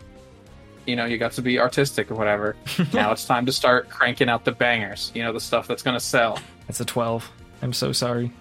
you 0.85 0.95
know, 0.95 1.05
you 1.05 1.17
got 1.17 1.31
to 1.33 1.41
be 1.41 1.59
artistic 1.59 2.09
or 2.11 2.15
whatever. 2.15 2.55
now 2.93 3.11
it's 3.11 3.25
time 3.25 3.45
to 3.45 3.51
start 3.51 3.89
cranking 3.89 4.29
out 4.29 4.43
the 4.45 4.51
bangers. 4.51 5.11
You 5.13 5.23
know, 5.23 5.31
the 5.33 5.39
stuff 5.39 5.67
that's 5.67 5.83
gonna 5.83 5.99
sell. 5.99 6.39
That's 6.67 6.79
a 6.79 6.85
12. 6.85 7.29
I'm 7.61 7.73
so 7.73 7.91
sorry. 7.91 8.31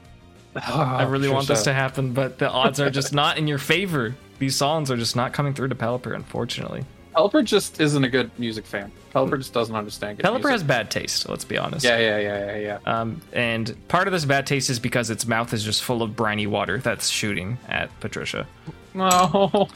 Oh, 0.57 0.81
I 0.81 1.03
really 1.05 1.29
want 1.29 1.47
this 1.47 1.65
to 1.65 1.73
happen, 1.75 2.15
but 2.15 2.39
the 2.39 2.51
odds 2.51 2.81
are 2.81 2.91
just 2.91 3.13
not 3.13 3.39
in 3.39 3.47
your 3.47 3.59
favor. 3.59 4.15
These 4.39 4.57
songs 4.57 4.91
are 4.91 4.97
just 4.97 5.15
not 5.15 5.33
coming 5.33 5.53
through 5.55 5.69
to 5.69 5.75
Pelipper, 5.75 6.15
unfortunately. 6.15 6.85
Pelipper 7.19 7.45
just 7.45 7.81
isn't 7.81 8.05
a 8.05 8.09
good 8.09 8.31
music 8.39 8.65
fan. 8.65 8.93
Pelipper 9.13 9.39
just 9.39 9.53
doesn't 9.53 9.75
understand 9.75 10.19
good 10.19 10.25
Pelipper 10.27 10.35
music. 10.35 10.51
has 10.53 10.63
bad 10.63 10.91
taste, 10.91 11.29
let's 11.29 11.45
be 11.45 11.59
honest. 11.59 11.85
Yeah, 11.85 11.99
yeah, 11.99 12.19
yeah, 12.19 12.57
yeah, 12.57 12.79
yeah. 12.85 13.01
Um, 13.01 13.21
and 13.33 13.77
part 13.89 14.07
of 14.07 14.13
this 14.13 14.25
bad 14.25 14.47
taste 14.47 14.71
is 14.71 14.79
because 14.79 15.11
its 15.11 15.27
mouth 15.27 15.53
is 15.53 15.65
just 15.65 15.83
full 15.83 16.03
of 16.03 16.15
briny 16.15 16.47
water 16.47 16.79
that's 16.79 17.09
shooting 17.09 17.59
at 17.69 17.91
Patricia. 18.01 18.47
No, 18.95 19.69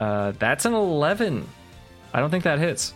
Uh, 0.00 0.32
that's 0.38 0.64
an 0.64 0.72
11. 0.74 1.46
I 2.14 2.20
don't 2.20 2.30
think 2.30 2.44
that 2.44 2.58
hits. 2.58 2.94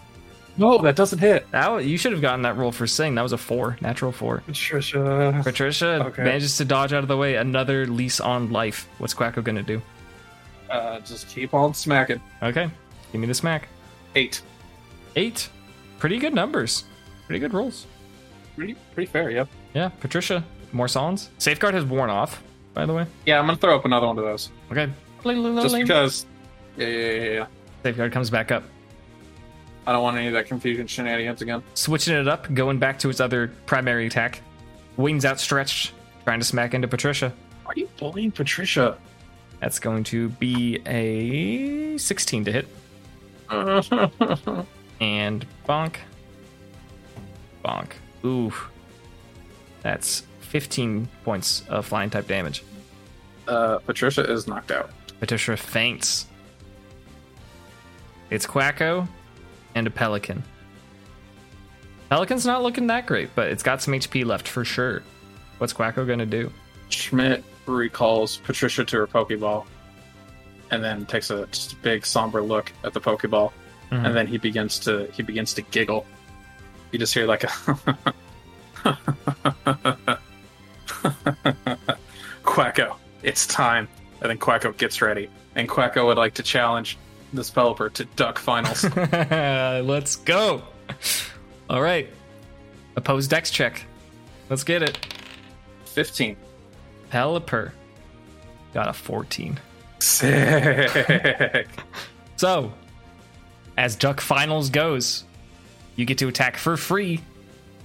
no, 0.57 0.79
that 0.79 0.97
doesn't 0.97 1.19
hit. 1.19 1.51
That 1.51 1.85
you 1.85 1.99
should 1.99 2.13
have 2.13 2.23
gotten 2.23 2.43
that 2.43 2.57
roll 2.57 2.73
for 2.73 2.87
sing. 2.87 3.15
That 3.17 3.23
was 3.23 3.33
a 3.33 3.39
four, 3.39 3.77
natural 3.81 4.11
four. 4.13 4.43
Patricia. 4.47 5.41
Patricia 5.45 6.05
Okay. 6.07 6.23
manages 6.25 6.57
to 6.59 6.65
dodge 6.65 6.93
out 6.93 7.03
of 7.03 7.09
the 7.09 7.17
way. 7.17 7.35
Another 7.35 7.87
lease 7.87 8.21
on 8.21 8.51
life. 8.53 8.89
What's 8.99 9.13
Quacko 9.15 9.43
gonna 9.45 9.63
do? 9.63 9.83
Uh, 10.71 11.01
just 11.01 11.29
keep 11.29 11.53
on 11.55 11.75
smacking. 11.75 12.21
Okay, 12.43 12.71
give 13.15 13.21
me 13.21 13.29
the 13.29 13.35
smack. 13.35 13.69
Eight. 14.17 14.43
Eight. 15.15 15.49
Pretty 16.01 16.19
good 16.19 16.35
numbers. 16.35 16.83
Pretty 17.27 17.39
good 17.39 17.55
rolls. 17.55 17.87
Pretty, 18.57 18.75
pretty 18.93 19.07
fair. 19.09 19.31
Yep. 19.31 19.49
Yeah, 19.73 19.89
Patricia. 20.01 20.43
More 20.73 20.89
songs. 20.89 21.31
Safeguard 21.39 21.75
has 21.75 21.85
worn 21.85 22.11
off, 22.11 22.43
by 22.75 22.85
the 22.87 22.93
way. 22.93 23.07
Yeah, 23.25 23.39
I'm 23.39 23.47
gonna 23.47 23.57
throw 23.57 23.77
up 23.77 23.85
another 23.85 24.09
one 24.09 24.19
of 24.19 24.25
those 24.25 24.51
Okay. 24.73 24.91
just 25.25 25.75
because. 25.77 26.27
Yeah, 26.77 26.89
yeah, 26.89 27.11
yeah, 27.13 27.31
yeah. 27.31 27.47
Safeguard 27.85 28.11
comes 28.11 28.31
back 28.31 28.51
up. 28.51 28.65
I 29.87 29.93
don't 29.93 30.03
want 30.03 30.17
any 30.17 30.27
of 30.27 30.33
that 30.33 30.47
confusion 30.49 30.89
shenanigans 30.89 31.41
again. 31.41 31.63
Switching 31.75 32.17
it 32.17 32.27
up, 32.27 32.53
going 32.53 32.81
back 32.81 32.99
to 33.01 33.11
its 33.11 33.21
other 33.21 33.53
primary 33.67 34.07
attack. 34.09 34.41
Wings 34.97 35.25
outstretched, 35.25 35.93
trying 36.25 36.41
to 36.41 36.45
smack 36.45 36.75
into 36.75 36.89
Patricia. 36.89 37.33
Are 37.67 37.75
you 37.77 37.89
bullying 37.97 38.33
Patricia? 38.33 38.99
That's 39.61 39.79
going 39.79 40.03
to 40.05 40.31
be 40.31 40.81
a 40.87 41.97
16 41.97 42.45
to 42.47 42.53
hit. 42.53 42.67
And 43.51 45.45
bonk. 45.69 45.97
Bonk. 47.65 47.91
Ooh. 48.25 48.53
That's 49.83 50.25
15 50.41 51.09
points 51.25 51.63
of 51.69 51.87
flying 51.87 52.11
type 52.11 52.27
damage. 52.27 52.65
uh, 53.49 53.79
Patricia 53.79 54.23
is 54.31 54.47
knocked 54.47 54.71
out. 54.71 54.91
Patricia 55.21 55.57
faints. 55.57 56.27
It's 58.31 58.47
Quacko 58.47 59.07
and 59.75 59.87
a 59.87 59.91
Pelican. 59.91 60.43
Pelican's 62.09 62.47
not 62.47 62.63
looking 62.63 62.87
that 62.89 63.07
great, 63.07 63.31
but 63.35 63.49
it's 63.49 63.63
got 63.63 63.83
some 63.83 63.95
HP 63.95 64.25
left 64.25 64.47
for 64.49 64.65
sure. 64.65 65.03
What's 65.59 65.73
Quacko 65.73 66.07
gonna 66.07 66.27
do? 66.27 66.51
Schmidt 66.89 67.43
recalls 67.67 68.37
Patricia 68.39 68.85
to 68.85 68.97
her 68.99 69.07
Pokeball, 69.07 69.67
and 70.71 70.83
then 70.83 71.07
takes 71.07 71.31
a 71.31 71.47
just 71.47 71.73
a 71.73 71.77
big 71.77 72.07
somber 72.07 72.43
look 72.43 72.73
at 72.85 72.93
the 72.93 73.01
Pokeball, 73.01 73.53
Mhm. 73.91 74.07
and 74.07 74.17
then 74.17 74.27
he 74.27 74.39
begins 74.39 74.79
to 74.81 75.09
he 75.13 75.23
begins 75.23 75.55
to 75.55 75.63
giggle. 75.63 76.07
You 76.93 76.99
just 76.99 77.15
hear 77.15 77.27
like 77.27 77.45
a 77.45 77.49
Quacko, 82.43 82.97
it's 83.23 83.47
time. 83.47 83.89
And 84.21 84.31
then 84.31 84.39
Quacko 84.39 84.77
gets 84.77 85.03
ready, 85.03 85.29
and 85.55 85.69
Quacko 85.69 86.07
would 86.07 86.17
like 86.17 86.35
to 86.35 86.43
challenge 86.43 86.97
this 87.33 87.51
Pelipper 87.51 87.93
to 87.95 88.05
Duck 88.17 88.39
Finals. 88.39 88.85
Let's 88.95 90.17
go. 90.17 90.63
All 91.69 91.83
right. 91.83 92.09
Opposed 92.97 93.31
dex 93.31 93.51
check. 93.51 93.85
Let's 94.49 94.65
get 94.65 94.83
it. 94.83 94.99
Fifteen. 95.85 96.37
Pelipper 97.13 97.73
got 98.73 98.89
a 98.89 98.93
14. 98.93 99.59
Sick. 100.05 101.69
So, 102.37 102.73
as 103.77 103.95
Duck 103.95 104.21
Finals 104.21 104.69
goes, 104.69 105.23
you 105.95 106.05
get 106.05 106.19
to 106.19 106.27
attack 106.27 106.57
for 106.57 106.77
free. 106.77 107.21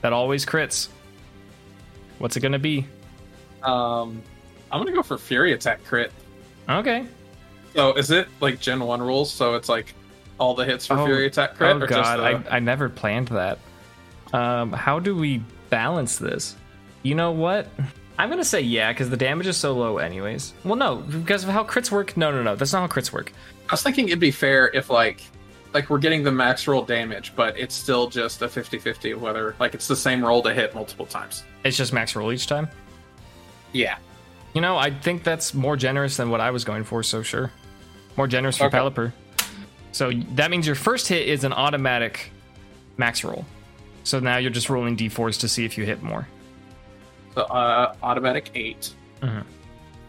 That 0.01 0.11
always 0.11 0.43
crits. 0.43 0.89
What's 2.17 2.35
it 2.35 2.39
gonna 2.39 2.57
be? 2.57 2.87
Um, 3.61 4.21
I'm 4.71 4.79
gonna 4.81 4.91
go 4.91 5.03
for 5.03 5.19
Fury 5.19 5.53
Attack 5.53 5.83
crit. 5.85 6.11
Okay. 6.67 7.05
So 7.75 7.93
is 7.93 8.09
it 8.09 8.27
like 8.41 8.59
Gen 8.59 8.79
One 8.79 9.01
rules? 9.01 9.31
So 9.31 9.53
it's 9.53 9.69
like 9.69 9.93
all 10.39 10.55
the 10.55 10.65
hits 10.65 10.87
for 10.87 10.97
Oh, 10.97 11.05
Fury 11.05 11.27
Attack 11.27 11.55
crit, 11.55 11.75
oh 11.75 11.83
or 11.83 11.87
god, 11.87 11.95
just 11.95 12.43
the... 12.45 12.51
I, 12.51 12.57
I 12.57 12.59
never 12.59 12.89
planned 12.89 13.27
that. 13.29 13.59
Um, 14.33 14.73
how 14.73 14.99
do 14.99 15.15
we 15.15 15.43
balance 15.69 16.17
this? 16.17 16.55
You 17.03 17.15
know 17.15 17.31
what? 17.31 17.67
I'm 18.19 18.29
gonna 18.29 18.43
say 18.43 18.59
yeah, 18.59 18.91
because 18.91 19.09
the 19.09 19.15
damage 19.17 19.47
is 19.47 19.55
so 19.55 19.73
low, 19.73 19.97
anyways. 19.97 20.53
Well, 20.65 20.75
no, 20.75 20.97
because 20.97 21.45
of 21.45 21.49
how 21.51 21.63
crits 21.63 21.89
work. 21.89 22.17
No, 22.17 22.31
no, 22.31 22.43
no, 22.43 22.53
that's 22.53 22.73
not 22.73 22.81
how 22.81 22.87
crits 22.93 23.13
work. 23.13 23.31
I 23.69 23.73
was 23.73 23.81
thinking 23.81 24.09
it'd 24.09 24.19
be 24.19 24.29
fair 24.29 24.67
if 24.73 24.89
like 24.89 25.21
like 25.73 25.89
we're 25.89 25.99
getting 25.99 26.23
the 26.23 26.31
max 26.31 26.67
roll 26.67 26.83
damage, 26.83 27.33
but 27.37 27.57
it's 27.57 27.73
still 27.73 28.09
just 28.09 28.41
a 28.41 28.47
50-50 28.47 29.15
whether 29.15 29.55
like 29.57 29.73
it's 29.73 29.87
the 29.87 29.95
same 29.95 30.23
roll 30.23 30.41
to 30.43 30.53
hit 30.53 30.75
multiple 30.75 31.05
times. 31.05 31.45
It's 31.63 31.77
just 31.77 31.93
max 31.93 32.13
roll 32.13 32.33
each 32.33 32.47
time. 32.47 32.67
Yeah. 33.71 33.97
You 34.53 34.59
know, 34.59 34.75
I 34.77 34.89
think 34.89 35.23
that's 35.23 35.53
more 35.53 35.77
generous 35.77 36.17
than 36.17 36.29
what 36.29 36.41
I 36.41 36.51
was 36.51 36.65
going 36.65 36.83
for, 36.83 37.03
so 37.03 37.21
sure. 37.21 37.51
More 38.17 38.27
generous 38.27 38.57
for 38.57 38.65
Okay. 38.65 38.79
Pelipper. 38.79 39.13
So 39.93 40.11
that 40.33 40.51
means 40.51 40.65
your 40.65 40.75
first 40.75 41.07
hit 41.07 41.27
is 41.27 41.45
an 41.45 41.53
automatic 41.53 42.31
max 42.97 43.23
roll. 43.23 43.45
So 44.03 44.19
now 44.19 44.37
you're 44.37 44.51
just 44.51 44.69
rolling 44.69 44.97
d4s 44.97 45.39
to 45.41 45.47
see 45.47 45.63
if 45.63 45.77
you 45.77 45.85
hit 45.85 46.01
more. 46.03 46.27
So 47.39 47.45
uh, 47.45 47.95
automatic 48.03 48.51
8 48.53 48.89
Mhm. 49.21 49.43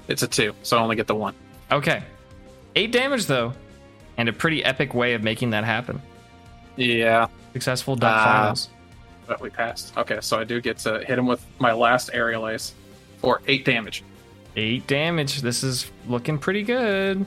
It's 0.08 0.24
a 0.24 0.26
two, 0.26 0.52
so 0.64 0.76
I 0.76 0.80
only 0.80 0.96
get 0.96 1.06
the 1.06 1.14
one. 1.14 1.32
Okay. 1.70 2.02
Eight 2.74 2.90
damage, 2.90 3.26
though, 3.26 3.52
and 4.16 4.28
a 4.28 4.32
pretty 4.32 4.64
epic 4.64 4.94
way 4.94 5.14
of 5.14 5.22
making 5.22 5.50
that 5.50 5.62
happen. 5.62 6.02
Yeah, 6.74 7.28
Successful 7.52 7.94
duck 7.94 8.12
Ah. 8.16 8.24
finals. 8.24 8.68
but 9.28 9.40
we 9.40 9.48
passed. 9.48 9.96
Okay, 9.96 10.18
so 10.20 10.40
I 10.40 10.44
do 10.44 10.60
get 10.60 10.78
to 10.78 11.04
hit 11.04 11.16
him 11.16 11.26
with 11.26 11.44
my 11.60 11.70
last 11.72 12.10
aerial 12.12 12.48
ace 12.48 12.74
for 13.18 13.42
eight 13.46 13.64
damage. 13.64 14.02
Eight 14.56 14.84
damage. 14.88 15.40
This 15.42 15.62
is 15.62 15.88
looking 16.08 16.36
pretty 16.36 16.64
good. 16.64 17.24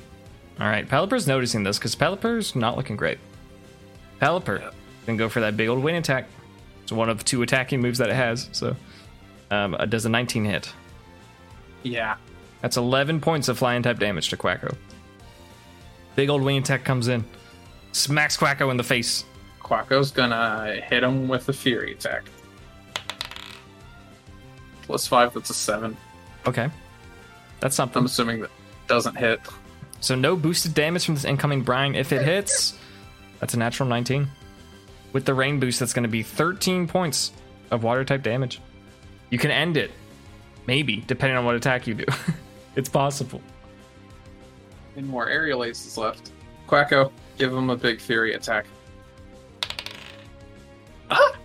All 0.60 0.68
right, 0.68 0.86
Pelipper's 0.86 1.28
noticing 1.28 1.64
this 1.64 1.78
because 1.78 1.96
Pelipper's 1.96 2.58
not 2.58 2.76
looking 2.76 2.98
great. 2.98 3.20
Pelipper 4.22 4.60
Yeah. 4.60 4.70
can 5.06 5.16
go 5.16 5.30
for 5.30 5.40
that 5.40 5.56
big 5.56 5.70
old 5.70 5.82
wing 5.82 5.96
attack. 5.96 6.26
It's 6.82 6.92
one 6.92 7.10
of 7.10 7.24
two 7.24 7.42
attacking 7.42 7.80
moves 7.82 8.00
that 8.00 8.10
it 8.10 8.16
has. 8.16 8.50
So, 8.52 8.76
um, 9.54 9.78
does 9.90 10.06
a 10.06 10.10
19 10.10 10.46
hit. 10.46 10.74
Yeah. 11.84 12.16
That's 12.62 12.78
11 12.78 13.20
points 13.20 13.50
of 13.50 13.58
flying 13.58 13.84
type 13.84 14.00
damage 14.00 14.30
to 14.30 14.38
Quacko. 14.38 14.76
Big 16.16 16.30
old 16.30 16.42
wing 16.42 16.58
attack 16.58 16.84
comes 16.84 17.08
in, 17.08 17.26
smacks 17.92 18.38
Quacko 18.38 18.72
in 18.72 18.78
the 18.78 18.84
face. 18.84 19.26
Quacko's 19.62 20.12
gonna 20.12 20.80
hit 20.88 21.04
him 21.04 21.28
with 21.28 21.50
a 21.50 21.54
Fury 21.54 21.94
attack. 21.94 22.24
Plus 24.84 25.08
five, 25.08 25.34
that's 25.34 25.50
a 25.50 25.54
seven. 25.54 25.98
Okay, 26.46 26.70
that's 27.60 27.76
something. 27.76 28.00
I'm 28.00 28.06
assuming 28.06 28.42
that 28.42 28.52
doesn't 28.88 29.16
hit. 29.16 29.40
So 30.02 30.16
no 30.16 30.36
boosted 30.36 30.74
damage 30.74 31.06
from 31.06 31.16
this 31.16 31.26
incoming 31.26 31.62
brine. 31.62 31.96
If 31.96 32.12
it 32.12 32.22
hits, 32.24 32.78
that's 33.40 33.54
a 33.54 33.58
natural 33.58 33.88
19. 33.88 34.28
With 35.14 35.26
the 35.26 35.34
rain 35.34 35.60
boost, 35.60 35.80
that's 35.80 35.94
going 35.94 36.04
to 36.04 36.10
be 36.10 36.24
13 36.24 36.88
points 36.88 37.32
of 37.72 37.84
water 37.84 38.04
type 38.04 38.22
damage. 38.22 38.60
You 39.30 39.38
can 39.38 39.52
end 39.52 39.78
it, 39.78 39.92
maybe, 40.68 41.04
depending 41.08 41.38
on 41.38 41.46
what 41.46 41.56
attack 41.56 41.88
you 41.88 41.94
do. 41.94 42.06
it's 42.76 42.90
possible. 42.90 43.42
And 44.96 45.08
more 45.08 45.28
aerial 45.28 45.64
aces 45.64 45.98
left. 45.98 46.32
Quacko, 46.68 47.12
give 47.38 47.54
him 47.54 47.70
a 47.70 47.76
big 47.76 48.00
Fury 48.00 48.34
attack. 48.34 48.66
Ah! 51.10 51.36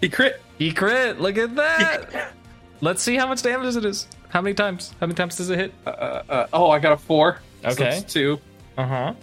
He 0.00 0.08
crit! 0.08 0.40
He 0.58 0.72
crit. 0.72 1.20
Look 1.20 1.38
at 1.38 1.54
that. 1.56 2.32
Let's 2.80 3.02
see 3.02 3.16
how 3.16 3.26
much 3.26 3.42
damage 3.42 3.76
it 3.76 3.84
is. 3.84 4.08
How 4.28 4.40
many 4.40 4.54
times? 4.54 4.92
How 5.00 5.06
many 5.06 5.14
times 5.14 5.36
does 5.36 5.50
it 5.50 5.58
hit? 5.58 5.74
Uh, 5.86 5.90
uh, 5.90 6.22
uh, 6.28 6.46
oh, 6.52 6.70
I 6.70 6.78
got 6.78 6.92
a 6.92 6.96
four. 6.96 7.38
Okay. 7.64 7.84
that's 7.84 8.12
two. 8.12 8.40
Uh 8.76 8.86
huh. 8.86 9.14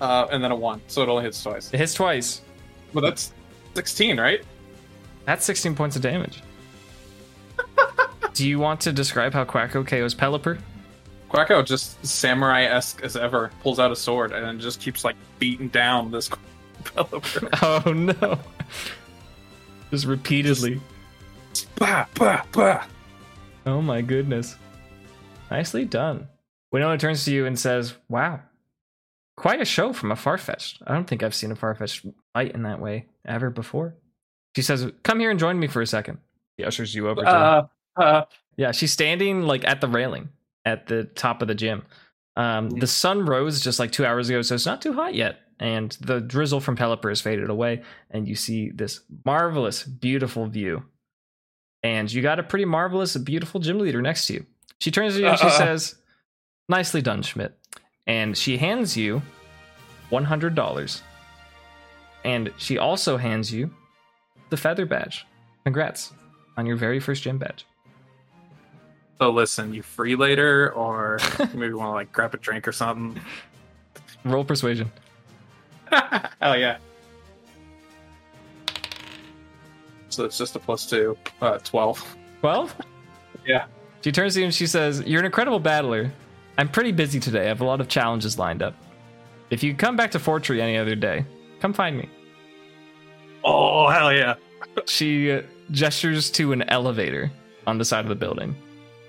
Uh, 0.00 0.26
and 0.32 0.42
then 0.42 0.50
a 0.50 0.56
one, 0.56 0.80
so 0.86 1.02
it 1.02 1.08
only 1.08 1.24
hits 1.24 1.42
twice. 1.42 1.72
It 1.72 1.76
hits 1.76 1.94
twice. 1.94 2.40
Well, 2.94 3.04
that's 3.04 3.32
16, 3.74 4.18
right? 4.18 4.42
That's 5.26 5.44
16 5.44 5.74
points 5.76 5.94
of 5.94 6.02
damage. 6.02 6.42
Do 8.34 8.48
you 8.48 8.58
want 8.58 8.80
to 8.82 8.92
describe 8.92 9.32
how 9.32 9.44
Quacko 9.44 9.86
KOs 9.86 10.14
Pelipper? 10.14 10.58
Quacko, 11.30 11.64
just 11.64 12.04
samurai 12.04 12.62
esque 12.64 13.02
as 13.02 13.16
ever, 13.16 13.50
pulls 13.62 13.78
out 13.78 13.92
a 13.92 13.96
sword 13.96 14.32
and 14.32 14.60
just 14.60 14.80
keeps 14.80 15.04
like 15.04 15.16
beating 15.38 15.68
down 15.68 16.10
this 16.10 16.28
Pelipper. 16.84 17.48
Oh 17.86 17.92
no. 17.92 18.38
Just 19.90 20.06
repeatedly. 20.06 20.80
bah, 21.76 22.06
bah, 22.14 22.42
bah. 22.52 22.84
Oh 23.66 23.82
my 23.82 24.00
goodness. 24.02 24.56
Nicely 25.50 25.84
done. 25.84 26.28
Winona 26.72 26.96
turns 26.98 27.24
to 27.24 27.32
you 27.32 27.46
and 27.46 27.58
says, 27.58 27.94
Wow. 28.08 28.40
quite 29.36 29.60
a 29.60 29.64
show 29.64 29.92
from 29.92 30.12
a 30.12 30.16
Farfetch'd. 30.16 30.82
I 30.86 30.94
don't 30.94 31.06
think 31.06 31.22
I've 31.22 31.34
seen 31.34 31.50
a 31.50 31.56
Farfetch'd 31.56 32.12
fight 32.32 32.52
in 32.54 32.62
that 32.62 32.80
way 32.80 33.06
ever 33.26 33.50
before. 33.50 33.94
She 34.56 34.62
says, 34.62 34.90
"Come 35.04 35.20
here 35.20 35.30
and 35.30 35.38
join 35.38 35.58
me 35.60 35.66
for 35.68 35.80
a 35.82 35.86
second. 35.86 36.18
He 36.56 36.64
ushers 36.64 36.94
you 36.94 37.08
over. 37.08 37.22
to 37.22 37.28
Uh, 37.28 37.66
uh, 37.96 38.24
Yeah, 38.56 38.72
she's 38.72 38.92
standing 38.92 39.42
like 39.42 39.66
at 39.66 39.80
the 39.80 39.88
railing 39.88 40.28
at 40.64 40.86
the 40.86 41.04
top 41.04 41.42
of 41.42 41.48
the 41.48 41.54
gym. 41.54 41.82
Um. 42.36 42.70
The 42.70 42.86
sun 42.86 43.26
rose 43.26 43.60
just 43.60 43.78
like 43.78 43.92
two 43.92 44.06
hours 44.06 44.28
ago, 44.28 44.42
so 44.42 44.54
it's 44.54 44.66
not 44.66 44.82
too 44.82 44.92
hot 44.92 45.14
yet. 45.14 45.40
And 45.58 45.92
the 46.00 46.20
drizzle 46.20 46.60
from 46.60 46.76
Pelipper 46.76 47.10
has 47.10 47.20
faded 47.20 47.50
away, 47.50 47.82
and 48.10 48.26
you 48.26 48.34
see 48.34 48.70
this 48.70 49.00
marvelous, 49.26 49.82
beautiful 49.82 50.46
view. 50.46 50.84
And 51.82 52.10
you 52.12 52.22
got 52.22 52.38
a 52.38 52.42
pretty 52.42 52.64
marvelous, 52.64 53.16
beautiful 53.16 53.60
gym 53.60 53.78
leader 53.78 54.02
next 54.02 54.26
to 54.26 54.34
you. 54.34 54.46
She 54.80 54.90
turns 54.90 55.14
to 55.14 55.20
you 55.20 55.28
and 55.28 55.38
she 55.38 55.50
says, 55.50 55.96
Nicely 56.68 57.02
done, 57.02 57.22
Schmidt. 57.22 57.58
And 58.06 58.36
she 58.36 58.56
hands 58.56 58.96
you 58.96 59.22
$100. 60.10 61.00
And 62.24 62.52
she 62.58 62.78
also 62.78 63.16
hands 63.16 63.52
you 63.52 63.70
the 64.50 64.56
feather 64.56 64.84
badge. 64.84 65.26
Congrats 65.64 66.12
on 66.56 66.66
your 66.66 66.76
very 66.76 67.00
first 67.00 67.22
gym 67.22 67.38
badge. 67.38 67.66
So 69.20 69.30
listen, 69.30 69.74
you 69.74 69.82
free 69.82 70.16
later, 70.16 70.72
or 70.72 71.18
maybe 71.54 71.74
want 71.74 71.88
to 71.88 71.92
like 71.92 72.10
grab 72.12 72.34
a 72.34 72.38
drink 72.38 72.66
or 72.66 72.72
something. 72.72 73.20
Roll 74.24 74.44
persuasion. 74.44 74.90
Hell 75.92 76.56
yeah! 76.56 76.78
So 80.08 80.24
it's 80.24 80.38
just 80.38 80.56
a 80.56 80.58
plus 80.58 80.86
two, 80.86 81.16
uh, 81.40 81.58
twelve. 81.58 82.16
12? 82.40 82.74
Yeah. 83.46 83.66
She 84.02 84.12
turns 84.12 84.34
to 84.34 84.40
you 84.40 84.46
and 84.46 84.54
she 84.54 84.66
says, 84.66 85.02
You're 85.06 85.20
an 85.20 85.26
incredible 85.26 85.60
battler. 85.60 86.10
I'm 86.58 86.68
pretty 86.68 86.92
busy 86.92 87.20
today. 87.20 87.44
I 87.44 87.48
have 87.48 87.60
a 87.60 87.64
lot 87.64 87.80
of 87.80 87.88
challenges 87.88 88.38
lined 88.38 88.62
up. 88.62 88.74
If 89.50 89.62
you 89.62 89.74
come 89.74 89.96
back 89.96 90.10
to 90.12 90.18
Fortree 90.18 90.60
any 90.60 90.76
other 90.76 90.94
day, 90.94 91.24
come 91.60 91.72
find 91.72 91.96
me. 91.96 92.08
Oh 93.44 93.88
hell 93.88 94.12
yeah! 94.12 94.34
She 94.86 95.32
uh, 95.32 95.42
gestures 95.70 96.30
to 96.32 96.52
an 96.52 96.62
elevator 96.68 97.30
on 97.66 97.78
the 97.78 97.84
side 97.84 98.04
of 98.04 98.08
the 98.08 98.14
building, 98.14 98.54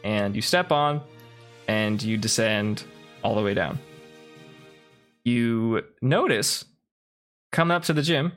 and 0.04 0.36
you 0.36 0.41
step 0.41 0.72
on 0.72 1.02
and 1.68 2.02
you 2.02 2.18
descend 2.18 2.84
all 3.24 3.36
the 3.36 3.41
way 3.41 3.54
down. 3.54 3.80
You 5.24 5.84
notice 6.02 6.66
coming 7.52 7.76
up 7.76 7.84
to 7.84 7.93
the 7.93 8.02
gym 8.02 8.34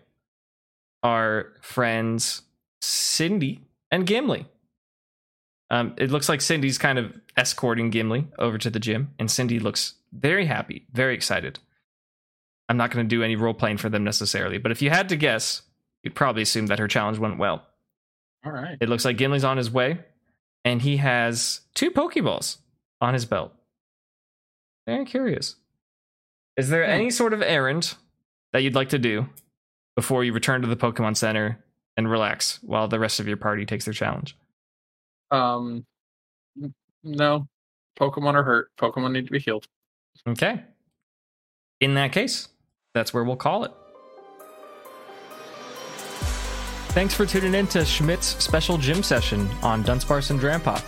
are 1.02 1.52
friends 1.60 2.42
Cindy 2.80 3.62
and 3.90 4.06
Gimli. 4.06 4.46
Um, 5.70 5.94
it 5.96 6.10
looks 6.10 6.28
like 6.28 6.40
Cindy's 6.40 6.78
kind 6.78 6.98
of 6.98 7.12
escorting 7.36 7.90
Gimli 7.90 8.28
over 8.38 8.58
to 8.58 8.70
the 8.70 8.78
gym, 8.78 9.14
and 9.18 9.30
Cindy 9.30 9.58
looks 9.58 9.94
very 10.12 10.46
happy, 10.46 10.86
very 10.92 11.14
excited. 11.14 11.58
I'm 12.68 12.76
not 12.76 12.90
going 12.90 13.04
to 13.04 13.08
do 13.08 13.22
any 13.22 13.36
role 13.36 13.54
playing 13.54 13.78
for 13.78 13.88
them 13.88 14.04
necessarily, 14.04 14.58
but 14.58 14.72
if 14.72 14.82
you 14.82 14.90
had 14.90 15.08
to 15.08 15.16
guess, 15.16 15.62
you'd 16.02 16.14
probably 16.14 16.42
assume 16.42 16.66
that 16.66 16.78
her 16.78 16.88
challenge 16.88 17.18
went 17.18 17.38
well. 17.38 17.66
All 18.44 18.52
right. 18.52 18.76
It 18.80 18.88
looks 18.88 19.04
like 19.04 19.16
Gimli's 19.16 19.44
on 19.44 19.56
his 19.56 19.70
way, 19.70 19.98
and 20.64 20.82
he 20.82 20.96
has 20.98 21.60
two 21.74 21.90
Pokeballs 21.90 22.58
on 23.00 23.14
his 23.14 23.24
belt. 23.24 23.52
Very 24.86 25.04
curious. 25.04 25.56
Is 26.56 26.68
there 26.70 26.84
Hmm. 26.84 26.90
any 26.90 27.10
sort 27.10 27.32
of 27.32 27.42
errand 27.42 27.94
that 28.52 28.62
you'd 28.62 28.74
like 28.74 28.90
to 28.90 28.98
do 28.98 29.28
before 29.96 30.24
you 30.24 30.32
return 30.32 30.62
to 30.62 30.68
the 30.68 30.76
Pokemon 30.76 31.16
Center 31.16 31.64
and 31.96 32.10
relax 32.10 32.62
while 32.62 32.88
the 32.88 32.98
rest 32.98 33.20
of 33.20 33.26
your 33.28 33.36
party 33.36 33.64
takes 33.66 33.84
their 33.84 33.94
challenge? 33.94 34.36
Um, 35.30 35.84
no, 37.02 37.48
Pokemon 37.98 38.34
are 38.34 38.42
hurt. 38.44 38.70
Pokemon 38.76 39.12
need 39.12 39.26
to 39.26 39.32
be 39.32 39.38
healed. 39.40 39.66
Okay. 40.28 40.62
In 41.80 41.94
that 41.94 42.12
case, 42.12 42.48
that's 42.94 43.12
where 43.12 43.24
we'll 43.24 43.36
call 43.36 43.64
it. 43.64 43.72
Thanks 46.94 47.12
for 47.12 47.26
tuning 47.26 47.54
in 47.54 47.66
to 47.66 47.84
Schmidt's 47.84 48.40
special 48.40 48.78
gym 48.78 49.02
session 49.02 49.50
on 49.64 49.82
Dunsparce 49.82 50.30
and 50.30 50.38
Drampa. 50.38 50.80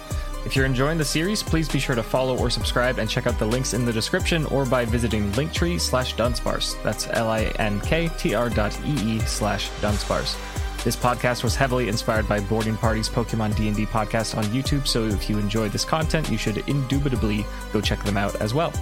If 0.46 0.54
you're 0.54 0.64
enjoying 0.64 0.98
the 0.98 1.04
series, 1.04 1.42
please 1.42 1.68
be 1.68 1.80
sure 1.80 1.96
to 1.96 2.02
follow 2.04 2.38
or 2.38 2.48
subscribe 2.48 2.98
and 3.00 3.10
check 3.10 3.26
out 3.26 3.40
the 3.40 3.44
links 3.44 3.74
in 3.74 3.84
the 3.84 3.92
description 3.92 4.46
or 4.46 4.64
by 4.64 4.84
visiting 4.84 5.32
linktree 5.32 5.80
slash 5.80 6.14
Dunsparce. 6.14 6.80
That's 6.84 7.08
L-I-N-K-T-R 7.08 8.50
dot 8.50 8.78
E-E 8.84 9.18
slash 9.22 9.68
Dunsparce. 9.80 10.36
This 10.84 10.94
podcast 10.94 11.42
was 11.42 11.56
heavily 11.56 11.88
inspired 11.88 12.28
by 12.28 12.38
Boarding 12.38 12.76
Party's 12.76 13.08
Pokemon 13.08 13.56
D&D 13.56 13.86
podcast 13.86 14.38
on 14.38 14.44
YouTube, 14.44 14.86
so 14.86 15.06
if 15.06 15.28
you 15.28 15.38
enjoy 15.38 15.68
this 15.68 15.84
content, 15.84 16.30
you 16.30 16.38
should 16.38 16.58
indubitably 16.68 17.44
go 17.72 17.80
check 17.80 18.00
them 18.04 18.16
out 18.16 18.36
as 18.36 18.54
well. 18.54 18.72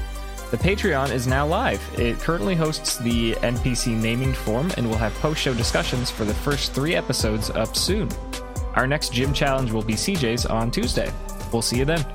The 0.54 0.62
Patreon 0.62 1.10
is 1.10 1.26
now 1.26 1.44
live. 1.44 1.82
It 1.98 2.20
currently 2.20 2.54
hosts 2.54 2.96
the 2.98 3.32
NPC 3.32 3.88
naming 4.00 4.32
form 4.32 4.70
and 4.76 4.88
will 4.88 4.96
have 4.96 5.12
post 5.14 5.40
show 5.40 5.52
discussions 5.52 6.12
for 6.12 6.24
the 6.24 6.32
first 6.32 6.72
three 6.72 6.94
episodes 6.94 7.50
up 7.50 7.74
soon. 7.74 8.08
Our 8.76 8.86
next 8.86 9.12
gym 9.12 9.32
challenge 9.32 9.72
will 9.72 9.82
be 9.82 9.94
CJ's 9.94 10.46
on 10.46 10.70
Tuesday. 10.70 11.12
We'll 11.52 11.60
see 11.60 11.78
you 11.78 11.84
then. 11.84 12.06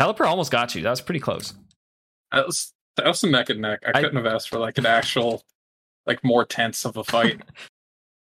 Pelipper 0.00 0.26
almost 0.26 0.50
got 0.50 0.74
you. 0.74 0.82
That 0.82 0.90
was 0.90 1.00
pretty 1.00 1.20
close. 1.20 1.54
That 2.32 2.44
was 2.44 2.72
that 2.96 3.06
was 3.06 3.20
some 3.20 3.30
neck 3.30 3.50
and 3.50 3.60
neck. 3.60 3.84
I 3.86 3.90
I- 3.90 4.02
couldn't 4.02 4.16
have 4.16 4.26
asked 4.26 4.48
for 4.48 4.58
like 4.58 4.78
an 4.78 4.86
actual, 4.86 5.44
like 6.06 6.22
more 6.24 6.44
tense 6.44 6.84
of 6.84 6.96
a 6.96 7.04
fight. 7.04 7.40